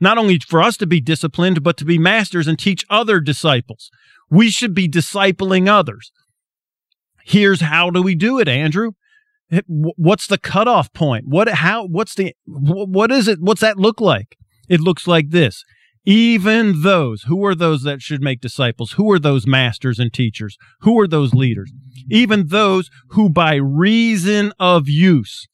Not 0.00 0.18
only 0.18 0.38
for 0.40 0.60
us 0.60 0.76
to 0.78 0.86
be 0.86 1.00
disciplined, 1.00 1.62
but 1.62 1.76
to 1.78 1.84
be 1.84 1.98
masters 1.98 2.46
and 2.46 2.58
teach 2.58 2.84
other 2.90 3.20
disciples. 3.20 3.90
We 4.30 4.50
should 4.50 4.74
be 4.74 4.88
discipling 4.88 5.68
others. 5.68 6.12
Here's 7.24 7.60
how 7.60 7.90
do 7.90 8.02
we 8.02 8.14
do 8.14 8.38
it, 8.38 8.48
Andrew? 8.48 8.92
What's 9.66 10.26
the 10.26 10.38
cutoff 10.38 10.92
point? 10.92 11.24
What 11.26 11.48
how 11.48 11.86
what's 11.86 12.14
the 12.14 12.34
what 12.46 13.10
is 13.10 13.28
it? 13.28 13.40
What's 13.40 13.60
that 13.60 13.78
look 13.78 14.00
like? 14.00 14.36
It 14.68 14.80
looks 14.80 15.06
like 15.06 15.30
this. 15.30 15.64
Even 16.04 16.82
those, 16.82 17.24
who 17.24 17.44
are 17.44 17.54
those 17.54 17.82
that 17.82 18.00
should 18.00 18.22
make 18.22 18.40
disciples? 18.40 18.92
Who 18.92 19.10
are 19.10 19.18
those 19.18 19.46
masters 19.46 19.98
and 19.98 20.12
teachers? 20.12 20.56
Who 20.80 20.98
are 21.00 21.06
those 21.06 21.34
leaders? 21.34 21.70
Even 22.10 22.46
those 22.46 22.88
who 23.10 23.28
by 23.28 23.56
reason 23.56 24.52
of 24.58 24.88
use, 24.88 25.46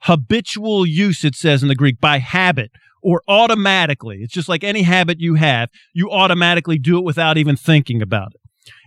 habitual 0.00 0.84
use, 0.84 1.24
it 1.24 1.36
says 1.36 1.62
in 1.62 1.68
the 1.68 1.76
Greek, 1.76 2.00
by 2.00 2.18
habit 2.18 2.72
or 3.02 3.22
automatically. 3.28 4.18
It's 4.22 4.32
just 4.32 4.48
like 4.48 4.64
any 4.64 4.82
habit 4.82 5.20
you 5.20 5.34
have, 5.34 5.68
you 5.92 6.10
automatically 6.10 6.78
do 6.78 6.98
it 6.98 7.04
without 7.04 7.38
even 7.38 7.54
thinking 7.54 8.02
about 8.02 8.32
it. 8.34 8.40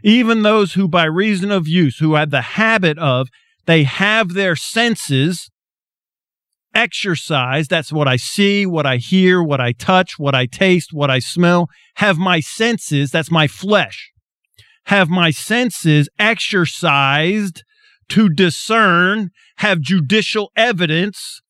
Even 0.04 0.42
those 0.42 0.74
who 0.74 0.90
by 0.90 1.06
reason 1.06 1.52
of 1.52 1.68
use, 1.68 2.00
who 2.00 2.16
have 2.16 2.32
the 2.32 2.42
habit 2.42 2.98
of 2.98 3.30
they 3.68 3.84
have 3.84 4.34
their 4.34 4.56
senses 4.56 5.52
exercised. 6.74 7.70
That's 7.70 7.92
what 7.92 8.08
I 8.08 8.16
see, 8.16 8.66
what 8.66 8.86
I 8.86 8.98
hear, 8.98 9.44
what 9.44 9.62
I 9.62 9.74
touch, 9.74 10.18
what 10.18 10.34
I 10.34 10.46
taste, 10.46 10.94
what 10.94 11.10
I 11.12 11.20
smell. 11.20 11.70
Have 11.98 12.18
my 12.18 12.40
senses, 12.40 13.12
that's 13.12 13.30
my 13.30 13.48
flesh, 13.48 14.12
have 14.86 15.10
my 15.10 15.32
senses 15.32 16.10
exercised 16.18 17.64
to 18.10 18.30
discern, 18.30 19.32
have 19.58 19.82
judicial 19.82 20.52
evidence 20.56 21.42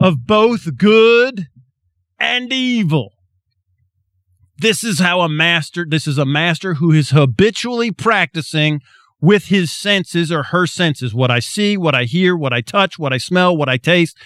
of 0.00 0.26
both 0.26 0.76
good 0.76 1.46
and 2.18 2.52
evil. 2.52 3.12
This 4.58 4.82
is 4.82 4.98
how 4.98 5.20
a 5.20 5.28
master, 5.28 5.86
this 5.88 6.06
is 6.06 6.18
a 6.18 6.26
master 6.26 6.74
who 6.74 6.92
is 6.92 7.10
habitually 7.10 7.92
practicing 7.92 8.80
with 9.20 9.46
his 9.46 9.70
senses 9.70 10.32
or 10.32 10.44
her 10.44 10.66
senses 10.66 11.14
what 11.14 11.30
I 11.30 11.40
see, 11.40 11.76
what 11.76 11.94
I 11.94 12.04
hear, 12.04 12.36
what 12.36 12.52
I 12.52 12.60
touch, 12.60 12.98
what 12.98 13.12
I 13.12 13.18
smell, 13.18 13.56
what 13.56 13.68
I 13.68 13.76
taste. 13.76 14.16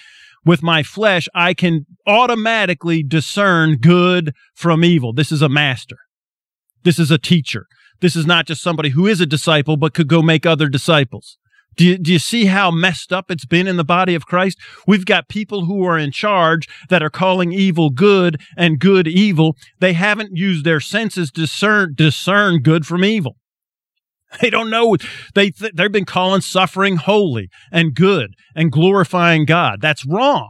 With 0.45 0.61
my 0.61 0.83
flesh, 0.83 1.27
I 1.33 1.53
can 1.55 1.87
automatically 2.05 3.01
discern 3.01 3.77
good 3.77 4.33
from 4.53 4.83
evil. 4.83 5.11
This 5.11 5.31
is 5.31 5.41
a 5.41 5.49
master. 5.49 5.97
This 6.83 6.99
is 6.99 7.09
a 7.09 7.17
teacher. 7.17 7.65
This 7.99 8.15
is 8.15 8.27
not 8.27 8.45
just 8.45 8.61
somebody 8.61 8.89
who 8.89 9.07
is 9.07 9.19
a 9.19 9.25
disciple, 9.25 9.75
but 9.75 9.95
could 9.95 10.07
go 10.07 10.21
make 10.21 10.45
other 10.45 10.69
disciples. 10.69 11.37
Do 11.75 11.85
you, 11.85 11.97
do 11.97 12.13
you 12.13 12.19
see 12.19 12.45
how 12.45 12.71
messed 12.71 13.11
up 13.11 13.29
it's 13.29 13.45
been 13.45 13.67
in 13.67 13.75
the 13.75 13.83
body 13.83 14.15
of 14.15 14.25
Christ? 14.25 14.57
We've 14.87 15.05
got 15.05 15.27
people 15.27 15.65
who 15.65 15.83
are 15.85 15.97
in 15.97 16.11
charge 16.11 16.69
that 16.89 17.03
are 17.03 17.09
calling 17.09 17.51
evil 17.51 17.89
good 17.89 18.39
and 18.55 18.79
good 18.79 19.07
evil. 19.07 19.57
They 19.79 19.93
haven't 19.93 20.37
used 20.37 20.63
their 20.63 20.79
senses 20.79 21.31
to 21.31 21.41
discern, 21.41 21.93
discern 21.95 22.59
good 22.59 22.85
from 22.85 23.03
evil. 23.03 23.37
They 24.41 24.49
don't 24.49 24.69
know. 24.69 24.97
They 25.33 25.51
th- 25.51 25.73
they've 25.73 25.91
been 25.91 26.05
calling 26.05 26.41
suffering 26.41 26.97
holy 26.97 27.49
and 27.71 27.93
good 27.93 28.35
and 28.55 28.71
glorifying 28.71 29.45
God. 29.45 29.81
That's 29.81 30.05
wrong. 30.05 30.49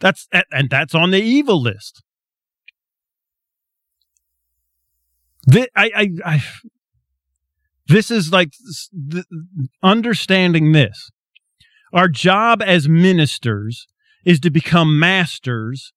That's 0.00 0.28
and 0.50 0.68
that's 0.68 0.94
on 0.94 1.10
the 1.10 1.20
evil 1.20 1.60
list. 1.60 2.02
This, 5.46 5.66
I, 5.74 5.90
I, 5.94 6.08
I, 6.24 6.44
this 7.88 8.10
is 8.10 8.32
like 8.32 8.52
understanding 9.82 10.72
this. 10.72 11.10
Our 11.92 12.08
job 12.08 12.62
as 12.62 12.88
ministers 12.88 13.86
is 14.24 14.40
to 14.40 14.50
become 14.50 14.98
masters 14.98 15.92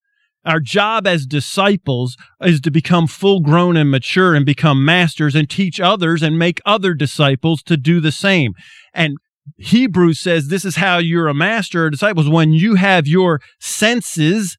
our 0.45 0.59
job 0.59 1.07
as 1.07 1.25
disciples 1.25 2.17
is 2.41 2.61
to 2.61 2.71
become 2.71 3.07
full 3.07 3.39
grown 3.39 3.75
and 3.75 3.89
mature 3.89 4.35
and 4.35 4.45
become 4.45 4.85
masters 4.85 5.35
and 5.35 5.49
teach 5.49 5.79
others 5.79 6.21
and 6.21 6.37
make 6.37 6.61
other 6.65 6.93
disciples 6.93 7.63
to 7.63 7.77
do 7.77 7.99
the 7.99 8.11
same. 8.11 8.53
And 8.93 9.17
Hebrews 9.57 10.19
says 10.19 10.47
this 10.47 10.65
is 10.65 10.77
how 10.77 10.97
you're 10.97 11.27
a 11.27 11.33
master 11.33 11.85
or 11.85 11.89
disciples 11.89 12.29
when 12.29 12.53
you 12.53 12.75
have 12.75 13.07
your 13.07 13.41
senses, 13.59 14.57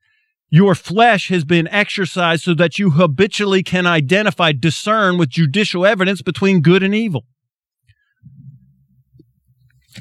your 0.51 0.75
flesh 0.75 1.29
has 1.29 1.45
been 1.45 1.69
exercised 1.69 2.45
so 2.45 2.55
that 2.55 2.79
you 2.79 2.91
habitually 2.91 3.63
can 3.63 3.87
identify, 3.87 4.53
discern 4.53 5.19
with 5.19 5.29
judicial 5.29 5.85
evidence 5.85 6.23
between 6.23 6.61
good 6.61 6.83
and 6.83 6.95
evil 6.95 7.25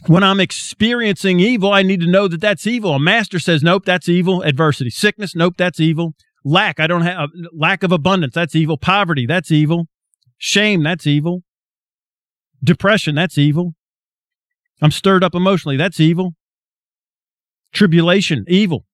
when 0.07 0.23
I'm 0.23 0.39
experiencing 0.39 1.39
evil, 1.39 1.71
I 1.71 1.83
need 1.83 2.01
to 2.01 2.07
know 2.07 2.27
that 2.27 2.41
that's 2.41 2.67
evil. 2.67 2.93
A 2.93 2.99
master 2.99 3.39
says, 3.39 3.63
nope, 3.63 3.85
that's 3.85 4.09
evil. 4.09 4.41
Adversity, 4.41 4.89
sickness, 4.89 5.35
nope, 5.35 5.55
that's 5.57 5.79
evil. 5.79 6.13
Lack, 6.43 6.79
I 6.79 6.87
don't 6.87 7.01
have 7.01 7.29
lack 7.51 7.83
of 7.83 7.91
abundance, 7.91 8.35
that's 8.35 8.55
evil. 8.55 8.77
Poverty, 8.77 9.25
that's 9.25 9.51
evil. 9.51 9.87
Shame, 10.37 10.83
that's 10.83 11.07
evil. 11.07 11.41
Depression, 12.63 13.15
that's 13.15 13.37
evil. 13.37 13.73
I'm 14.81 14.91
stirred 14.91 15.23
up 15.23 15.33
emotionally, 15.35 15.77
that's 15.77 15.99
evil. 15.99 16.35
Tribulation, 17.73 18.45
evil. 18.47 18.85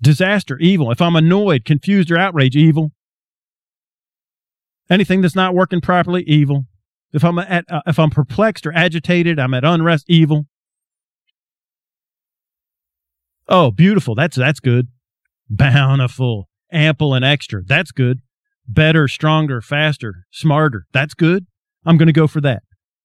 Disaster, 0.00 0.58
evil. 0.58 0.90
If 0.90 1.00
I'm 1.00 1.16
annoyed, 1.16 1.64
confused, 1.64 2.10
or 2.10 2.18
outraged, 2.18 2.56
evil. 2.56 2.90
Anything 4.90 5.20
that's 5.22 5.36
not 5.36 5.54
working 5.54 5.80
properly, 5.80 6.22
evil. 6.24 6.66
If 7.12 7.24
I'm 7.24 7.38
at, 7.38 7.64
uh, 7.70 7.82
if 7.86 7.98
I'm 7.98 8.10
perplexed 8.10 8.66
or 8.66 8.72
agitated, 8.74 9.38
I'm 9.38 9.54
at 9.54 9.64
unrest, 9.64 10.06
evil. 10.08 10.46
Oh, 13.48 13.70
beautiful. 13.70 14.14
That's 14.14 14.36
that's 14.36 14.60
good. 14.60 14.88
Bountiful, 15.50 16.48
ample 16.72 17.14
and 17.14 17.24
extra. 17.24 17.62
That's 17.64 17.92
good. 17.92 18.20
Better, 18.66 19.08
stronger, 19.08 19.60
faster, 19.60 20.26
smarter. 20.30 20.86
That's 20.92 21.14
good. 21.14 21.46
I'm 21.84 21.98
going 21.98 22.06
to 22.06 22.12
go 22.12 22.26
for 22.26 22.40
that. 22.42 22.62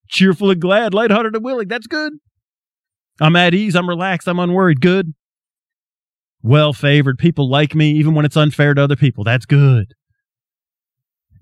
Cheerful 0.08 0.52
and 0.52 0.62
glad, 0.62 0.94
lighthearted 0.94 1.36
and 1.36 1.44
willing. 1.44 1.68
That's 1.68 1.88
good. 1.88 2.14
I'm 3.20 3.36
at 3.36 3.54
ease. 3.54 3.76
I'm 3.76 3.90
relaxed. 3.90 4.28
I'm 4.30 4.40
unworried. 4.40 4.80
Good. 4.82 5.14
well 6.42 6.72
favored. 6.72 7.18
People 7.18 7.50
like 7.50 7.76
me, 7.76 7.92
even 7.92 8.14
when 8.14 8.24
it's 8.26 8.38
unfair 8.38 8.74
to 8.74 8.84
other 8.84 8.96
people. 8.96 9.24
That's 9.26 9.46
good. 9.46 9.94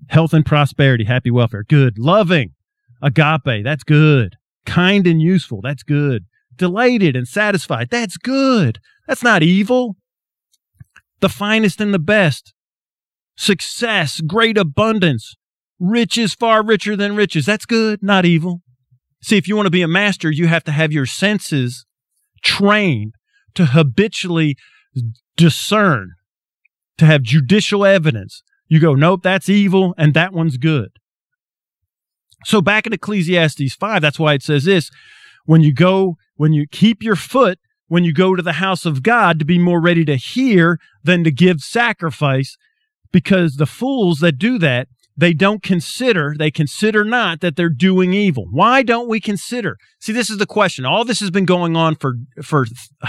Health 0.08 0.32
and 0.32 0.44
prosperity, 0.46 1.04
happy 1.04 1.30
welfare. 1.30 1.64
Good. 1.64 1.98
Loving, 1.98 2.54
agape. 3.02 3.64
That's 3.64 3.84
good. 3.84 4.36
Kind 4.64 5.06
and 5.06 5.20
useful. 5.20 5.60
That's 5.62 5.82
good. 5.82 6.24
Delighted 6.56 7.16
and 7.16 7.28
satisfied. 7.28 7.88
That's 7.90 8.16
good. 8.16 8.78
That's 9.06 9.22
not 9.22 9.42
evil. 9.42 9.96
The 11.20 11.28
finest 11.28 11.80
and 11.80 11.94
the 11.94 11.98
best. 11.98 12.52
Success, 13.36 14.20
great 14.20 14.56
abundance. 14.56 15.34
Riches 15.78 16.34
far 16.34 16.64
richer 16.64 16.96
than 16.96 17.16
riches. 17.16 17.44
That's 17.46 17.66
good, 17.66 18.02
not 18.02 18.24
evil. 18.24 18.62
See, 19.22 19.36
if 19.36 19.46
you 19.48 19.56
want 19.56 19.66
to 19.66 19.70
be 19.70 19.82
a 19.82 19.88
master, 19.88 20.30
you 20.30 20.46
have 20.46 20.64
to 20.64 20.72
have 20.72 20.92
your 20.92 21.06
senses 21.06 21.84
trained 22.42 23.14
to 23.54 23.66
habitually 23.66 24.56
discern, 25.36 26.12
to 26.98 27.04
have 27.04 27.22
judicial 27.22 27.84
evidence. 27.84 28.42
You 28.68 28.80
go, 28.80 28.94
nope, 28.94 29.22
that's 29.22 29.48
evil, 29.48 29.94
and 29.98 30.14
that 30.14 30.32
one's 30.32 30.56
good. 30.56 30.90
So 32.44 32.60
back 32.60 32.86
in 32.86 32.92
Ecclesiastes 32.92 33.74
5, 33.74 34.02
that's 34.02 34.18
why 34.18 34.34
it 34.34 34.42
says 34.42 34.64
this 34.64 34.90
when 35.44 35.62
you 35.62 35.72
go, 35.72 36.16
when 36.36 36.52
you 36.52 36.66
keep 36.70 37.02
your 37.02 37.16
foot, 37.16 37.58
when 37.88 38.04
you 38.04 38.12
go 38.12 38.34
to 38.34 38.42
the 38.42 38.54
house 38.54 38.84
of 38.84 39.02
God, 39.02 39.38
to 39.38 39.44
be 39.44 39.58
more 39.58 39.80
ready 39.80 40.04
to 40.04 40.16
hear 40.16 40.78
than 41.02 41.24
to 41.24 41.30
give 41.30 41.60
sacrifice, 41.60 42.56
because 43.12 43.56
the 43.56 43.66
fools 43.66 44.18
that 44.20 44.38
do 44.38 44.58
that 44.58 44.88
they 45.16 45.32
don't 45.32 45.62
consider, 45.62 46.34
they 46.38 46.50
consider 46.50 47.02
not 47.04 47.40
that 47.40 47.56
they're 47.56 47.70
doing 47.70 48.12
evil. 48.12 48.46
Why 48.50 48.82
don't 48.82 49.08
we 49.08 49.18
consider? 49.18 49.78
See, 49.98 50.12
this 50.12 50.28
is 50.28 50.36
the 50.36 50.46
question. 50.46 50.84
All 50.84 51.04
this 51.04 51.20
has 51.20 51.30
been 51.30 51.46
going 51.46 51.74
on 51.74 51.96
for, 51.96 52.16
for 52.42 52.66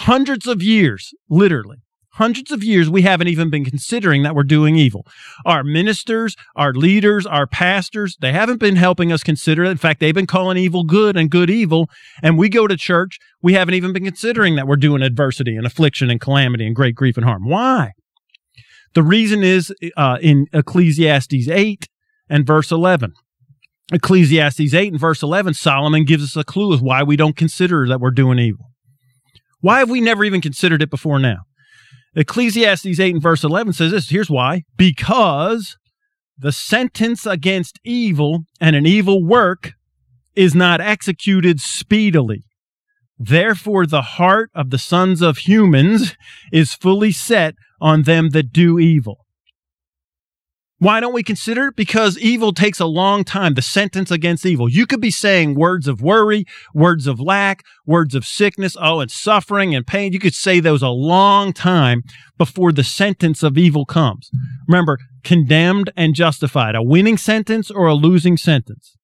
hundreds 0.00 0.46
of 0.46 0.62
years, 0.62 1.14
literally. 1.30 1.76
Hundreds 2.18 2.50
of 2.50 2.64
years, 2.64 2.90
we 2.90 3.02
haven't 3.02 3.28
even 3.28 3.48
been 3.48 3.64
considering 3.64 4.24
that 4.24 4.34
we're 4.34 4.42
doing 4.42 4.74
evil. 4.74 5.06
Our 5.46 5.62
ministers, 5.62 6.34
our 6.56 6.72
leaders, 6.72 7.24
our 7.24 7.46
pastors, 7.46 8.16
they 8.20 8.32
haven't 8.32 8.58
been 8.58 8.74
helping 8.74 9.12
us 9.12 9.22
consider 9.22 9.62
it. 9.62 9.70
In 9.70 9.76
fact, 9.76 10.00
they've 10.00 10.12
been 10.12 10.26
calling 10.26 10.56
evil 10.56 10.82
good 10.82 11.16
and 11.16 11.30
good 11.30 11.48
evil. 11.48 11.88
And 12.20 12.36
we 12.36 12.48
go 12.48 12.66
to 12.66 12.76
church, 12.76 13.20
we 13.40 13.52
haven't 13.52 13.74
even 13.74 13.92
been 13.92 14.04
considering 14.04 14.56
that 14.56 14.66
we're 14.66 14.74
doing 14.74 15.00
adversity 15.00 15.54
and 15.54 15.64
affliction 15.64 16.10
and 16.10 16.20
calamity 16.20 16.66
and 16.66 16.74
great 16.74 16.96
grief 16.96 17.16
and 17.16 17.24
harm. 17.24 17.48
Why? 17.48 17.92
The 18.94 19.04
reason 19.04 19.44
is 19.44 19.72
uh, 19.96 20.18
in 20.20 20.46
Ecclesiastes 20.52 21.48
8 21.48 21.86
and 22.28 22.44
verse 22.44 22.72
11. 22.72 23.12
Ecclesiastes 23.92 24.74
8 24.74 24.90
and 24.90 25.00
verse 25.00 25.22
11, 25.22 25.54
Solomon 25.54 26.04
gives 26.04 26.24
us 26.24 26.36
a 26.36 26.42
clue 26.42 26.72
of 26.72 26.82
why 26.82 27.04
we 27.04 27.14
don't 27.14 27.36
consider 27.36 27.86
that 27.86 28.00
we're 28.00 28.10
doing 28.10 28.40
evil. 28.40 28.72
Why 29.60 29.78
have 29.78 29.88
we 29.88 30.00
never 30.00 30.24
even 30.24 30.40
considered 30.40 30.82
it 30.82 30.90
before 30.90 31.20
now? 31.20 31.42
Ecclesiastes 32.18 32.98
8 32.98 33.14
and 33.14 33.22
verse 33.22 33.44
11 33.44 33.74
says 33.74 33.92
this 33.92 34.10
here's 34.10 34.28
why. 34.28 34.64
Because 34.76 35.76
the 36.36 36.50
sentence 36.50 37.24
against 37.26 37.78
evil 37.84 38.40
and 38.60 38.74
an 38.74 38.86
evil 38.86 39.24
work 39.24 39.72
is 40.34 40.52
not 40.52 40.80
executed 40.80 41.60
speedily. 41.60 42.42
Therefore, 43.20 43.86
the 43.86 44.02
heart 44.02 44.50
of 44.52 44.70
the 44.70 44.78
sons 44.78 45.22
of 45.22 45.38
humans 45.38 46.16
is 46.52 46.74
fully 46.74 47.12
set 47.12 47.54
on 47.80 48.02
them 48.02 48.30
that 48.30 48.52
do 48.52 48.80
evil. 48.80 49.24
Why 50.80 51.00
don't 51.00 51.12
we 51.12 51.24
consider 51.24 51.68
it? 51.68 51.76
Because 51.76 52.16
evil 52.18 52.52
takes 52.52 52.78
a 52.78 52.86
long 52.86 53.24
time, 53.24 53.54
the 53.54 53.62
sentence 53.62 54.12
against 54.12 54.46
evil. 54.46 54.68
You 54.68 54.86
could 54.86 55.00
be 55.00 55.10
saying 55.10 55.56
words 55.56 55.88
of 55.88 56.00
worry, 56.00 56.44
words 56.72 57.08
of 57.08 57.18
lack, 57.18 57.64
words 57.84 58.14
of 58.14 58.24
sickness, 58.24 58.76
oh, 58.80 59.00
and 59.00 59.10
suffering 59.10 59.74
and 59.74 59.84
pain. 59.84 60.12
You 60.12 60.20
could 60.20 60.34
say 60.34 60.60
those 60.60 60.82
a 60.82 60.88
long 60.88 61.52
time 61.52 62.02
before 62.36 62.70
the 62.70 62.84
sentence 62.84 63.42
of 63.42 63.58
evil 63.58 63.84
comes. 63.86 64.30
Remember, 64.68 64.98
condemned 65.24 65.90
and 65.96 66.14
justified, 66.14 66.76
a 66.76 66.82
winning 66.82 67.16
sentence 67.16 67.72
or 67.72 67.86
a 67.86 67.94
losing 67.94 68.36
sentence. 68.36 68.96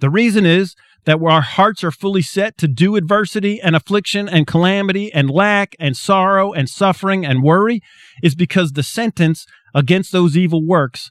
The 0.00 0.10
reason 0.10 0.44
is 0.44 0.74
that 1.06 1.22
our 1.22 1.40
hearts 1.40 1.82
are 1.82 1.90
fully 1.90 2.22
set 2.22 2.58
to 2.58 2.68
do 2.68 2.96
adversity 2.96 3.60
and 3.60 3.74
affliction 3.74 4.28
and 4.28 4.46
calamity 4.46 5.12
and 5.12 5.30
lack 5.30 5.76
and 5.78 5.96
sorrow 5.96 6.52
and 6.52 6.68
suffering 6.68 7.24
and 7.24 7.42
worry 7.42 7.80
is 8.22 8.34
because 8.34 8.72
the 8.72 8.82
sentence 8.82 9.46
against 9.74 10.12
those 10.12 10.36
evil 10.36 10.64
works 10.64 11.10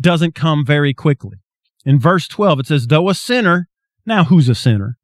doesn't 0.00 0.34
come 0.34 0.64
very 0.64 0.94
quickly. 0.94 1.38
In 1.84 1.98
verse 1.98 2.28
12, 2.28 2.60
it 2.60 2.66
says, 2.66 2.86
Though 2.86 3.08
a 3.08 3.14
sinner, 3.14 3.68
now 4.04 4.24
who's 4.24 4.48
a 4.48 4.54
sinner? 4.54 4.96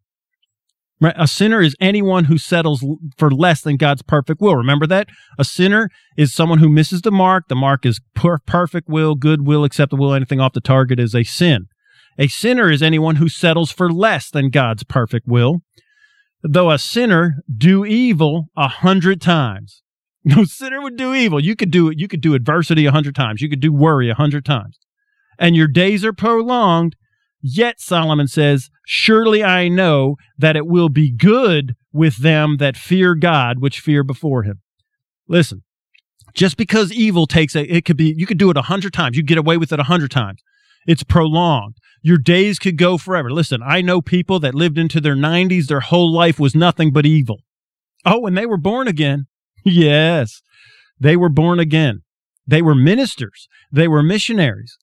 A 1.00 1.26
sinner 1.26 1.60
is 1.60 1.74
anyone 1.80 2.24
who 2.24 2.38
settles 2.38 2.84
for 3.16 3.30
less 3.30 3.62
than 3.62 3.76
God's 3.76 4.02
perfect 4.02 4.40
will. 4.40 4.54
Remember 4.54 4.86
that? 4.86 5.08
A 5.36 5.44
sinner 5.44 5.88
is 6.16 6.32
someone 6.32 6.58
who 6.58 6.68
misses 6.68 7.02
the 7.02 7.10
mark. 7.10 7.48
The 7.48 7.56
mark 7.56 7.84
is 7.84 8.00
per- 8.14 8.38
perfect 8.38 8.88
will, 8.88 9.16
good 9.16 9.44
will, 9.44 9.64
acceptable. 9.64 10.06
Will. 10.06 10.14
Anything 10.14 10.40
off 10.40 10.52
the 10.52 10.60
target 10.60 11.00
is 11.00 11.14
a 11.14 11.24
sin. 11.24 11.66
A 12.18 12.28
sinner 12.28 12.70
is 12.70 12.82
anyone 12.82 13.16
who 13.16 13.28
settles 13.28 13.72
for 13.72 13.90
less 13.90 14.30
than 14.30 14.50
God's 14.50 14.84
perfect 14.84 15.26
will. 15.26 15.62
Though 16.42 16.70
a 16.70 16.78
sinner 16.78 17.36
do 17.52 17.84
evil 17.84 18.46
a 18.56 18.68
hundred 18.68 19.20
times. 19.20 19.82
No 20.24 20.44
sinner 20.44 20.80
would 20.80 20.96
do 20.96 21.14
evil. 21.14 21.40
You 21.40 21.56
could 21.56 21.72
do 21.72 21.88
it. 21.88 21.98
You 21.98 22.06
could 22.06 22.20
do 22.20 22.34
adversity 22.34 22.86
a 22.86 22.92
hundred 22.92 23.16
times. 23.16 23.42
You 23.42 23.48
could 23.48 23.60
do 23.60 23.72
worry 23.72 24.08
a 24.08 24.14
hundred 24.14 24.44
times. 24.44 24.78
And 25.36 25.56
your 25.56 25.66
days 25.66 26.04
are 26.04 26.12
prolonged. 26.12 26.94
Yet 27.40 27.80
Solomon 27.80 28.28
says, 28.28 28.70
surely 28.86 29.42
I 29.42 29.66
know 29.66 30.14
that 30.38 30.54
it 30.54 30.66
will 30.66 30.88
be 30.88 31.10
good 31.10 31.74
with 31.92 32.18
them 32.18 32.58
that 32.58 32.76
fear 32.76 33.16
God, 33.16 33.58
which 33.58 33.80
fear 33.80 34.04
before 34.04 34.44
him. 34.44 34.60
Listen, 35.26 35.64
just 36.34 36.56
because 36.56 36.92
evil 36.92 37.26
takes 37.26 37.56
a, 37.56 37.64
it 37.64 37.84
could 37.84 37.96
be, 37.96 38.14
you 38.16 38.26
could 38.26 38.38
do 38.38 38.50
it 38.50 38.56
a 38.56 38.62
hundred 38.62 38.92
times. 38.92 39.16
You 39.16 39.24
get 39.24 39.38
away 39.38 39.56
with 39.56 39.72
it 39.72 39.80
a 39.80 39.84
hundred 39.84 40.12
times. 40.12 40.40
It's 40.86 41.02
prolonged. 41.02 41.78
Your 42.00 42.18
days 42.18 42.60
could 42.60 42.78
go 42.78 42.96
forever. 42.96 43.30
Listen, 43.30 43.60
I 43.60 43.80
know 43.80 44.00
people 44.00 44.38
that 44.40 44.54
lived 44.54 44.78
into 44.78 45.00
their 45.00 45.16
90s, 45.16 45.66
their 45.66 45.80
whole 45.80 46.12
life 46.12 46.38
was 46.38 46.54
nothing 46.54 46.92
but 46.92 47.06
evil. 47.06 47.40
Oh, 48.04 48.26
and 48.26 48.36
they 48.36 48.46
were 48.46 48.56
born 48.56 48.88
again. 48.88 49.26
Yes, 49.64 50.40
they 50.98 51.16
were 51.16 51.28
born 51.28 51.58
again. 51.58 52.02
They 52.46 52.62
were 52.62 52.74
ministers, 52.74 53.48
they 53.70 53.88
were 53.88 54.02
missionaries. 54.02 54.76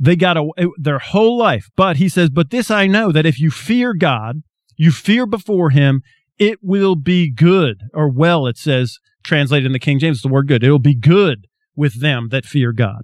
They 0.00 0.14
got 0.14 0.36
a, 0.36 0.48
their 0.76 1.00
whole 1.00 1.36
life. 1.36 1.70
But 1.76 1.96
he 1.96 2.08
says, 2.08 2.30
But 2.30 2.50
this 2.50 2.70
I 2.70 2.86
know 2.86 3.10
that 3.10 3.26
if 3.26 3.40
you 3.40 3.50
fear 3.50 3.94
God, 3.94 4.42
you 4.76 4.92
fear 4.92 5.26
before 5.26 5.70
him, 5.70 6.02
it 6.38 6.60
will 6.62 6.94
be 6.94 7.32
good, 7.32 7.82
or 7.92 8.08
well, 8.08 8.46
it 8.46 8.56
says, 8.56 8.98
translated 9.24 9.66
in 9.66 9.72
the 9.72 9.80
King 9.80 9.98
James, 9.98 10.22
the 10.22 10.28
word 10.28 10.46
good. 10.46 10.62
It 10.62 10.70
will 10.70 10.78
be 10.78 10.94
good 10.94 11.46
with 11.74 12.00
them 12.00 12.28
that 12.30 12.46
fear 12.46 12.72
God. 12.72 13.02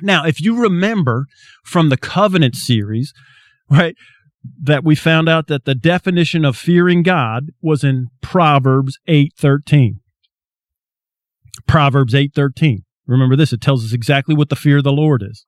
Now, 0.00 0.24
if 0.24 0.40
you 0.40 0.60
remember 0.60 1.26
from 1.64 1.88
the 1.88 1.96
covenant 1.96 2.54
series, 2.54 3.12
right, 3.70 3.96
that 4.62 4.84
we 4.84 4.94
found 4.94 5.28
out 5.28 5.46
that 5.48 5.64
the 5.64 5.74
definition 5.74 6.44
of 6.44 6.56
fearing 6.56 7.02
God 7.02 7.50
was 7.60 7.84
in 7.84 8.08
Proverbs 8.20 8.98
8:13. 9.06 10.00
Proverbs 11.66 12.14
8:13. 12.14 12.84
Remember 13.06 13.36
this, 13.36 13.52
it 13.52 13.60
tells 13.60 13.84
us 13.84 13.92
exactly 13.92 14.34
what 14.34 14.48
the 14.48 14.56
fear 14.56 14.78
of 14.78 14.84
the 14.84 14.92
Lord 14.92 15.22
is. 15.22 15.44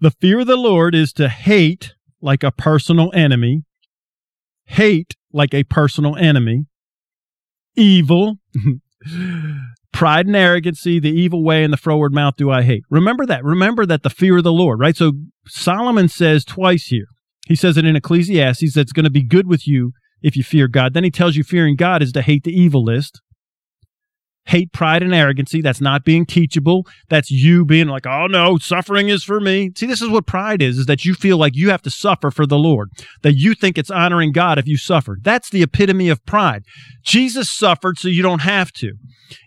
The 0.00 0.12
fear 0.12 0.40
of 0.40 0.46
the 0.46 0.56
Lord 0.56 0.94
is 0.94 1.12
to 1.14 1.28
hate 1.28 1.94
like 2.22 2.42
a 2.42 2.52
personal 2.52 3.10
enemy, 3.14 3.64
hate 4.64 5.16
like 5.32 5.52
a 5.52 5.64
personal 5.64 6.16
enemy, 6.16 6.66
evil, 7.76 8.38
Pride 9.92 10.26
and 10.26 10.36
arrogancy, 10.36 11.00
the 11.00 11.10
evil 11.10 11.42
way, 11.42 11.64
and 11.64 11.72
the 11.72 11.76
froward 11.76 12.12
mouth 12.12 12.34
do 12.36 12.50
I 12.50 12.62
hate. 12.62 12.84
Remember 12.90 13.26
that. 13.26 13.44
Remember 13.44 13.84
that 13.86 14.02
the 14.02 14.10
fear 14.10 14.38
of 14.38 14.44
the 14.44 14.52
Lord, 14.52 14.78
right? 14.78 14.96
So 14.96 15.12
Solomon 15.46 16.08
says 16.08 16.44
twice 16.44 16.86
here. 16.86 17.06
He 17.50 17.56
says 17.56 17.76
it 17.76 17.84
in 17.84 17.96
Ecclesiastes 17.96 18.74
that's 18.74 18.92
going 18.92 19.04
to 19.04 19.10
be 19.10 19.24
good 19.24 19.48
with 19.48 19.66
you 19.66 19.90
if 20.22 20.36
you 20.36 20.44
fear 20.44 20.68
God. 20.68 20.94
Then 20.94 21.02
he 21.02 21.10
tells 21.10 21.34
you 21.34 21.42
fearing 21.42 21.74
God 21.74 22.00
is 22.00 22.12
to 22.12 22.22
hate 22.22 22.44
the 22.44 22.52
evil 22.52 22.84
list 22.84 23.20
hate 24.50 24.72
pride 24.72 25.02
and 25.02 25.14
arrogancy. 25.14 25.60
That's 25.60 25.80
not 25.80 26.04
being 26.04 26.26
teachable. 26.26 26.86
That's 27.08 27.30
you 27.30 27.64
being 27.64 27.88
like, 27.88 28.06
oh 28.06 28.26
no, 28.26 28.58
suffering 28.58 29.08
is 29.08 29.22
for 29.22 29.40
me. 29.40 29.70
See, 29.76 29.86
this 29.86 30.02
is 30.02 30.08
what 30.08 30.26
pride 30.26 30.60
is, 30.60 30.78
is 30.78 30.86
that 30.86 31.04
you 31.04 31.14
feel 31.14 31.36
like 31.36 31.54
you 31.54 31.70
have 31.70 31.82
to 31.82 31.90
suffer 31.90 32.30
for 32.30 32.46
the 32.46 32.58
Lord, 32.58 32.90
that 33.22 33.34
you 33.34 33.54
think 33.54 33.78
it's 33.78 33.90
honoring 33.90 34.32
God 34.32 34.58
if 34.58 34.66
you 34.66 34.76
suffer. 34.76 35.18
That's 35.22 35.50
the 35.50 35.62
epitome 35.62 36.08
of 36.08 36.24
pride. 36.26 36.64
Jesus 37.04 37.50
suffered 37.50 37.98
so 37.98 38.08
you 38.08 38.22
don't 38.22 38.42
have 38.42 38.72
to. 38.72 38.94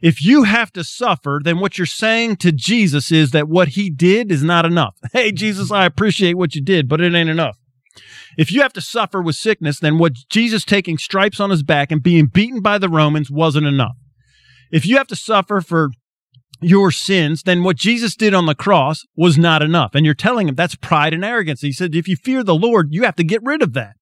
If 0.01 0.23
you 0.23 0.43
have 0.43 0.71
to 0.73 0.83
suffer, 0.83 1.41
then 1.43 1.59
what 1.59 1.77
you're 1.77 1.85
saying 1.85 2.37
to 2.37 2.51
Jesus 2.53 3.11
is 3.11 3.31
that 3.31 3.49
what 3.49 3.69
he 3.69 3.89
did 3.89 4.31
is 4.31 4.43
not 4.43 4.65
enough. 4.65 4.95
Hey, 5.13 5.31
Jesus, 5.31 5.71
I 5.71 5.85
appreciate 5.85 6.37
what 6.37 6.55
you 6.55 6.61
did, 6.61 6.89
but 6.89 6.99
it 6.99 7.13
ain't 7.13 7.29
enough. 7.29 7.57
If 8.37 8.51
you 8.51 8.61
have 8.61 8.73
to 8.73 8.81
suffer 8.81 9.21
with 9.21 9.35
sickness, 9.35 9.79
then 9.79 9.97
what 9.97 10.13
Jesus 10.29 10.65
taking 10.65 10.97
stripes 10.97 11.39
on 11.39 11.49
his 11.49 11.63
back 11.63 11.91
and 11.91 12.01
being 12.01 12.27
beaten 12.27 12.61
by 12.61 12.77
the 12.77 12.89
Romans 12.89 13.29
wasn't 13.29 13.67
enough. 13.67 13.95
If 14.71 14.85
you 14.85 14.97
have 14.97 15.07
to 15.07 15.15
suffer 15.15 15.61
for 15.61 15.91
your 16.61 16.91
sins, 16.91 17.43
then 17.43 17.63
what 17.63 17.75
Jesus 17.75 18.15
did 18.15 18.33
on 18.33 18.45
the 18.45 18.55
cross 18.55 19.03
was 19.15 19.37
not 19.37 19.61
enough. 19.61 19.91
And 19.93 20.05
you're 20.05 20.15
telling 20.15 20.47
him 20.47 20.55
that's 20.55 20.75
pride 20.75 21.13
and 21.13 21.23
arrogance. 21.23 21.61
He 21.61 21.71
said, 21.71 21.93
if 21.93 22.07
you 22.07 22.15
fear 22.15 22.43
the 22.43 22.55
Lord, 22.55 22.87
you 22.91 23.03
have 23.03 23.15
to 23.17 23.23
get 23.23 23.43
rid 23.43 23.61
of 23.61 23.73
that. 23.73 23.95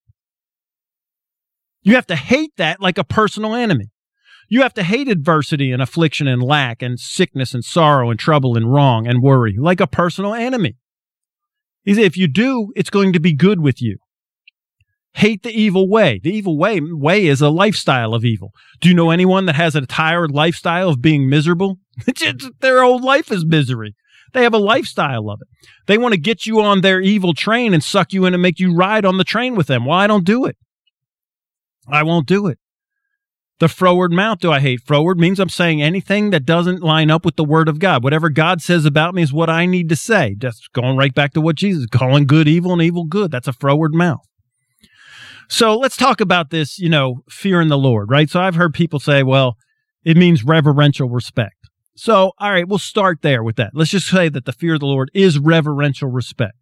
You 1.82 1.96
have 1.96 2.08
to 2.08 2.16
hate 2.16 2.52
that 2.58 2.80
like 2.80 2.98
a 2.98 3.04
personal 3.04 3.56
enemy. 3.56 3.88
You 4.48 4.62
have 4.62 4.74
to 4.76 4.84
hate 4.84 5.08
adversity 5.08 5.72
and 5.72 5.82
affliction 5.82 6.28
and 6.28 6.44
lack 6.44 6.82
and 6.82 7.00
sickness 7.00 7.54
and 7.54 7.64
sorrow 7.64 8.12
and 8.12 8.20
trouble 8.20 8.56
and 8.56 8.72
wrong 8.72 9.08
and 9.08 9.24
worry 9.24 9.56
like 9.58 9.80
a 9.80 9.88
personal 9.88 10.34
enemy. 10.34 10.76
He 11.84 11.96
said, 11.96 12.04
if 12.04 12.18
you 12.18 12.28
do, 12.28 12.72
it's 12.76 12.90
going 12.90 13.14
to 13.14 13.20
be 13.20 13.34
good 13.34 13.62
with 13.62 13.82
you. 13.82 13.98
Hate 15.14 15.44
the 15.44 15.52
evil 15.52 15.90
way. 15.90 16.20
The 16.24 16.32
evil 16.32 16.58
way 16.58 16.80
way 16.82 17.28
is 17.28 17.42
a 17.42 17.50
lifestyle 17.50 18.14
of 18.14 18.24
evil. 18.24 18.52
Do 18.80 18.90
you 18.90 18.96
know 18.96 19.12
anyone 19.12 19.46
that 19.46 19.56
has 19.56 19.76
a 19.76 19.86
tired 19.86 20.32
lifestyle 20.32 20.90
of 20.90 21.02
being 21.02 21.30
miserable? 21.30 21.80
their 22.62 22.84
whole 22.84 23.02
life 23.02 23.32
is 23.32 23.46
misery. 23.46 23.96
They 24.34 24.44
have 24.44 24.54
a 24.54 24.60
lifestyle 24.60 25.30
of 25.30 25.42
it. 25.42 25.68
They 25.88 25.98
want 25.98 26.14
to 26.14 26.20
get 26.20 26.46
you 26.46 26.62
on 26.62 26.82
their 26.82 27.02
evil 27.02 27.34
train 27.34 27.74
and 27.74 27.84
suck 27.84 28.14
you 28.14 28.26
in 28.26 28.34
and 28.34 28.42
make 28.42 28.60
you 28.60 28.74
ride 28.74 29.04
on 29.04 29.18
the 29.18 29.26
train 29.26 29.56
with 29.56 29.68
them. 29.68 29.86
Well, 29.86 29.98
I 29.98 30.08
don't 30.08 30.26
do 30.26 30.46
it. 30.46 30.56
I 31.88 32.04
won't 32.04 32.28
do 32.28 32.48
it. 32.48 32.58
The 33.60 33.68
froward 33.68 34.12
mouth 34.12 34.40
do 34.40 34.52
I 34.52 34.60
hate? 34.60 34.80
Froward 34.82 35.20
means 35.20 35.40
I'm 35.40 35.50
saying 35.50 35.84
anything 35.84 36.32
that 36.32 36.46
doesn't 36.46 36.82
line 36.82 37.12
up 37.12 37.26
with 37.26 37.36
the 37.36 37.44
word 37.44 37.68
of 37.68 37.78
God. 37.78 38.04
Whatever 38.04 38.30
God 38.30 38.62
says 38.62 38.86
about 38.86 39.14
me 39.14 39.22
is 39.22 39.32
what 39.32 39.52
I 39.52 39.68
need 39.68 39.90
to 39.90 39.96
say. 39.96 40.36
That's 40.40 40.68
going 40.70 40.98
right 40.98 41.14
back 41.14 41.34
to 41.34 41.42
what 41.42 41.58
Jesus 41.58 41.86
calling 41.86 42.26
good 42.26 42.48
evil 42.48 42.74
and 42.74 42.82
evil 42.82 43.06
good. 43.06 43.30
That's 43.30 43.48
a 43.48 43.54
froward 43.54 43.94
mouth. 43.94 44.26
So 45.52 45.78
let's 45.78 45.98
talk 45.98 46.22
about 46.22 46.50
this, 46.50 46.80
you 46.80 46.88
know, 46.88 47.24
fear 47.30 47.60
in 47.60 47.68
the 47.68 47.78
Lord, 47.78 48.10
right? 48.10 48.30
So 48.30 48.40
I've 48.40 48.56
heard 48.56 48.74
people 48.74 49.02
say, 49.02 49.22
well, 49.22 49.58
it 50.06 50.16
means 50.16 50.46
reverential 50.46 51.10
respect. 51.10 51.56
So, 51.94 52.32
all 52.40 52.52
right, 52.52 52.66
we'll 52.66 52.80
start 52.80 53.22
there 53.22 53.44
with 53.44 53.58
that. 53.58 53.72
Let's 53.74 53.92
just 53.92 54.08
say 54.08 54.30
that 54.30 54.46
the 54.46 54.54
fear 54.54 54.76
of 54.76 54.80
the 54.80 54.86
Lord 54.86 55.12
is 55.14 55.38
reverential 55.38 56.10
respect. 56.10 56.56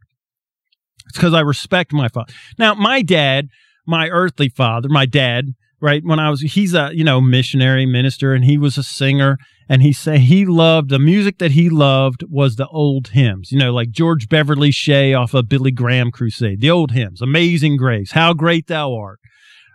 It's 1.08 1.18
because 1.18 1.36
I 1.36 1.42
respect 1.42 1.94
my 1.94 2.08
father. 2.08 2.34
Now, 2.58 2.74
my 2.74 3.04
dad, 3.04 3.50
my 3.86 4.10
earthly 4.10 4.50
father, 4.50 4.90
my 4.90 5.06
dad, 5.06 5.54
right 5.82 6.04
when 6.04 6.20
i 6.20 6.30
was 6.30 6.42
he's 6.42 6.74
a 6.74 6.92
you 6.94 7.04
know 7.04 7.22
missionary 7.22 7.86
minister 7.86 8.34
and 8.34 8.46
he 8.46 8.58
was 8.58 8.78
a 8.78 8.84
singer 8.84 9.38
and 9.72 9.84
he 9.84 9.94
said 9.94 10.22
he 10.22 10.46
loved 10.46 10.90
the 10.90 11.00
music 11.00 11.38
that 11.38 11.52
he 11.52 11.70
loved 11.70 12.24
was 12.28 12.56
the 12.56 12.68
old 12.68 13.10
hymns. 13.10 13.52
You 13.52 13.60
know 13.60 13.72
like 13.72 13.92
george 13.92 14.28
beverly 14.28 14.72
shea 14.72 15.14
off 15.14 15.34
of 15.34 15.48
billy 15.48 15.72
graham 15.72 16.12
crusade 16.12 16.60
the 16.60 16.72
old 16.72 16.92
hymns 16.92 17.22
amazing 17.22 17.78
grace 17.78 18.12
how 18.12 18.34
great 18.34 18.68
thou 18.68 18.94
art 18.94 19.20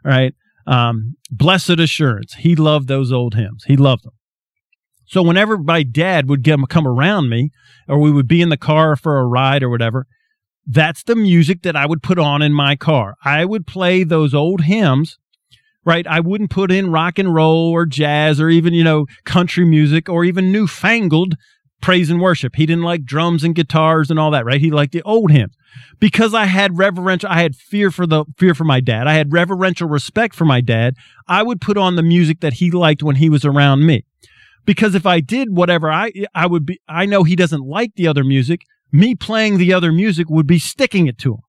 right? 0.05 0.35
Um, 0.67 1.17
blessed 1.31 1.81
assurance 1.81 2.35
he 2.35 2.55
loved 2.55 2.89
those 2.89 3.13
old 3.13 3.35
hymns. 3.35 3.65
He 3.67 3.77
loved 3.77 4.05
them. 4.05 4.15
So 5.07 5.23
whenever 5.23 5.59
my 5.59 5.83
dad 5.83 6.29
would 6.29 6.45
come 6.45 6.87
around 6.87 7.29
me 7.29 7.51
or 7.89 7.99
we 7.99 8.11
would 8.11 8.29
be 8.29 8.41
in 8.41 8.49
the 8.49 8.57
car 8.57 8.97
for 8.97 9.19
a 9.19 9.27
ride 9.27 9.63
or 9.63 9.69
whatever 9.69 10.07
that's 10.67 11.03
the 11.03 11.15
music 11.15 11.61
that 11.61 11.77
i 11.77 11.85
would 11.85 12.03
put 12.03 12.19
on 12.19 12.41
in 12.41 12.53
my 12.53 12.75
car. 12.77 13.17
I 13.23 13.45
would 13.45 13.67
play 13.67 14.03
those 14.03 14.33
old 14.33 14.63
hymns 14.63 15.19
right? 15.85 16.07
I 16.07 16.21
wouldn't 16.21 16.51
put 16.51 16.71
in 16.71 16.91
rock 16.91 17.19
and 17.19 17.35
roll 17.35 17.71
or 17.71 17.87
jazz 17.87 18.41
or 18.41 18.49
even, 18.49 18.75
you 18.75 18.85
know, 18.85 19.07
country 19.25 19.65
music 19.65 20.09
or 20.09 20.25
even 20.25 20.53
newfangled 20.53 21.37
praise 21.85 22.09
and 22.09 22.21
worship. 22.21 22.57
He 22.57 22.65
didn't 22.65 22.83
like 22.83 23.05
drums 23.05 23.45
and 23.45 23.55
guitars 23.55 24.11
and 24.11 24.19
all 24.19 24.31
that, 24.31 24.47
right? 24.47 24.61
He 24.61 24.71
liked 24.71 24.93
the 24.93 25.03
old 25.03 25.31
hymns. 25.31 25.55
Because 25.99 26.33
I 26.33 26.47
had 26.47 26.79
reverential, 26.79 27.29
I 27.29 27.43
had 27.43 27.55
fear 27.55 27.91
for 27.91 28.07
the 28.07 28.25
fear 28.39 28.55
for 28.55 28.65
my 28.65 28.81
dad. 28.81 29.07
I 29.07 29.15
had 29.15 29.33
reverential 29.33 29.89
respect 29.89 30.35
for 30.35 30.45
my 30.47 30.61
dad. 30.61 30.95
I 31.29 31.43
would 31.43 31.61
put 31.61 31.77
on 31.77 31.97
the 31.97 32.03
music 32.03 32.41
that 32.41 32.55
he 32.55 32.71
liked 32.71 33.03
when 33.03 33.17
he 33.17 33.29
was 33.29 33.45
around 33.45 33.85
me. 33.85 34.05
Because 34.65 34.95
if 34.95 35.05
I 35.05 35.21
did 35.21 35.55
whatever 35.55 35.93
I 35.93 36.11
I 36.35 36.47
would 36.47 36.65
be 36.65 36.81
I 36.89 37.05
know 37.05 37.23
he 37.23 37.37
doesn't 37.37 37.67
like 37.67 37.97
the 37.97 38.07
other 38.07 38.25
music, 38.25 38.63
me 38.91 39.15
playing 39.15 39.59
the 39.59 39.75
other 39.75 39.93
music 39.93 40.31
would 40.31 40.47
be 40.47 40.59
sticking 40.59 41.07
it 41.07 41.19
to 41.19 41.35
him 41.35 41.41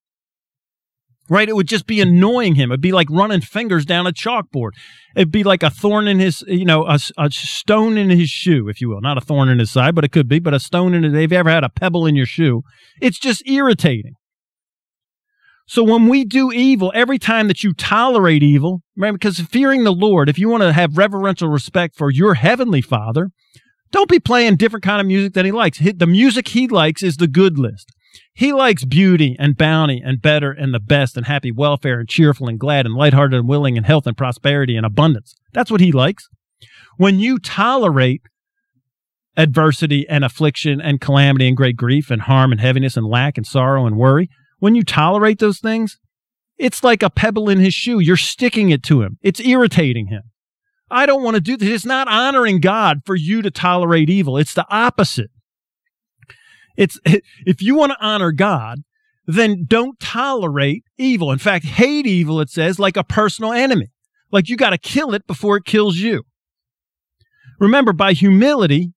right? 1.29 1.49
It 1.49 1.55
would 1.55 1.67
just 1.67 1.87
be 1.87 2.01
annoying 2.01 2.55
him. 2.55 2.71
It'd 2.71 2.81
be 2.81 2.91
like 2.91 3.09
running 3.09 3.41
fingers 3.41 3.85
down 3.85 4.07
a 4.07 4.11
chalkboard. 4.11 4.71
It'd 5.15 5.31
be 5.31 5.43
like 5.43 5.63
a 5.63 5.69
thorn 5.69 6.07
in 6.07 6.19
his, 6.19 6.43
you 6.47 6.65
know, 6.65 6.85
a, 6.85 6.99
a 7.17 7.31
stone 7.31 7.97
in 7.97 8.09
his 8.09 8.29
shoe, 8.29 8.69
if 8.69 8.81
you 8.81 8.89
will. 8.89 9.01
Not 9.01 9.17
a 9.17 9.21
thorn 9.21 9.49
in 9.49 9.59
his 9.59 9.71
side, 9.71 9.95
but 9.95 10.03
it 10.03 10.11
could 10.11 10.27
be, 10.27 10.39
but 10.39 10.53
a 10.53 10.59
stone 10.59 10.93
in 10.93 11.03
it. 11.03 11.15
If 11.15 11.31
you 11.31 11.37
ever 11.37 11.49
had 11.49 11.63
a 11.63 11.69
pebble 11.69 12.05
in 12.05 12.15
your 12.15 12.25
shoe, 12.25 12.63
it's 13.01 13.19
just 13.19 13.47
irritating. 13.47 14.13
So 15.67 15.83
when 15.83 16.07
we 16.07 16.25
do 16.25 16.51
evil, 16.51 16.91
every 16.93 17.17
time 17.17 17.47
that 17.47 17.63
you 17.63 17.73
tolerate 17.73 18.43
evil, 18.43 18.81
right, 18.95 19.11
because 19.11 19.39
fearing 19.39 19.83
the 19.83 19.91
Lord, 19.91 20.29
if 20.29 20.37
you 20.37 20.47
want 20.47 20.61
to 20.61 20.71
have 20.71 20.97
reverential 20.97 21.49
respect 21.49 21.95
for 21.95 22.11
your 22.11 22.35
heavenly 22.35 22.81
Father, 22.81 23.29
don't 23.91 24.09
be 24.09 24.19
playing 24.19 24.57
different 24.57 24.83
kind 24.83 25.01
of 25.01 25.07
music 25.07 25.33
than 25.33 25.45
he 25.45 25.51
likes. 25.51 25.79
The 25.79 26.05
music 26.05 26.49
he 26.49 26.67
likes 26.67 27.01
is 27.01 27.17
the 27.17 27.27
good 27.27 27.57
list. 27.57 27.94
He 28.33 28.53
likes 28.53 28.85
beauty 28.85 29.35
and 29.39 29.57
bounty 29.57 30.01
and 30.03 30.21
better 30.21 30.51
and 30.51 30.73
the 30.73 30.79
best 30.79 31.17
and 31.17 31.25
happy 31.25 31.51
welfare 31.51 31.99
and 31.99 32.09
cheerful 32.09 32.47
and 32.47 32.59
glad 32.59 32.85
and 32.85 32.95
lighthearted 32.95 33.39
and 33.39 33.47
willing 33.47 33.77
and 33.77 33.85
health 33.85 34.07
and 34.07 34.17
prosperity 34.17 34.75
and 34.75 34.85
abundance. 34.85 35.35
That's 35.53 35.71
what 35.71 35.81
he 35.81 35.91
likes. 35.91 36.27
When 36.97 37.19
you 37.19 37.39
tolerate 37.39 38.21
adversity 39.37 40.07
and 40.07 40.23
affliction 40.23 40.79
and 40.79 41.01
calamity 41.01 41.47
and 41.47 41.57
great 41.57 41.75
grief 41.75 42.09
and 42.09 42.21
harm 42.21 42.51
and 42.51 42.61
heaviness 42.61 42.95
and 42.95 43.05
lack 43.05 43.37
and 43.37 43.45
sorrow 43.45 43.85
and 43.85 43.97
worry, 43.97 44.29
when 44.59 44.75
you 44.75 44.83
tolerate 44.83 45.39
those 45.39 45.59
things, 45.59 45.97
it's 46.57 46.83
like 46.83 47.03
a 47.03 47.09
pebble 47.09 47.49
in 47.49 47.59
his 47.59 47.73
shoe. 47.73 47.99
You're 47.99 48.15
sticking 48.15 48.69
it 48.69 48.83
to 48.83 49.01
him. 49.01 49.17
It's 49.21 49.41
irritating 49.41 50.07
him. 50.07 50.23
I 50.89 51.05
don't 51.05 51.23
want 51.23 51.35
to 51.35 51.41
do 51.41 51.57
this. 51.57 51.69
It's 51.69 51.85
not 51.85 52.07
honoring 52.07 52.59
God 52.59 53.01
for 53.05 53.15
you 53.15 53.41
to 53.41 53.51
tolerate 53.51 54.09
evil. 54.09 54.37
It's 54.37 54.53
the 54.53 54.65
opposite. 54.69 55.31
It's 56.77 56.99
if 57.05 57.61
you 57.61 57.75
want 57.75 57.91
to 57.91 57.97
honor 57.99 58.31
God, 58.31 58.79
then 59.27 59.65
don't 59.67 59.99
tolerate 59.99 60.83
evil. 60.97 61.31
In 61.31 61.39
fact, 61.39 61.65
hate 61.65 62.05
evil, 62.05 62.39
it 62.39 62.49
says, 62.49 62.79
like 62.79 62.97
a 62.97 63.03
personal 63.03 63.51
enemy. 63.51 63.87
Like 64.31 64.49
you 64.49 64.57
got 64.57 64.71
to 64.71 64.77
kill 64.77 65.13
it 65.13 65.27
before 65.27 65.57
it 65.57 65.65
kills 65.65 65.97
you. 65.97 66.23
Remember, 67.59 67.93
by 67.93 68.13
humility 68.13 68.93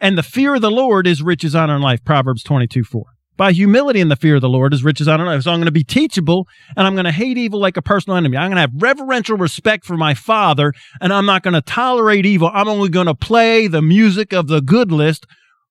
and 0.00 0.16
the 0.16 0.22
fear 0.22 0.54
of 0.54 0.62
the 0.62 0.70
Lord 0.70 1.06
is 1.06 1.22
riches, 1.22 1.54
honor, 1.54 1.74
and 1.74 1.82
life. 1.82 2.04
Proverbs 2.04 2.42
22 2.42 2.84
4. 2.84 3.04
By 3.36 3.52
humility 3.52 4.00
and 4.00 4.10
the 4.10 4.16
fear 4.16 4.36
of 4.36 4.40
the 4.40 4.48
Lord 4.48 4.72
is 4.72 4.82
riches, 4.82 5.08
honor, 5.08 5.24
and 5.24 5.32
life. 5.32 5.42
So 5.42 5.50
I'm 5.50 5.58
going 5.58 5.66
to 5.66 5.72
be 5.72 5.84
teachable 5.84 6.46
and 6.74 6.86
I'm 6.86 6.94
going 6.94 7.04
to 7.04 7.12
hate 7.12 7.36
evil 7.36 7.60
like 7.60 7.76
a 7.76 7.82
personal 7.82 8.16
enemy. 8.16 8.36
I'm 8.36 8.48
going 8.48 8.56
to 8.56 8.62
have 8.62 8.72
reverential 8.76 9.36
respect 9.36 9.84
for 9.84 9.96
my 9.96 10.14
father 10.14 10.72
and 11.00 11.12
I'm 11.12 11.26
not 11.26 11.42
going 11.42 11.54
to 11.54 11.60
tolerate 11.60 12.24
evil. 12.24 12.50
I'm 12.54 12.68
only 12.68 12.88
going 12.88 13.06
to 13.06 13.14
play 13.14 13.66
the 13.66 13.82
music 13.82 14.32
of 14.32 14.46
the 14.46 14.62
good 14.62 14.90
list 14.90 15.26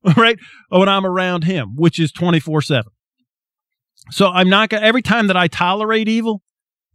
right? 0.17 0.37
When 0.69 0.89
I'm 0.89 1.05
around 1.05 1.43
him, 1.43 1.75
which 1.75 1.99
is 1.99 2.11
24 2.11 2.61
7. 2.61 2.91
So 4.11 4.27
I'm 4.27 4.49
not 4.49 4.69
going 4.69 4.81
to, 4.81 4.87
every 4.87 5.01
time 5.01 5.27
that 5.27 5.37
I 5.37 5.47
tolerate 5.47 6.07
evil, 6.07 6.41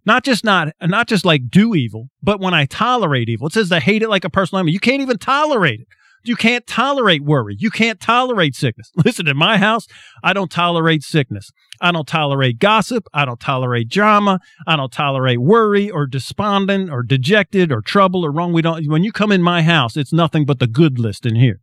not 0.06 0.24
just 0.24 0.44
not, 0.44 0.68
not 0.80 1.08
just 1.08 1.24
like 1.24 1.50
do 1.50 1.74
evil, 1.74 2.08
but 2.22 2.40
when 2.40 2.54
I 2.54 2.66
tolerate 2.66 3.28
evil, 3.28 3.48
it 3.48 3.52
says 3.52 3.68
to 3.70 3.80
hate 3.80 4.02
it 4.02 4.08
like 4.08 4.24
a 4.24 4.30
personal 4.30 4.60
enemy. 4.60 4.72
You 4.72 4.80
can't 4.80 5.02
even 5.02 5.18
tolerate 5.18 5.80
it. 5.80 5.88
You 6.22 6.36
can't 6.36 6.66
tolerate 6.66 7.24
worry. 7.24 7.56
You 7.58 7.70
can't 7.70 7.98
tolerate 7.98 8.54
sickness. 8.54 8.90
Listen, 9.04 9.26
in 9.26 9.36
my 9.36 9.56
house, 9.56 9.86
I 10.22 10.32
don't 10.32 10.50
tolerate 10.50 11.02
sickness. 11.02 11.50
I 11.80 11.92
don't 11.92 12.06
tolerate 12.06 12.58
gossip. 12.58 13.06
I 13.14 13.24
don't 13.24 13.40
tolerate 13.40 13.88
drama. 13.88 14.38
I 14.66 14.76
don't 14.76 14.92
tolerate 14.92 15.40
worry 15.40 15.90
or 15.90 16.06
despondent 16.06 16.90
or 16.90 17.02
dejected 17.02 17.72
or 17.72 17.80
trouble 17.80 18.24
or 18.24 18.30
wrong. 18.30 18.52
We 18.52 18.62
don't, 18.62 18.86
when 18.86 19.02
you 19.02 19.12
come 19.12 19.32
in 19.32 19.42
my 19.42 19.62
house, 19.62 19.96
it's 19.96 20.12
nothing 20.12 20.44
but 20.44 20.58
the 20.58 20.66
good 20.66 20.98
list 20.98 21.24
in 21.24 21.36
here. 21.36 21.60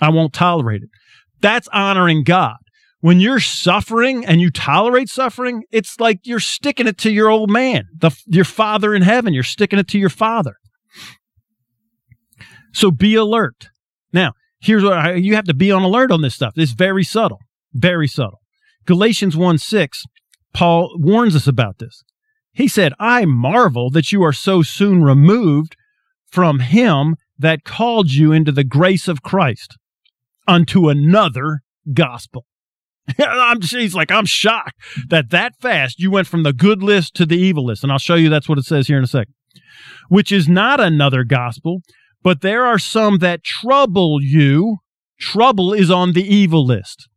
I 0.00 0.10
won't 0.10 0.32
tolerate 0.32 0.82
it. 0.82 0.90
That's 1.40 1.68
honoring 1.68 2.24
God. 2.24 2.56
When 3.00 3.20
you're 3.20 3.40
suffering 3.40 4.26
and 4.26 4.40
you 4.40 4.50
tolerate 4.50 5.08
suffering, 5.08 5.62
it's 5.70 6.00
like 6.00 6.20
you're 6.24 6.40
sticking 6.40 6.88
it 6.88 6.98
to 6.98 7.12
your 7.12 7.28
old 7.28 7.48
man, 7.48 7.84
the, 7.96 8.10
your 8.26 8.44
father 8.44 8.92
in 8.92 9.02
heaven. 9.02 9.32
You're 9.32 9.44
sticking 9.44 9.78
it 9.78 9.86
to 9.88 9.98
your 9.98 10.08
father. 10.08 10.56
So 12.72 12.90
be 12.90 13.14
alert. 13.14 13.68
Now, 14.12 14.32
here's 14.60 14.82
what 14.82 14.94
I, 14.94 15.14
you 15.14 15.36
have 15.36 15.44
to 15.44 15.54
be 15.54 15.70
on 15.70 15.82
alert 15.82 16.10
on 16.10 16.22
this 16.22 16.34
stuff. 16.34 16.54
It's 16.56 16.72
very 16.72 17.04
subtle, 17.04 17.38
very 17.72 18.08
subtle. 18.08 18.40
Galatians 18.84 19.36
1 19.36 19.58
6, 19.58 20.02
Paul 20.52 20.96
warns 20.98 21.36
us 21.36 21.46
about 21.46 21.78
this. 21.78 22.02
He 22.52 22.66
said, 22.66 22.92
I 22.98 23.24
marvel 23.26 23.90
that 23.90 24.10
you 24.10 24.24
are 24.24 24.32
so 24.32 24.62
soon 24.62 25.04
removed 25.04 25.76
from 26.26 26.58
him 26.58 27.14
that 27.38 27.64
called 27.64 28.10
you 28.10 28.32
into 28.32 28.50
the 28.50 28.64
grace 28.64 29.06
of 29.06 29.22
Christ 29.22 29.76
unto 30.48 30.88
another 30.88 31.60
gospel. 31.92 32.46
I'm 33.18 33.60
she's 33.60 33.94
like, 33.94 34.10
I'm 34.10 34.26
shocked 34.26 34.74
that 35.08 35.30
that 35.30 35.54
fast 35.60 35.98
you 35.98 36.10
went 36.10 36.26
from 36.26 36.42
the 36.42 36.52
good 36.52 36.82
list 36.82 37.14
to 37.14 37.26
the 37.26 37.38
evil 37.38 37.64
list. 37.64 37.82
And 37.82 37.92
I'll 37.92 37.98
show 37.98 38.14
you 38.16 38.28
that's 38.28 38.48
what 38.48 38.58
it 38.58 38.64
says 38.64 38.86
here 38.86 38.98
in 38.98 39.04
a 39.04 39.08
second, 39.08 39.34
which 40.08 40.32
is 40.32 40.48
not 40.48 40.80
another 40.80 41.24
gospel, 41.24 41.82
but 42.22 42.40
there 42.40 42.64
are 42.64 42.78
some 42.78 43.18
that 43.18 43.44
trouble 43.44 44.18
you. 44.20 44.78
Trouble 45.20 45.72
is 45.72 45.90
on 45.90 46.12
the 46.12 46.22
evil 46.22 46.64
list. 46.64 47.08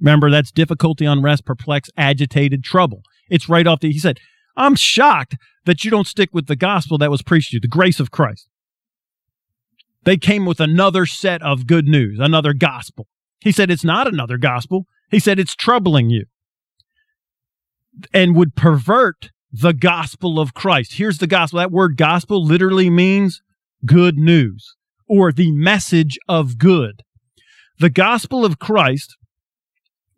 Remember, 0.00 0.30
that's 0.30 0.50
difficulty, 0.50 1.04
unrest, 1.04 1.44
perplex, 1.44 1.90
agitated, 1.98 2.64
trouble. 2.64 3.02
It's 3.28 3.48
right 3.48 3.66
off 3.66 3.80
the, 3.80 3.92
he 3.92 3.98
said, 3.98 4.18
I'm 4.56 4.74
shocked 4.74 5.36
that 5.64 5.84
you 5.84 5.90
don't 5.90 6.06
stick 6.06 6.30
with 6.32 6.46
the 6.46 6.56
gospel 6.56 6.98
that 6.98 7.10
was 7.10 7.22
preached 7.22 7.50
to 7.50 7.56
you, 7.56 7.60
the 7.60 7.68
grace 7.68 8.00
of 8.00 8.10
Christ. 8.10 8.48
They 10.04 10.16
came 10.16 10.46
with 10.46 10.60
another 10.60 11.06
set 11.06 11.42
of 11.42 11.66
good 11.66 11.86
news, 11.86 12.18
another 12.20 12.52
gospel. 12.52 13.06
He 13.40 13.52
said 13.52 13.70
it's 13.70 13.84
not 13.84 14.06
another 14.06 14.38
gospel. 14.38 14.86
He 15.10 15.18
said 15.18 15.38
it's 15.38 15.54
troubling 15.54 16.10
you 16.10 16.26
and 18.12 18.34
would 18.34 18.54
pervert 18.56 19.30
the 19.52 19.72
gospel 19.72 20.40
of 20.40 20.54
Christ. 20.54 20.94
Here's 20.94 21.18
the 21.18 21.26
gospel. 21.26 21.58
That 21.58 21.70
word 21.70 21.96
gospel 21.96 22.44
literally 22.44 22.88
means 22.88 23.42
good 23.84 24.16
news 24.16 24.74
or 25.06 25.30
the 25.32 25.52
message 25.52 26.18
of 26.28 26.58
good. 26.58 27.02
The 27.78 27.90
gospel 27.90 28.44
of 28.44 28.58
Christ 28.58 29.16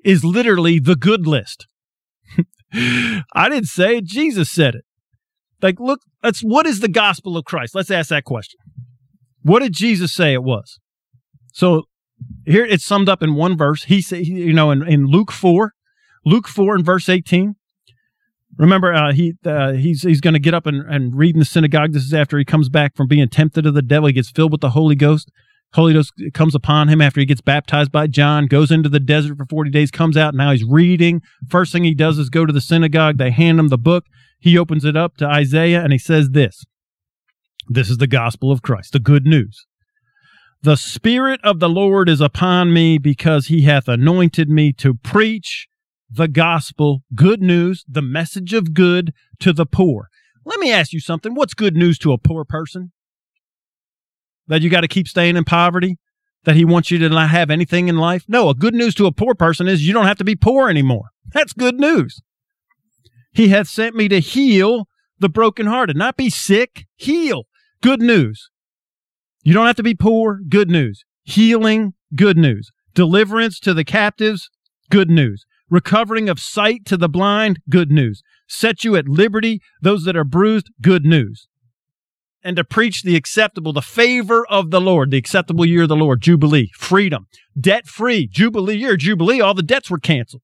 is 0.05 0.25
literally 0.25 0.79
the 0.79 0.97
good 0.97 1.27
list. 1.27 1.67
I 2.73 3.49
didn't 3.49 3.67
say 3.67 3.99
it, 3.99 4.05
Jesus 4.05 4.51
said 4.51 4.75
it. 4.75 4.85
Like, 5.63 5.81
look, 5.81 6.01
that's 6.23 6.41
what 6.41 6.67
is 6.67 6.81
the 6.81 6.89
gospel 6.89 7.37
of 7.37 7.45
Christ? 7.45 7.75
Let's 7.75 7.91
ask 7.91 8.11
that 8.11 8.25
question. 8.25 8.61
What 9.45 9.61
did 9.61 9.75
Jesus 9.75 10.13
say 10.13 10.33
it 10.33 10.43
was? 10.43 10.81
So 11.53 11.85
here 12.47 12.65
it's 12.65 12.85
summed 12.85 13.11
up 13.11 13.23
in 13.23 13.35
one 13.35 13.57
verse. 13.57 13.85
He 13.85 14.01
said, 14.01 14.27
you 14.27 14.55
know, 14.55 14.71
in, 14.71 14.83
in 14.89 15.07
Luke 15.07 15.31
4, 15.31 15.73
Luke 16.25 16.49
4 16.49 16.77
and 16.77 16.85
verse 16.85 17.09
18. 17.09 17.55
Remember, 18.57 18.95
uh, 18.95 19.13
he 19.13 19.35
uh, 19.45 19.73
he's 19.73 20.03
he's 20.03 20.21
going 20.21 20.35
to 20.35 20.41
get 20.41 20.55
up 20.55 20.67
and, 20.67 20.83
and 20.89 21.15
read 21.15 21.35
in 21.35 21.41
the 21.41 21.45
synagogue. 21.45 21.93
This 21.93 22.05
is 22.05 22.15
after 22.15 22.39
he 22.39 22.45
comes 22.45 22.69
back 22.69 22.97
from 22.97 23.09
being 23.09 23.29
tempted 23.29 23.67
of 23.67 23.75
the 23.75 23.83
devil. 23.83 24.07
He 24.07 24.13
gets 24.13 24.31
filled 24.31 24.53
with 24.53 24.61
the 24.61 24.71
Holy 24.71 24.95
Ghost. 24.95 25.31
Holy 25.75 25.93
Ghost 25.93 26.13
comes 26.33 26.55
upon 26.55 26.89
him 26.89 27.01
after 27.01 27.19
he 27.19 27.27
gets 27.27 27.41
baptized 27.41 27.91
by 27.91 28.07
John, 28.07 28.47
goes 28.47 28.71
into 28.71 28.89
the 28.89 29.01
desert 29.01 29.37
for 29.37 29.45
40 29.45 29.71
days, 29.71 29.91
comes 29.91 30.17
out. 30.17 30.33
Now 30.33 30.53
he's 30.53 30.65
reading. 30.65 31.21
First 31.49 31.73
thing 31.73 31.83
he 31.83 31.95
does 31.95 32.17
is 32.17 32.31
go 32.31 32.47
to 32.47 32.53
the 32.53 32.61
synagogue. 32.61 33.19
They 33.19 33.33
hand 33.33 33.59
him 33.59 33.69
the 33.69 33.77
book. 33.77 34.05
He 34.39 34.57
opens 34.57 34.85
it 34.85 34.97
up 34.97 35.17
to 35.17 35.27
Isaiah 35.27 35.83
and 35.83 35.93
he 35.93 35.99
says 35.99 36.31
this 36.31 36.65
This 37.69 37.89
is 37.89 37.99
the 37.99 38.07
gospel 38.07 38.53
of 38.53 38.63
Christ, 38.63 38.93
the 38.93 39.01
good 39.01 39.27
news. 39.27 39.67
The 40.63 40.77
Spirit 40.77 41.41
of 41.45 41.61
the 41.61 41.69
Lord 41.69 42.09
is 42.09 42.21
upon 42.21 42.73
me 42.73 42.99
because 42.99 43.47
he 43.47 43.63
hath 43.63 43.89
anointed 43.89 44.49
me 44.49 44.73
to 44.75 44.95
preach 44.95 45.67
the 46.11 46.29
gospel, 46.29 47.03
good 47.15 47.43
news, 47.43 47.85
the 47.89 48.03
message 48.03 48.53
of 48.53 48.73
good 48.75 49.13
to 49.41 49.53
the 49.53 49.67
poor. 49.67 50.09
Let 50.45 50.61
me 50.61 50.71
ask 50.71 50.93
you 50.93 51.01
something. 51.01 51.35
What's 51.35 51.55
good 51.55 51.77
news 51.77 51.99
to 51.99 52.13
a 52.13 52.19
poor 52.19 52.45
person? 52.45 52.93
That 54.47 54.63
you 54.63 54.71
got 54.71 54.83
to 54.83 54.89
keep 54.89 55.09
staying 55.09 55.37
in 55.37 55.45
poverty? 55.45 55.99
That 56.45 56.57
he 56.57 56.65
wants 56.65 56.91
you 56.91 56.99
to 56.99 57.09
not 57.09 57.31
have 57.31 57.51
anything 57.51 57.89
in 57.89 57.97
life? 57.97 58.25
No, 58.29 58.51
a 58.51 58.55
good 58.55 58.75
news 58.75 58.95
to 58.97 59.07
a 59.07 59.13
poor 59.13 59.35
person 59.35 59.67
is 59.67 59.87
you 59.87 59.95
don't 59.95 60.07
have 60.07 60.19
to 60.19 60.25
be 60.25 60.37
poor 60.37 60.69
anymore. 60.69 61.09
That's 61.33 61.55
good 61.55 61.81
news. 61.81 62.21
He 63.33 63.49
hath 63.49 63.69
sent 63.69 63.97
me 63.97 64.09
to 64.09 64.21
heal 64.21 64.87
the 65.19 65.29
brokenhearted, 65.29 65.97
not 65.97 66.17
be 66.17 66.29
sick, 66.31 66.87
heal. 66.97 67.45
Good 67.85 68.01
news. 68.01 68.49
You 69.43 69.53
don't 69.53 69.67
have 69.67 69.77
to 69.77 69.83
be 69.83 69.95
poor. 69.95 70.41
Good 70.49 70.71
news. 70.71 71.05
Healing. 71.23 71.93
Good 72.17 72.39
news. 72.39 72.71
Deliverance 72.95 73.61
to 73.61 73.75
the 73.75 73.85
captives. 73.85 74.49
Good 74.91 75.11
news 75.11 75.45
recovering 75.71 76.29
of 76.29 76.39
sight 76.39 76.85
to 76.87 76.97
the 76.97 77.09
blind, 77.09 77.59
good 77.69 77.91
news. 77.91 78.23
Set 78.47 78.85
you 78.85 78.97
at 78.97 79.09
liberty, 79.09 79.61
those 79.83 80.05
that 80.05 80.17
are 80.17 80.25
bruised, 80.25 80.71
good 80.81 81.05
news. 81.05 81.49
And 82.43 82.57
to 82.57 82.65
preach 82.65 83.03
the 83.03 83.17
acceptable, 83.17 83.73
the 83.73 83.83
favor 83.83 84.47
of 84.47 84.71
the 84.71 84.81
Lord, 84.81 85.11
the 85.11 85.17
acceptable 85.17 85.67
year 85.67 85.83
of 85.83 85.89
the 85.89 85.97
Lord, 85.97 86.21
Jubilee, 86.21 86.71
freedom, 86.77 87.27
debt 87.59 87.87
free, 87.87 88.29
Jubilee 88.29 88.77
year, 88.77 88.97
Jubilee, 88.97 89.41
all 89.41 89.55
the 89.55 89.63
debts 89.63 89.91
were 89.91 89.99
canceled. 89.99 90.43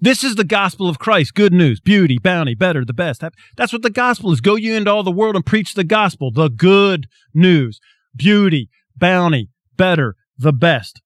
This 0.00 0.24
is 0.24 0.36
the 0.36 0.44
gospel 0.44 0.88
of 0.88 0.98
Christ. 0.98 1.34
Good 1.34 1.52
news, 1.52 1.80
beauty, 1.80 2.18
bounty, 2.18 2.54
better, 2.54 2.84
the 2.84 2.94
best. 2.94 3.22
That's 3.56 3.72
what 3.72 3.82
the 3.82 3.90
gospel 3.90 4.32
is. 4.32 4.40
Go 4.40 4.56
you 4.56 4.74
into 4.74 4.90
all 4.90 5.02
the 5.02 5.10
world 5.10 5.36
and 5.36 5.44
preach 5.44 5.74
the 5.74 5.84
gospel, 5.84 6.30
the 6.30 6.48
good 6.48 7.06
news, 7.34 7.80
beauty, 8.16 8.70
bounty, 8.96 9.50
better, 9.76 10.16
the 10.38 10.52
best 10.52 11.02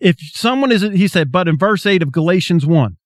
if 0.00 0.16
someone 0.32 0.72
is, 0.72 0.82
he 0.82 1.06
said, 1.06 1.30
but 1.30 1.46
in 1.46 1.58
verse 1.58 1.86
8 1.86 2.02
of 2.02 2.10
Galatians 2.10 2.66
1, 2.66 2.96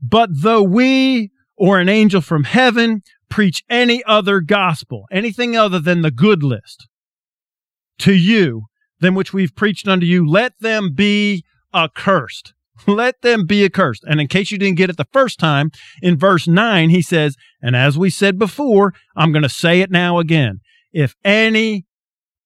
but 0.00 0.30
though 0.32 0.62
we 0.62 1.30
or 1.56 1.78
an 1.78 1.88
angel 1.88 2.20
from 2.20 2.44
heaven 2.44 3.02
preach 3.28 3.64
any 3.68 4.04
other 4.04 4.40
gospel, 4.40 5.06
anything 5.10 5.56
other 5.56 5.78
than 5.78 6.02
the 6.02 6.10
good 6.10 6.42
list 6.42 6.86
to 7.98 8.12
you, 8.12 8.64
than 9.00 9.14
which 9.14 9.32
we've 9.32 9.54
preached 9.56 9.88
unto 9.88 10.06
you, 10.06 10.28
let 10.28 10.52
them 10.60 10.92
be 10.94 11.44
accursed. 11.74 12.52
Let 12.86 13.22
them 13.22 13.46
be 13.46 13.64
accursed. 13.64 14.04
And 14.04 14.20
in 14.20 14.28
case 14.28 14.50
you 14.50 14.58
didn't 14.58 14.78
get 14.78 14.90
it 14.90 14.96
the 14.96 15.06
first 15.12 15.38
time, 15.38 15.70
in 16.00 16.18
verse 16.18 16.48
9, 16.48 16.90
he 16.90 17.02
says, 17.02 17.36
And 17.60 17.76
as 17.76 17.98
we 17.98 18.10
said 18.10 18.38
before, 18.38 18.92
I'm 19.16 19.32
going 19.32 19.42
to 19.42 19.48
say 19.48 19.80
it 19.80 19.90
now 19.90 20.18
again. 20.18 20.60
If 20.92 21.14
any 21.24 21.86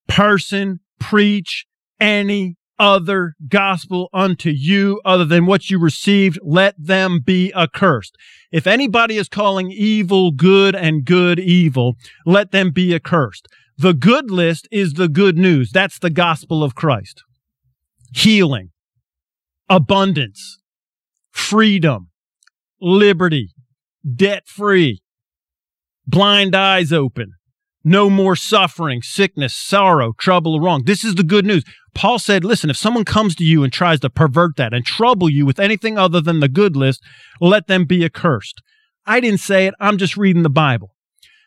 person 0.08 0.80
preach 0.98 1.66
any 2.00 2.56
other 2.78 3.34
gospel 3.48 4.08
unto 4.12 4.50
you 4.50 5.00
other 5.04 5.24
than 5.24 5.46
what 5.46 5.70
you 5.70 5.78
received, 5.78 6.38
let 6.42 6.74
them 6.78 7.20
be 7.24 7.52
accursed. 7.54 8.16
If 8.52 8.66
anybody 8.66 9.16
is 9.16 9.28
calling 9.28 9.70
evil 9.70 10.30
good 10.30 10.74
and 10.74 11.04
good 11.04 11.38
evil, 11.38 11.96
let 12.24 12.50
them 12.50 12.70
be 12.72 12.94
accursed. 12.94 13.48
The 13.78 13.94
good 13.94 14.30
list 14.30 14.68
is 14.70 14.94
the 14.94 15.08
good 15.08 15.36
news. 15.36 15.70
That's 15.70 15.98
the 15.98 16.10
gospel 16.10 16.62
of 16.62 16.74
Christ. 16.74 17.22
Healing, 18.14 18.70
abundance, 19.68 20.58
freedom, 21.30 22.10
liberty, 22.80 23.50
debt 24.14 24.46
free, 24.46 25.02
blind 26.06 26.54
eyes 26.54 26.92
open, 26.92 27.32
no 27.84 28.10
more 28.10 28.36
suffering, 28.36 29.00
sickness, 29.02 29.54
sorrow, 29.54 30.12
trouble, 30.18 30.54
or 30.54 30.62
wrong. 30.62 30.82
This 30.84 31.04
is 31.04 31.14
the 31.14 31.22
good 31.22 31.46
news. 31.46 31.64
Paul 31.94 32.18
said, 32.18 32.44
listen, 32.44 32.68
if 32.68 32.76
someone 32.76 33.04
comes 33.04 33.34
to 33.36 33.44
you 33.44 33.62
and 33.62 33.72
tries 33.72 34.00
to 34.00 34.10
pervert 34.10 34.56
that 34.56 34.74
and 34.74 34.84
trouble 34.84 35.30
you 35.30 35.46
with 35.46 35.58
anything 35.58 35.96
other 35.96 36.20
than 36.20 36.40
the 36.40 36.48
good 36.48 36.76
list, 36.76 37.02
let 37.40 37.68
them 37.68 37.84
be 37.84 38.04
accursed. 38.04 38.60
I 39.06 39.20
didn't 39.20 39.40
say 39.40 39.66
it. 39.66 39.74
I'm 39.80 39.98
just 39.98 40.16
reading 40.16 40.42
the 40.42 40.50
Bible. 40.50 40.94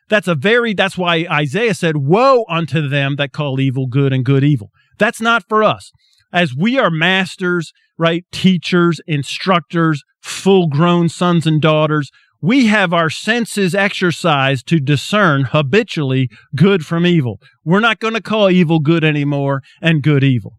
That's 0.08 0.28
a 0.28 0.34
very, 0.34 0.74
that's 0.74 0.98
why 0.98 1.28
Isaiah 1.30 1.74
said, 1.74 1.98
woe 1.98 2.46
unto 2.50 2.88
them 2.88 3.18
that 3.18 3.32
call 3.32 3.60
evil 3.60 3.86
good 3.86 4.12
and 4.12 4.26
good 4.26 4.44
evil. 4.44 4.70
That's 4.98 5.22
not 5.22 5.44
for 5.48 5.64
us. 5.64 5.92
As 6.34 6.56
we 6.56 6.80
are 6.80 6.90
masters, 6.90 7.72
right? 8.00 8.26
Teachers, 8.32 9.00
instructors, 9.06 10.02
full 10.22 10.68
grown 10.68 11.10
sons 11.10 11.46
and 11.46 11.62
daughters, 11.62 12.10
we 12.42 12.68
have 12.68 12.94
our 12.94 13.10
senses 13.10 13.76
exercised 13.76 14.66
to 14.68 14.80
discern 14.80 15.44
habitually 15.44 16.30
good 16.56 16.86
from 16.86 17.06
evil. 17.06 17.40
We're 17.66 17.82
not 17.82 18.00
going 18.00 18.14
to 18.14 18.22
call 18.22 18.50
evil 18.50 18.80
good 18.80 19.04
anymore 19.04 19.62
and 19.82 20.02
good 20.02 20.24
evil. 20.24 20.54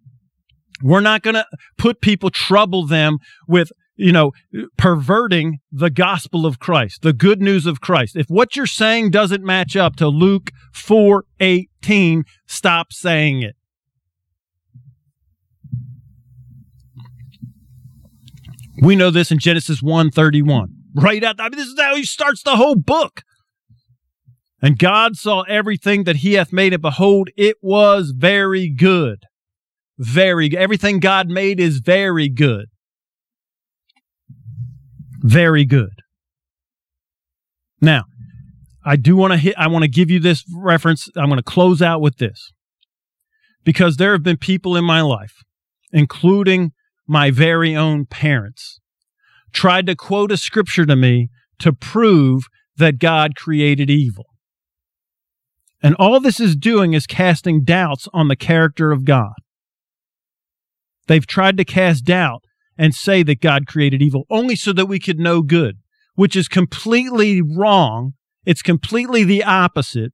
We're 0.83 1.01
not 1.01 1.23
going 1.23 1.35
to 1.35 1.47
put 1.79 2.01
people, 2.01 2.31
trouble 2.31 2.87
them 2.87 3.19
with, 3.49 3.71
you 3.97 4.13
know, 4.13 4.33
perverting 4.77 5.59
the 5.73 5.91
gospel 5.91 6.47
of 6.47 6.59
Christ, 6.59 7.03
the 7.03 7.13
good 7.13 7.41
news 7.41 7.67
of 7.67 7.81
Christ. 7.81 8.17
If 8.17 8.27
what 8.29 8.57
you're 8.57 8.67
saying 8.67 9.11
doesn't 9.11 9.45
match 9.45 9.77
up 9.77 9.97
to 9.97 10.09
Luke 10.09 10.51
4 10.75 11.25
18, 11.41 12.25
stop 12.47 12.93
saying 12.93 13.43
it. 13.43 13.57
We 18.81 18.97
know 18.97 19.11
this 19.11 19.31
in 19.31 19.39
Genesis 19.39 19.83
1 19.83 20.11
31 20.11 20.75
right 20.95 21.23
out. 21.23 21.37
I 21.39 21.49
mean, 21.49 21.59
this 21.59 21.69
is 21.69 21.79
how 21.79 21.95
he 21.95 22.05
starts 22.05 22.43
the 22.43 22.57
whole 22.57 22.77
book. 22.77 23.23
And 24.63 24.79
God 24.79 25.17
saw 25.17 25.43
everything 25.43 26.05
that 26.05 26.17
he 26.17 26.35
hath 26.35 26.53
made, 26.53 26.73
and 26.75 26.83
behold, 26.83 27.31
it 27.37 27.57
was 27.63 28.13
very 28.15 28.69
good. 28.69 29.25
Very 29.99 30.49
good. 30.49 30.59
Everything 30.59 31.01
God 31.01 31.29
made 31.29 31.61
is 31.61 31.79
very 31.79 32.29
good. 32.29 32.67
Very 35.21 35.65
good. 35.65 36.01
Now, 37.81 38.05
I 38.85 38.97
do 38.97 39.17
want 39.17 39.33
to 39.33 39.39
hit, 39.39 39.55
I 39.59 39.67
want 39.69 39.83
to 39.83 39.91
give 39.91 40.11
you 40.11 40.21
this 40.21 40.45
reference. 40.55 41.09
I'm 41.17 41.27
going 41.27 41.37
to 41.37 41.43
close 41.43 41.81
out 41.81 42.01
with 42.01 42.17
this 42.17 42.53
because 43.65 43.97
there 43.97 44.13
have 44.13 44.23
been 44.23 44.37
people 44.37 44.77
in 44.77 44.85
my 44.85 45.01
life, 45.01 45.43
including 45.93 46.73
my 47.11 47.33
very 47.33 47.75
own 47.75 48.07
parents, 48.07 48.79
tried 49.53 49.85
to 49.85 49.97
quote 49.97 50.31
a 50.31 50.37
scripture 50.37 50.87
to 50.87 50.95
me 50.95 51.29
to 51.59 51.73
prove 51.73 52.45
that 52.77 53.01
God 53.01 53.35
created 53.35 53.91
evil. 53.91 54.27
And 55.83 55.97
all 55.97 56.21
this 56.21 56.39
is 56.39 56.55
doing 56.55 56.93
is 56.93 57.09
casting 57.09 57.65
doubts 57.65 58.07
on 58.15 58.29
the 58.29 58.37
character 58.37 58.93
of 58.93 59.05
God. 59.05 59.33
They've 61.09 61.27
tried 61.27 61.57
to 61.57 61.65
cast 61.65 62.05
doubt 62.05 62.45
and 62.79 62.95
say 62.95 63.25
that 63.25 63.41
God 63.41 63.67
created 63.67 64.01
evil 64.01 64.25
only 64.31 64.55
so 64.55 64.73
that 64.73 64.87
we 64.87 65.01
could 65.01 65.19
know 65.19 65.43
good, 65.43 65.79
which 66.15 66.37
is 66.37 66.47
completely 66.47 67.43
wrong. 67.43 68.13
It's 68.47 68.63
completely 68.63 69.25
the 69.25 69.43
opposite 69.43 70.13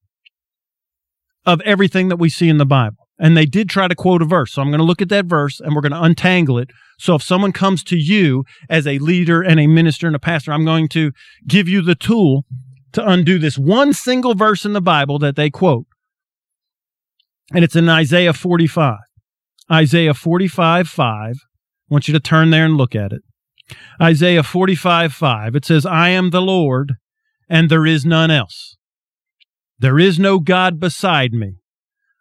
of 1.44 1.60
everything 1.60 2.08
that 2.08 2.16
we 2.16 2.30
see 2.30 2.48
in 2.48 2.56
the 2.56 2.64
Bible. 2.64 3.05
And 3.18 3.36
they 3.36 3.46
did 3.46 3.68
try 3.68 3.88
to 3.88 3.94
quote 3.94 4.20
a 4.20 4.26
verse. 4.26 4.52
So 4.52 4.62
I'm 4.62 4.68
going 4.68 4.78
to 4.78 4.84
look 4.84 5.00
at 5.00 5.08
that 5.08 5.24
verse 5.24 5.58
and 5.60 5.74
we're 5.74 5.80
going 5.80 5.92
to 5.92 6.02
untangle 6.02 6.58
it. 6.58 6.70
So 6.98 7.14
if 7.14 7.22
someone 7.22 7.52
comes 7.52 7.82
to 7.84 7.96
you 7.96 8.44
as 8.68 8.86
a 8.86 8.98
leader 8.98 9.42
and 9.42 9.58
a 9.58 9.66
minister 9.66 10.06
and 10.06 10.16
a 10.16 10.20
pastor, 10.20 10.52
I'm 10.52 10.64
going 10.64 10.88
to 10.90 11.12
give 11.46 11.68
you 11.68 11.80
the 11.80 11.94
tool 11.94 12.44
to 12.92 13.06
undo 13.06 13.38
this 13.38 13.58
one 13.58 13.92
single 13.92 14.34
verse 14.34 14.64
in 14.64 14.74
the 14.74 14.80
Bible 14.80 15.18
that 15.20 15.36
they 15.36 15.50
quote. 15.50 15.86
And 17.54 17.64
it's 17.64 17.76
in 17.76 17.88
Isaiah 17.88 18.32
45. 18.32 18.98
Isaiah 19.70 20.14
45, 20.14 20.88
5. 20.88 21.04
I 21.08 21.34
want 21.88 22.08
you 22.08 22.14
to 22.14 22.20
turn 22.20 22.50
there 22.50 22.64
and 22.64 22.76
look 22.76 22.94
at 22.94 23.12
it. 23.12 23.22
Isaiah 24.00 24.42
45 24.42 25.12
5, 25.12 25.56
it 25.56 25.64
says, 25.64 25.86
I 25.86 26.10
am 26.10 26.30
the 26.30 26.42
Lord, 26.42 26.94
and 27.48 27.70
there 27.70 27.86
is 27.86 28.04
none 28.04 28.30
else. 28.30 28.76
There 29.78 29.98
is 29.98 30.18
no 30.18 30.38
God 30.38 30.78
beside 30.78 31.32
me. 31.32 31.54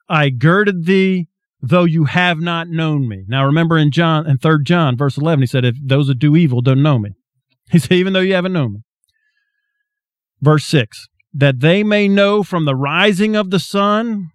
I 0.07 0.29
girded 0.29 0.85
thee, 0.85 1.27
though 1.61 1.83
you 1.83 2.05
have 2.05 2.39
not 2.39 2.69
known 2.69 3.07
me. 3.07 3.23
Now 3.27 3.45
remember 3.45 3.77
in 3.77 3.91
John 3.91 4.27
in 4.27 4.37
third 4.37 4.65
John, 4.65 4.97
verse 4.97 5.17
11, 5.17 5.41
he 5.41 5.47
said, 5.47 5.65
If 5.65 5.75
those 5.81 6.07
that 6.07 6.19
do 6.19 6.35
evil 6.35 6.61
don't 6.61 6.83
know 6.83 6.99
me. 6.99 7.11
He 7.71 7.79
said, 7.79 7.93
Even 7.93 8.13
though 8.13 8.19
you 8.19 8.35
haven't 8.35 8.53
known 8.53 8.73
me. 8.73 8.79
Verse 10.41 10.65
6 10.65 11.07
That 11.33 11.61
they 11.61 11.83
may 11.83 12.07
know 12.07 12.43
from 12.43 12.65
the 12.65 12.75
rising 12.75 13.35
of 13.35 13.49
the 13.49 13.59
sun 13.59 14.29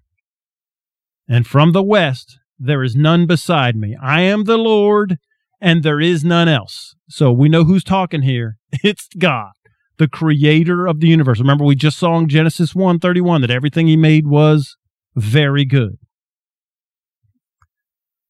and 1.29 1.47
from 1.47 1.71
the 1.71 1.83
west, 1.83 2.39
there 2.59 2.83
is 2.83 2.97
none 2.97 3.27
beside 3.27 3.77
me. 3.77 3.97
I 4.03 4.23
am 4.23 4.45
the 4.45 4.59
Lord, 4.59 5.17
and 5.61 5.83
there 5.83 6.01
is 6.01 6.25
none 6.25 6.49
else. 6.49 6.97
So 7.09 7.31
we 7.31 7.49
know 7.49 7.65
who's 7.65 7.85
talking 7.85 8.23
here. 8.23 8.57
It's 8.83 9.09
God, 9.19 9.53
the 9.99 10.09
creator 10.09 10.87
of 10.87 11.01
the 11.01 11.09
universe. 11.09 11.39
Remember, 11.39 11.65
we 11.65 11.77
just 11.77 11.99
saw 11.99 12.19
in 12.19 12.29
Genesis 12.29 12.75
1 12.75 12.99
31 12.99 13.43
that 13.43 13.51
everything 13.51 13.87
he 13.87 13.97
made 13.97 14.27
was 14.27 14.77
very 15.15 15.65
good. 15.65 15.97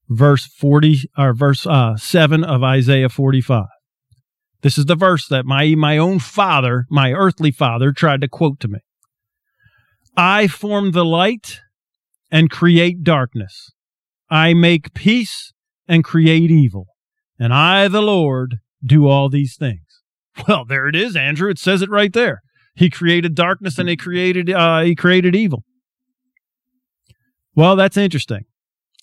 Verse 0.08 0.46
40 0.46 1.10
or 1.16 1.34
verse 1.34 1.66
uh, 1.66 1.96
7 1.96 2.42
of 2.42 2.62
Isaiah 2.62 3.08
45. 3.08 3.66
This 4.62 4.76
is 4.76 4.86
the 4.86 4.96
verse 4.96 5.26
that 5.28 5.46
my 5.46 5.74
my 5.74 5.96
own 5.96 6.18
father, 6.18 6.86
my 6.90 7.12
earthly 7.12 7.50
father 7.50 7.92
tried 7.92 8.20
to 8.20 8.28
quote 8.28 8.60
to 8.60 8.68
me. 8.68 8.80
I 10.16 10.48
form 10.48 10.90
the 10.90 11.04
light 11.04 11.60
and 12.30 12.50
create 12.50 13.02
darkness. 13.02 13.70
I 14.28 14.54
make 14.54 14.92
peace 14.92 15.52
and 15.88 16.04
create 16.04 16.50
evil. 16.50 16.86
And 17.38 17.54
I, 17.54 17.88
the 17.88 18.02
Lord, 18.02 18.58
do 18.84 19.08
all 19.08 19.28
these 19.28 19.56
things. 19.56 19.80
Well, 20.48 20.64
there 20.64 20.86
it 20.86 20.96
is, 20.96 21.16
Andrew. 21.16 21.50
It 21.50 21.58
says 21.58 21.82
it 21.82 21.90
right 21.90 22.12
there. 22.12 22.40
He 22.74 22.88
created 22.88 23.34
darkness 23.34 23.78
and 23.78 23.88
he 23.88 23.96
created 23.96 24.48
uh, 24.50 24.80
he 24.80 24.94
created 24.94 25.34
evil. 25.34 25.64
Well, 27.54 27.76
that's 27.76 27.96
interesting 27.96 28.44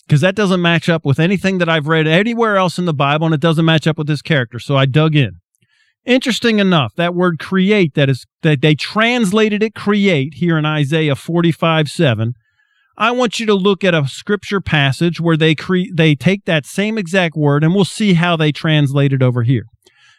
because 0.06 0.20
that 0.22 0.34
doesn't 0.34 0.62
match 0.62 0.88
up 0.88 1.04
with 1.04 1.20
anything 1.20 1.58
that 1.58 1.68
I've 1.68 1.86
read 1.86 2.06
anywhere 2.06 2.56
else 2.56 2.78
in 2.78 2.86
the 2.86 2.94
Bible, 2.94 3.26
and 3.26 3.34
it 3.34 3.40
doesn't 3.40 3.64
match 3.64 3.86
up 3.86 3.98
with 3.98 4.06
this 4.06 4.22
character. 4.22 4.58
So 4.58 4.76
I 4.76 4.86
dug 4.86 5.14
in. 5.14 5.32
Interesting 6.06 6.58
enough, 6.58 6.94
that 6.96 7.14
word 7.14 7.38
create 7.38 7.94
that 7.94 8.08
is 8.08 8.24
that 8.42 8.62
they 8.62 8.74
translated 8.74 9.62
it 9.62 9.74
create 9.74 10.34
here 10.36 10.56
in 10.56 10.64
Isaiah 10.64 11.14
45 11.14 11.90
7. 11.90 12.32
I 12.96 13.10
want 13.10 13.38
you 13.38 13.46
to 13.46 13.54
look 13.54 13.84
at 13.84 13.94
a 13.94 14.08
scripture 14.08 14.60
passage 14.60 15.20
where 15.20 15.36
they 15.36 15.54
cre- 15.54 15.92
they 15.94 16.14
take 16.14 16.46
that 16.46 16.64
same 16.64 16.96
exact 16.96 17.36
word 17.36 17.62
and 17.62 17.74
we'll 17.74 17.84
see 17.84 18.14
how 18.14 18.36
they 18.36 18.50
translate 18.50 19.12
it 19.12 19.22
over 19.22 19.42
here. 19.42 19.64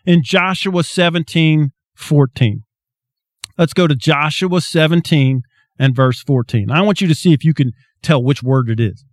In 0.05 0.21
Joshua 0.23 0.83
17 0.83 1.71
14. 1.95 2.63
Let's 3.57 3.73
go 3.73 3.87
to 3.87 3.95
Joshua 3.95 4.61
17 4.61 5.41
and 5.79 5.95
verse 5.95 6.21
14. 6.21 6.69
I 6.69 6.81
want 6.81 7.01
you 7.01 7.07
to 7.07 7.15
see 7.15 7.33
if 7.33 7.43
you 7.43 7.53
can 7.53 7.71
tell 8.03 8.21
which 8.21 8.43
word 8.43 8.69
it 8.69 8.79
is. 8.79 9.03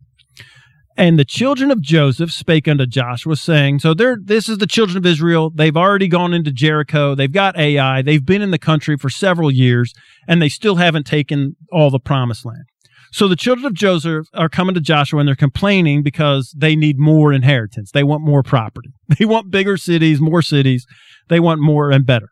And 0.99 1.19
the 1.19 1.27
children 1.27 1.71
of 1.71 1.83
Joseph 1.83 2.31
spake 2.31 2.67
unto 2.67 2.87
Joshua, 2.87 3.37
saying, 3.37 3.81
So 3.81 3.93
they're, 3.93 4.17
this 4.23 4.49
is 4.49 4.59
the 4.59 4.67
children 4.67 4.97
of 4.97 5.05
Israel. 5.05 5.51
They've 5.55 5.77
already 5.77 6.09
gone 6.09 6.33
into 6.33 6.51
Jericho. 6.51 7.14
They've 7.14 7.31
got 7.31 7.59
Ai. 7.59 8.01
They've 8.01 8.25
been 8.25 8.41
in 8.41 8.51
the 8.51 8.59
country 8.59 8.97
for 8.97 9.11
several 9.11 9.51
years, 9.51 9.93
and 10.27 10.41
they 10.41 10.49
still 10.49 10.77
haven't 10.77 11.07
taken 11.07 11.55
all 11.71 11.91
the 11.91 12.01
promised 12.01 12.47
land. 12.47 12.64
So 13.12 13.29
the 13.29 13.37
children 13.37 13.67
of 13.67 13.75
Joseph 13.75 14.27
are 14.35 14.49
coming 14.49 14.75
to 14.75 14.81
Joshua 14.81 15.21
and 15.21 15.29
they're 15.29 15.37
complaining 15.37 16.03
because 16.03 16.55
they 16.57 16.77
need 16.77 16.99
more 16.99 17.33
inheritance. 17.33 17.91
They 17.93 18.03
want 18.03 18.23
more 18.23 18.43
property. 18.43 18.91
They 19.19 19.25
want 19.25 19.51
bigger 19.51 19.77
cities, 19.77 20.21
more 20.21 20.43
cities. 20.43 20.85
They 21.29 21.41
want 21.41 21.61
more 21.61 21.91
and 21.91 22.05
better. 22.05 22.29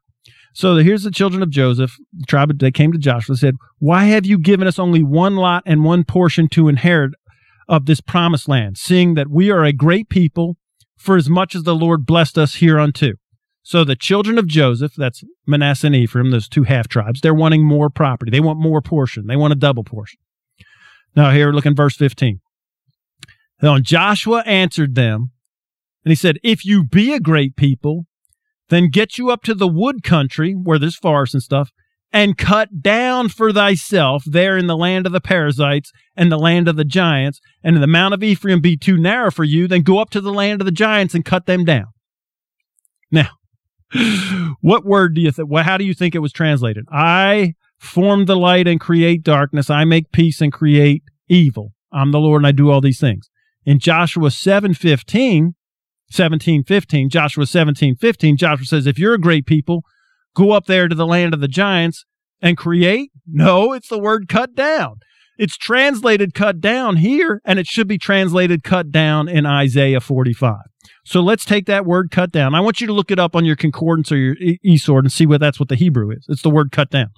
So 0.55 0.77
here's 0.77 1.03
the 1.03 1.11
children 1.11 1.43
of 1.43 1.51
Joseph, 1.51 1.97
the 2.13 2.25
tribe. 2.27 2.59
They 2.59 2.71
came 2.71 2.93
to 2.93 2.99
Joshua 2.99 3.33
and 3.33 3.39
said, 3.39 3.57
"Why 3.79 4.05
have 4.05 4.25
you 4.25 4.39
given 4.39 4.67
us 4.67 4.79
only 4.79 5.03
one 5.03 5.37
lot 5.37 5.63
and 5.67 5.85
one 5.85 6.05
portion 6.05 6.49
to 6.51 6.69
inherit 6.69 7.13
of 7.69 7.87
this 7.87 8.01
promised 8.01 8.49
land, 8.49 8.79
seeing 8.79 9.15
that 9.15 9.29
we 9.29 9.51
are 9.51 9.65
a 9.65 9.73
great 9.73 10.09
people, 10.09 10.57
for 10.97 11.17
as 11.17 11.29
much 11.29 11.55
as 11.55 11.63
the 11.63 11.75
Lord 11.75 12.07
blessed 12.07 12.39
us 12.39 12.57
hereunto. 12.57 13.13
So 13.63 13.85
the 13.85 13.97
children 13.97 14.39
of 14.39 14.47
Joseph, 14.47 14.93
that's 14.95 15.25
Manasseh 15.47 15.87
and 15.87 15.97
Ephraim, 15.97 16.31
those 16.31 16.49
two 16.49 16.65
half 16.65 16.87
tribes, 16.89 17.21
they're 17.21 17.35
wanting 17.35 17.67
more 17.67 17.89
property. 17.89 18.31
They 18.31 18.41
want 18.41 18.59
more 18.59 18.83
portion. 18.83 19.27
They 19.27 19.37
want 19.37 19.53
a 19.53 19.57
double 19.57 19.85
portion. 19.85 20.19
Now 21.17 21.31
here, 21.31 21.51
look 21.53 21.67
in 21.67 21.75
verse 21.75 21.97
15. 21.97 22.41
Now 23.63 23.79
Joshua 23.79 24.43
answered 24.45 24.95
them, 24.95 25.31
and 26.05 26.11
he 26.11 26.17
said, 26.17 26.39
If 26.43 26.67
you 26.67 26.85
be 26.85 27.15
a 27.15 27.21
great 27.21 27.57
people, 27.57 28.05
then 28.69 28.91
get 28.91 29.19
you 29.19 29.31
up 29.31 29.43
to 29.43 29.55
the 29.55 29.69
wood 29.69 30.03
country 30.03 30.53
where 30.53 30.79
there's 30.79 30.97
forests 30.97 31.35
and 31.35 31.43
stuff, 31.43 31.71
and 32.13 32.39
cut 32.39 32.81
down 32.81 33.29
for 33.29 33.53
thyself 33.53 34.23
there 34.25 34.57
in 34.57 34.69
the 34.69 34.77
land 34.77 35.05
of 35.05 35.13
the 35.13 35.21
Perizzites 35.21 35.91
and 36.17 36.31
the 36.31 36.39
land 36.39 36.69
of 36.69 36.77
the 36.77 36.85
giants, 36.85 37.41
and 37.63 37.83
the 37.83 37.87
mount 37.87 38.15
of 38.15 38.23
Ephraim 38.23 38.61
be 38.61 38.77
too 38.77 38.97
narrow 38.97 39.31
for 39.31 39.45
you, 39.45 39.67
then 39.67 39.83
go 39.83 39.99
up 39.99 40.11
to 40.11 40.21
the 40.21 40.33
land 40.33 40.61
of 40.61 40.65
the 40.65 40.73
giants 40.73 41.15
and 41.15 41.25
cut 41.25 41.47
them 41.47 41.65
down. 41.65 41.87
Now, 43.11 43.31
what 44.61 44.85
word 44.85 45.15
do 45.15 45.21
you 45.21 45.31
think? 45.31 45.53
How 45.59 45.77
do 45.77 45.85
you 45.85 45.95
think 45.95 46.15
it 46.15 46.21
was 46.21 46.33
translated? 46.33 46.85
I 46.91 47.55
form 47.79 48.25
the 48.25 48.37
light 48.37 48.67
and 48.67 48.81
create 48.81 49.23
darkness. 49.23 49.71
I 49.71 49.85
make 49.85 50.13
peace 50.13 50.41
and 50.41 50.53
create 50.53 51.03
evil. 51.29 51.73
I'm 51.93 52.13
the 52.13 52.21
Lord 52.21 52.41
and 52.41 52.47
I 52.47 52.53
do 52.53 52.71
all 52.71 52.81
these 52.81 53.01
things. 53.01 53.29
In 53.65 53.79
Joshua 53.79 54.31
7 54.31 54.75
15, 54.75 55.55
17 56.15 56.65
15, 56.65 57.11
Joshua 57.11 57.47
17 57.47 57.97
15, 57.97 58.37
Joshua 58.37 58.65
says, 58.65 58.87
If 58.87 58.99
you're 58.99 59.15
a 59.15 59.21
great 59.21 59.47
people, 59.47 59.83
go 60.35 60.53
up 60.53 60.67
there 60.67 60.89
to 60.89 60.95
the 60.95 61.07
land 61.07 61.35
of 61.35 61.41
the 61.41 61.49
giants 61.49 62.05
and 62.41 62.57
create? 62.57 63.11
No, 63.27 63.73
it's 63.73 63.89
the 63.89 63.99
word 63.99 64.29
cut 64.29 64.55
down. 64.55 64.97
It's 65.37 65.57
translated 65.57 66.33
cut 66.33 66.61
down 66.61 66.99
here, 66.99 67.41
and 67.45 67.59
it 67.59 67.67
should 67.67 67.89
be 67.89 67.99
translated 67.99 68.63
cut 68.63 68.93
down 68.93 69.29
in 69.29 69.45
Isaiah 69.45 70.01
45. 70.01 70.59
So 71.05 71.21
let's 71.21 71.45
take 71.45 71.67
that 71.67 71.85
word 71.85 72.13
cut 72.13 72.31
down. 72.31 72.55
I 72.55 72.61
want 72.61 72.81
you 72.81 72.87
to 72.87 72.93
look 72.93 73.11
it 73.11 73.19
up 73.19 73.35
on 73.35 73.45
your 73.45 73.57
concordance 73.57 74.13
or 74.13 74.17
your 74.17 74.37
eSword 74.65 75.01
and 75.01 75.13
see 75.13 75.27
what 75.27 75.41
that's 75.41 75.59
what 75.59 75.69
the 75.69 75.75
Hebrew 75.75 76.13
is. 76.13 76.25
It's 76.29 76.43
the 76.43 76.51
word 76.51 76.71
cut 76.71 76.91
down. 76.91 77.11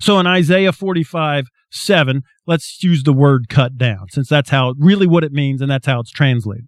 So 0.00 0.18
in 0.18 0.26
Isaiah 0.26 0.72
45, 0.72 1.46
7, 1.70 2.22
let's 2.46 2.82
use 2.82 3.04
the 3.04 3.12
word 3.12 3.48
cut 3.48 3.78
down, 3.78 4.08
since 4.10 4.28
that's 4.28 4.50
how 4.50 4.74
really 4.78 5.06
what 5.06 5.22
it 5.22 5.32
means, 5.32 5.60
and 5.62 5.70
that's 5.70 5.86
how 5.86 6.00
it's 6.00 6.10
translated 6.10 6.66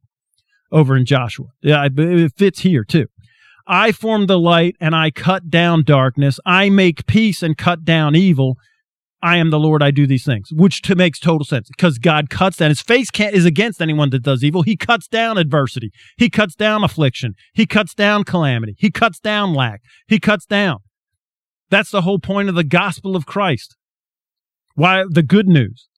over 0.70 0.96
in 0.96 1.04
Joshua. 1.04 1.46
Yeah, 1.62 1.88
it 1.90 2.32
fits 2.36 2.60
here 2.60 2.84
too. 2.84 3.06
I 3.66 3.92
form 3.92 4.26
the 4.26 4.38
light 4.38 4.76
and 4.80 4.94
I 4.94 5.10
cut 5.10 5.50
down 5.50 5.82
darkness. 5.84 6.40
I 6.46 6.70
make 6.70 7.06
peace 7.06 7.42
and 7.42 7.56
cut 7.56 7.84
down 7.84 8.16
evil. 8.16 8.56
I 9.20 9.36
am 9.36 9.50
the 9.50 9.58
Lord. 9.58 9.82
I 9.82 9.90
do 9.90 10.06
these 10.06 10.24
things, 10.24 10.48
which 10.52 10.80
to 10.82 10.94
makes 10.94 11.18
total 11.18 11.44
sense 11.44 11.68
because 11.68 11.98
God 11.98 12.30
cuts 12.30 12.58
down. 12.58 12.70
His 12.70 12.80
face 12.80 13.08
is 13.18 13.44
against 13.44 13.82
anyone 13.82 14.10
that 14.10 14.22
does 14.22 14.44
evil. 14.44 14.62
He 14.62 14.76
cuts 14.76 15.08
down 15.08 15.36
adversity. 15.36 15.90
He 16.16 16.30
cuts 16.30 16.54
down 16.54 16.84
affliction. 16.84 17.34
He 17.52 17.66
cuts 17.66 17.94
down 17.94 18.24
calamity. 18.24 18.74
He 18.78 18.90
cuts 18.90 19.18
down 19.18 19.54
lack. 19.54 19.82
He 20.06 20.20
cuts 20.20 20.46
down. 20.46 20.78
That's 21.68 21.90
the 21.90 22.02
whole 22.02 22.20
point 22.20 22.48
of 22.48 22.54
the 22.54 22.64
gospel 22.64 23.16
of 23.16 23.26
Christ. 23.26 23.76
Why 24.74 25.04
the 25.10 25.24
good 25.24 25.48
news. 25.48 25.88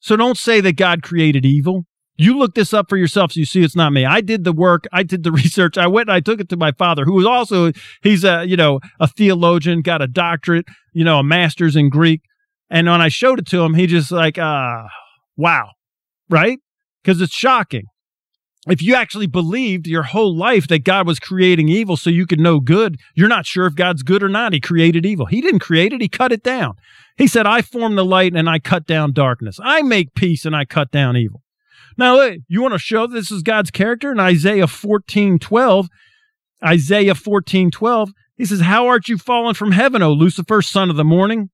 So 0.00 0.16
don't 0.16 0.38
say 0.38 0.60
that 0.62 0.76
God 0.76 1.02
created 1.02 1.44
evil. 1.44 1.84
You 2.16 2.38
look 2.38 2.54
this 2.54 2.74
up 2.74 2.88
for 2.88 2.96
yourself 2.96 3.32
so 3.32 3.40
you 3.40 3.46
see 3.46 3.62
it's 3.62 3.76
not 3.76 3.92
me. 3.92 4.04
I 4.04 4.20
did 4.20 4.44
the 4.44 4.52
work. 4.52 4.84
I 4.92 5.02
did 5.02 5.22
the 5.22 5.32
research. 5.42 5.78
I 5.78 5.86
went 5.86 6.08
and 6.08 6.16
I 6.16 6.20
took 6.20 6.40
it 6.40 6.48
to 6.50 6.56
my 6.56 6.72
father, 6.72 7.04
who 7.04 7.14
was 7.14 7.26
also, 7.26 7.72
he's 8.02 8.24
a, 8.24 8.44
you 8.44 8.56
know, 8.56 8.80
a 9.00 9.08
theologian, 9.08 9.82
got 9.82 10.02
a 10.02 10.06
doctorate, 10.06 10.66
you 10.92 11.04
know, 11.04 11.18
a 11.18 11.24
master's 11.24 11.76
in 11.76 11.88
Greek. 11.88 12.22
And 12.70 12.88
when 12.88 13.02
I 13.02 13.08
showed 13.08 13.38
it 13.38 13.46
to 13.48 13.62
him, 13.62 13.74
he 13.74 13.86
just 13.86 14.10
like, 14.10 14.38
uh, 14.38 14.84
wow. 15.36 15.70
Right? 16.28 16.58
Because 17.02 17.20
it's 17.20 17.34
shocking. 17.34 17.84
If 18.68 18.80
you 18.80 18.94
actually 18.94 19.26
believed 19.26 19.88
your 19.88 20.04
whole 20.04 20.36
life 20.36 20.68
that 20.68 20.84
God 20.84 21.04
was 21.04 21.18
creating 21.18 21.68
evil 21.68 21.96
so 21.96 22.10
you 22.10 22.26
could 22.26 22.38
know 22.38 22.60
good, 22.60 22.96
you're 23.16 23.28
not 23.28 23.44
sure 23.44 23.66
if 23.66 23.74
God's 23.74 24.04
good 24.04 24.22
or 24.22 24.28
not. 24.28 24.52
He 24.52 24.60
created 24.60 25.04
evil. 25.04 25.26
He 25.26 25.40
didn't 25.40 25.60
create 25.60 25.92
it, 25.92 26.00
He 26.00 26.08
cut 26.08 26.30
it 26.30 26.44
down. 26.44 26.74
He 27.16 27.26
said, 27.26 27.46
I 27.46 27.60
form 27.60 27.96
the 27.96 28.04
light 28.04 28.34
and 28.34 28.48
I 28.48 28.60
cut 28.60 28.86
down 28.86 29.12
darkness. 29.12 29.58
I 29.62 29.82
make 29.82 30.14
peace 30.14 30.46
and 30.46 30.54
I 30.54 30.64
cut 30.64 30.92
down 30.92 31.16
evil. 31.16 31.41
Now, 31.96 32.30
you 32.48 32.62
want 32.62 32.74
to 32.74 32.78
show 32.78 33.06
this 33.06 33.30
is 33.30 33.42
God's 33.42 33.70
character 33.70 34.12
in 34.12 34.20
Isaiah 34.20 34.66
14 34.66 35.38
12. 35.38 35.88
Isaiah 36.64 37.14
14 37.14 37.70
12, 37.70 38.10
he 38.36 38.44
says, 38.44 38.60
How 38.60 38.86
art 38.86 39.08
you 39.08 39.18
fallen 39.18 39.54
from 39.54 39.72
heaven, 39.72 40.02
O 40.02 40.12
Lucifer, 40.12 40.62
son 40.62 40.90
of 40.90 40.96
the 40.96 41.04
morning? 41.04 41.50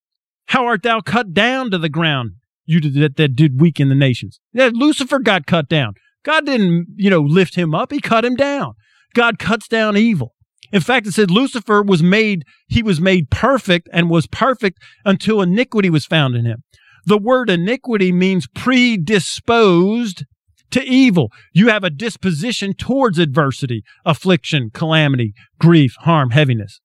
How 0.46 0.66
art 0.66 0.82
thou 0.82 1.00
cut 1.00 1.32
down 1.34 1.70
to 1.70 1.78
the 1.78 1.88
ground, 1.88 2.32
you 2.66 2.80
that, 2.80 3.16
that 3.16 3.36
did 3.36 3.60
weaken 3.60 3.88
the 3.88 3.94
nations? 3.94 4.40
Yeah, 4.52 4.70
Lucifer 4.72 5.18
got 5.18 5.46
cut 5.46 5.68
down. 5.68 5.94
God 6.24 6.46
didn't, 6.46 6.88
you 6.96 7.10
know, 7.10 7.20
lift 7.20 7.54
him 7.54 7.74
up, 7.74 7.92
he 7.92 8.00
cut 8.00 8.24
him 8.24 8.36
down. 8.36 8.74
God 9.14 9.38
cuts 9.38 9.68
down 9.68 9.96
evil. 9.96 10.34
In 10.70 10.80
fact, 10.80 11.06
it 11.06 11.12
said 11.12 11.30
Lucifer 11.30 11.82
was 11.82 12.02
made, 12.02 12.44
he 12.66 12.82
was 12.82 13.00
made 13.00 13.30
perfect 13.30 13.88
and 13.92 14.10
was 14.10 14.26
perfect 14.26 14.78
until 15.04 15.40
iniquity 15.40 15.88
was 15.88 16.04
found 16.04 16.34
in 16.34 16.44
him. 16.44 16.62
The 17.08 17.16
word 17.16 17.48
iniquity 17.48 18.12
means 18.12 18.46
predisposed 18.54 20.26
to 20.70 20.84
evil. 20.84 21.32
You 21.54 21.68
have 21.68 21.82
a 21.82 21.88
disposition 21.88 22.74
towards 22.74 23.18
adversity, 23.18 23.82
affliction, 24.04 24.68
calamity, 24.74 25.32
grief, 25.58 25.94
harm, 26.00 26.32
heaviness. 26.32 26.82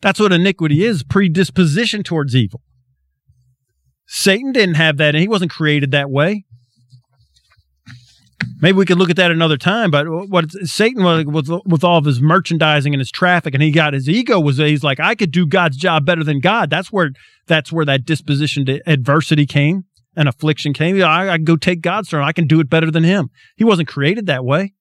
That's 0.00 0.20
what 0.20 0.32
iniquity 0.32 0.82
is 0.82 1.02
predisposition 1.02 2.02
towards 2.02 2.34
evil. 2.34 2.62
Satan 4.06 4.52
didn't 4.52 4.76
have 4.76 4.96
that, 4.96 5.14
and 5.14 5.20
he 5.20 5.28
wasn't 5.28 5.50
created 5.50 5.90
that 5.90 6.10
way. 6.10 6.46
Maybe 8.62 8.76
we 8.76 8.84
could 8.84 8.98
look 8.98 9.10
at 9.10 9.16
that 9.16 9.30
another 9.30 9.56
time. 9.56 9.90
But 9.90 10.06
what 10.06 10.50
Satan 10.64 11.02
was 11.02 11.24
with, 11.26 11.50
with 11.66 11.84
all 11.84 11.98
of 11.98 12.04
his 12.04 12.20
merchandising 12.20 12.92
and 12.92 13.00
his 13.00 13.10
traffic, 13.10 13.54
and 13.54 13.62
he 13.62 13.70
got 13.70 13.94
his 13.94 14.08
ego 14.08 14.40
was 14.40 14.58
he's 14.58 14.84
like 14.84 15.00
I 15.00 15.14
could 15.14 15.30
do 15.30 15.46
God's 15.46 15.76
job 15.76 16.04
better 16.04 16.24
than 16.24 16.40
God. 16.40 16.70
That's 16.70 16.92
where 16.92 17.10
that's 17.50 17.70
where 17.70 17.84
that 17.84 18.06
disposition 18.06 18.64
to 18.66 18.80
adversity 18.86 19.44
came 19.44 19.84
and 20.16 20.28
affliction 20.28 20.72
came. 20.72 21.02
I, 21.02 21.28
I 21.28 21.36
can 21.36 21.44
go 21.44 21.56
take 21.56 21.82
God's 21.82 22.08
throne. 22.08 22.24
I 22.24 22.32
can 22.32 22.46
do 22.46 22.60
it 22.60 22.70
better 22.70 22.90
than 22.90 23.04
Him. 23.04 23.28
He 23.56 23.64
wasn't 23.64 23.88
created 23.88 24.26
that 24.26 24.44
way. 24.44 24.72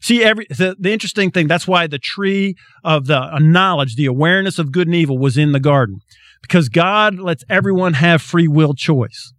See, 0.00 0.22
every 0.22 0.46
the, 0.48 0.76
the 0.78 0.92
interesting 0.92 1.30
thing. 1.30 1.48
That's 1.48 1.66
why 1.66 1.86
the 1.86 1.98
tree 1.98 2.54
of 2.82 3.06
the 3.06 3.18
uh, 3.18 3.38
knowledge, 3.38 3.96
the 3.96 4.06
awareness 4.06 4.58
of 4.58 4.72
good 4.72 4.86
and 4.86 4.94
evil, 4.94 5.18
was 5.18 5.36
in 5.36 5.52
the 5.52 5.60
garden, 5.60 5.98
because 6.42 6.68
God 6.68 7.18
lets 7.18 7.44
everyone 7.48 7.94
have 7.94 8.22
free 8.22 8.48
will 8.48 8.74
choice. 8.74 9.32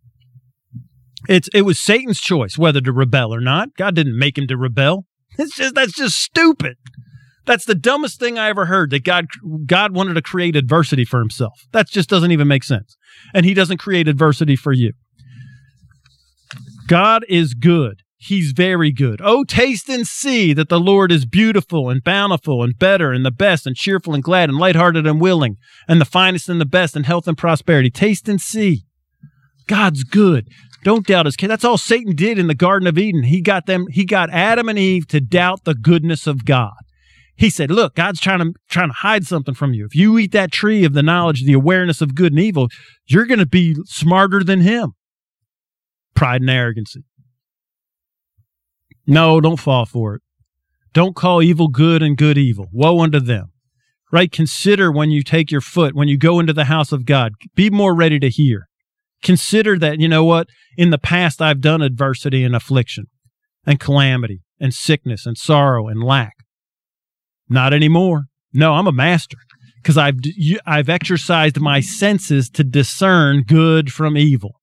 It's 1.29 1.49
it 1.53 1.61
was 1.61 1.79
Satan's 1.79 2.19
choice 2.19 2.57
whether 2.57 2.81
to 2.81 2.91
rebel 2.91 3.33
or 3.33 3.41
not. 3.41 3.69
God 3.77 3.95
didn't 3.95 4.17
make 4.17 4.37
him 4.37 4.47
to 4.47 4.57
rebel. 4.57 5.05
It's 5.37 5.57
just 5.57 5.75
that's 5.75 5.91
just 5.91 6.15
stupid. 6.15 6.77
That's 7.45 7.65
the 7.65 7.75
dumbest 7.75 8.19
thing 8.19 8.37
I 8.37 8.49
ever 8.49 8.65
heard 8.65 8.89
that 8.89 9.03
God 9.03 9.27
God 9.65 9.93
wanted 9.93 10.15
to 10.15 10.21
create 10.21 10.55
adversity 10.55 11.05
for 11.05 11.19
himself. 11.19 11.59
That 11.71 11.87
just 11.87 12.09
doesn't 12.09 12.31
even 12.31 12.47
make 12.47 12.63
sense. 12.63 12.97
And 13.33 13.45
he 13.45 13.53
doesn't 13.53 13.77
create 13.77 14.07
adversity 14.07 14.55
for 14.55 14.73
you. 14.73 14.93
God 16.87 17.23
is 17.27 17.53
good. 17.53 18.01
He's 18.17 18.53
very 18.53 18.91
good. 18.91 19.21
Oh, 19.23 19.43
taste 19.43 19.87
and 19.89 20.07
see 20.07 20.53
that 20.53 20.69
the 20.69 20.79
Lord 20.79 21.11
is 21.11 21.25
beautiful 21.25 21.89
and 21.89 22.03
bountiful 22.03 22.63
and 22.63 22.77
better 22.77 23.11
and 23.11 23.23
the 23.23 23.31
best 23.31 23.67
and 23.67 23.75
cheerful 23.75 24.15
and 24.15 24.23
glad 24.23 24.49
and 24.49 24.57
lighthearted 24.57 25.05
and 25.05 25.21
willing 25.21 25.57
and 25.87 26.01
the 26.01 26.05
finest 26.05 26.49
and 26.49 26.59
the 26.59 26.65
best 26.65 26.95
and 26.95 27.05
health 27.05 27.27
and 27.27 27.37
prosperity. 27.37 27.91
Taste 27.91 28.27
and 28.27 28.41
see. 28.41 28.85
God's 29.67 30.03
good. 30.03 30.47
Don't 30.83 31.05
doubt 31.05 31.25
his 31.25 31.35
kid. 31.35 31.49
That's 31.49 31.65
all 31.65 31.77
Satan 31.77 32.15
did 32.15 32.39
in 32.39 32.47
the 32.47 32.55
Garden 32.55 32.87
of 32.87 32.97
Eden. 32.97 33.23
He 33.23 33.41
got 33.41 33.65
them, 33.65 33.85
he 33.89 34.05
got 34.05 34.29
Adam 34.29 34.69
and 34.69 34.79
Eve 34.79 35.07
to 35.07 35.19
doubt 35.19 35.63
the 35.63 35.75
goodness 35.75 36.25
of 36.25 36.45
God. 36.45 36.73
He 37.37 37.49
said, 37.49 37.69
Look, 37.69 37.95
God's 37.95 38.19
trying 38.19 38.39
to 38.39 38.53
trying 38.69 38.89
to 38.89 38.93
hide 38.93 39.25
something 39.25 39.53
from 39.53 39.73
you. 39.73 39.85
If 39.85 39.95
you 39.95 40.17
eat 40.17 40.31
that 40.31 40.51
tree 40.51 40.85
of 40.85 40.93
the 40.93 41.03
knowledge, 41.03 41.43
the 41.43 41.53
awareness 41.53 42.01
of 42.01 42.15
good 42.15 42.31
and 42.31 42.41
evil, 42.41 42.69
you're 43.05 43.25
going 43.25 43.39
to 43.39 43.45
be 43.45 43.75
smarter 43.85 44.43
than 44.43 44.61
him. 44.61 44.93
Pride 46.13 46.41
and 46.41 46.49
arrogancy. 46.49 47.03
No, 49.05 49.41
don't 49.41 49.59
fall 49.59 49.85
for 49.85 50.15
it. 50.15 50.21
Don't 50.93 51.15
call 51.15 51.43
evil 51.43 51.67
good 51.67 52.01
and 52.01 52.15
good 52.15 52.37
evil. 52.37 52.67
Woe 52.71 53.01
unto 53.01 53.19
them. 53.19 53.51
Right? 54.11 54.31
Consider 54.31 54.91
when 54.91 55.11
you 55.11 55.23
take 55.23 55.51
your 55.51 55.61
foot, 55.61 55.93
when 55.93 56.07
you 56.07 56.17
go 56.17 56.39
into 56.39 56.53
the 56.53 56.65
house 56.65 56.93
of 56.93 57.05
God, 57.05 57.33
be 57.53 57.69
more 57.69 57.93
ready 57.93 58.17
to 58.19 58.29
hear. 58.29 58.67
Consider 59.21 59.77
that, 59.79 59.99
you 59.99 60.07
know 60.07 60.23
what? 60.23 60.47
In 60.77 60.91
the 60.91 60.97
past, 60.97 61.41
I've 61.41 61.59
done 61.59 61.81
adversity 61.81 62.43
and 62.43 62.55
affliction 62.55 63.05
and 63.65 63.79
calamity 63.79 64.41
and 64.59 64.73
sickness 64.73 65.25
and 65.25 65.37
sorrow 65.37 65.87
and 65.87 66.01
lack. 66.01 66.44
Not 67.49 67.73
anymore. 67.73 68.25
No, 68.53 68.73
I'm 68.73 68.87
a 68.87 68.91
master 68.91 69.37
because 69.81 69.97
I've, 69.97 70.15
I've 70.65 70.89
exercised 70.89 71.59
my 71.59 71.79
senses 71.79 72.49
to 72.51 72.63
discern 72.63 73.43
good 73.43 73.91
from 73.91 74.17
evil. 74.17 74.61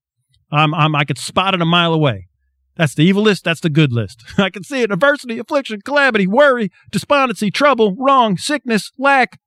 I'm, 0.50 0.74
I'm, 0.74 0.96
I 0.96 1.04
could 1.04 1.18
spot 1.18 1.54
it 1.54 1.62
a 1.62 1.66
mile 1.66 1.94
away. 1.94 2.28
That's 2.74 2.94
the 2.94 3.02
evil 3.02 3.22
list. 3.22 3.44
That's 3.44 3.60
the 3.60 3.70
good 3.70 3.92
list. 3.92 4.24
I 4.38 4.50
can 4.50 4.64
see 4.64 4.82
it. 4.82 4.90
Adversity, 4.90 5.38
affliction, 5.38 5.80
calamity, 5.82 6.26
worry, 6.26 6.70
despondency, 6.90 7.50
trouble, 7.50 7.94
wrong, 7.98 8.36
sickness, 8.36 8.90
lack, 8.98 9.38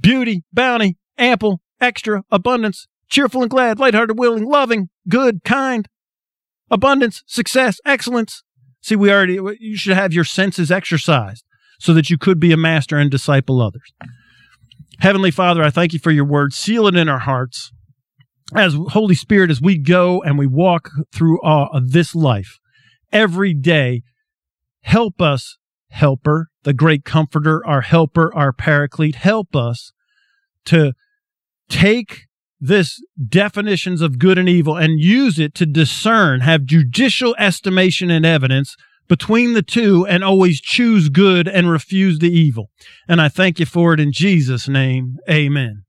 beauty, 0.00 0.44
bounty, 0.52 0.96
ample, 1.18 1.60
extra, 1.80 2.24
abundance, 2.30 2.86
cheerful 3.08 3.42
and 3.42 3.50
glad, 3.50 3.78
lighthearted, 3.78 4.18
willing, 4.18 4.44
loving, 4.44 4.90
good, 5.08 5.42
kind, 5.44 5.88
abundance, 6.70 7.22
success, 7.26 7.80
excellence. 7.84 8.42
See, 8.82 8.96
we 8.96 9.10
already, 9.10 9.40
you 9.58 9.76
should 9.76 9.96
have 9.96 10.12
your 10.12 10.24
senses 10.24 10.70
exercised 10.70 11.44
so 11.78 11.92
that 11.94 12.10
you 12.10 12.18
could 12.18 12.40
be 12.40 12.52
a 12.52 12.56
master 12.56 12.96
and 12.96 13.10
disciple 13.10 13.60
others. 13.60 13.92
Heavenly 15.00 15.30
Father, 15.30 15.62
I 15.62 15.70
thank 15.70 15.92
you 15.92 15.98
for 15.98 16.10
your 16.10 16.24
word. 16.24 16.52
Seal 16.52 16.86
it 16.86 16.96
in 16.96 17.08
our 17.08 17.18
hearts. 17.18 17.72
As 18.54 18.76
Holy 18.88 19.14
Spirit, 19.14 19.50
as 19.50 19.60
we 19.60 19.76
go 19.76 20.22
and 20.22 20.38
we 20.38 20.46
walk 20.46 20.90
through 21.12 21.40
uh, 21.42 21.80
this 21.84 22.14
life 22.14 22.58
every 23.12 23.52
day, 23.52 24.02
help 24.82 25.20
us, 25.20 25.58
helper, 25.90 26.48
the 26.62 26.72
great 26.72 27.04
comforter, 27.04 27.64
our 27.66 27.80
helper, 27.80 28.34
our 28.34 28.52
paraclete, 28.52 29.16
help 29.16 29.56
us 29.56 29.92
to 30.66 30.92
take 31.68 32.26
this 32.60 33.02
definitions 33.28 34.00
of 34.00 34.18
good 34.18 34.38
and 34.38 34.48
evil 34.48 34.76
and 34.76 35.00
use 35.00 35.38
it 35.38 35.54
to 35.54 35.66
discern, 35.66 36.40
have 36.40 36.64
judicial 36.64 37.34
estimation 37.38 38.10
and 38.10 38.24
evidence 38.24 38.76
between 39.08 39.52
the 39.52 39.62
two 39.62 40.06
and 40.06 40.24
always 40.24 40.60
choose 40.60 41.08
good 41.08 41.48
and 41.48 41.70
refuse 41.70 42.18
the 42.18 42.30
evil. 42.30 42.70
And 43.08 43.20
I 43.20 43.28
thank 43.28 43.60
you 43.60 43.66
for 43.66 43.92
it 43.92 44.00
in 44.00 44.12
Jesus' 44.12 44.68
name. 44.68 45.16
Amen. 45.30 45.82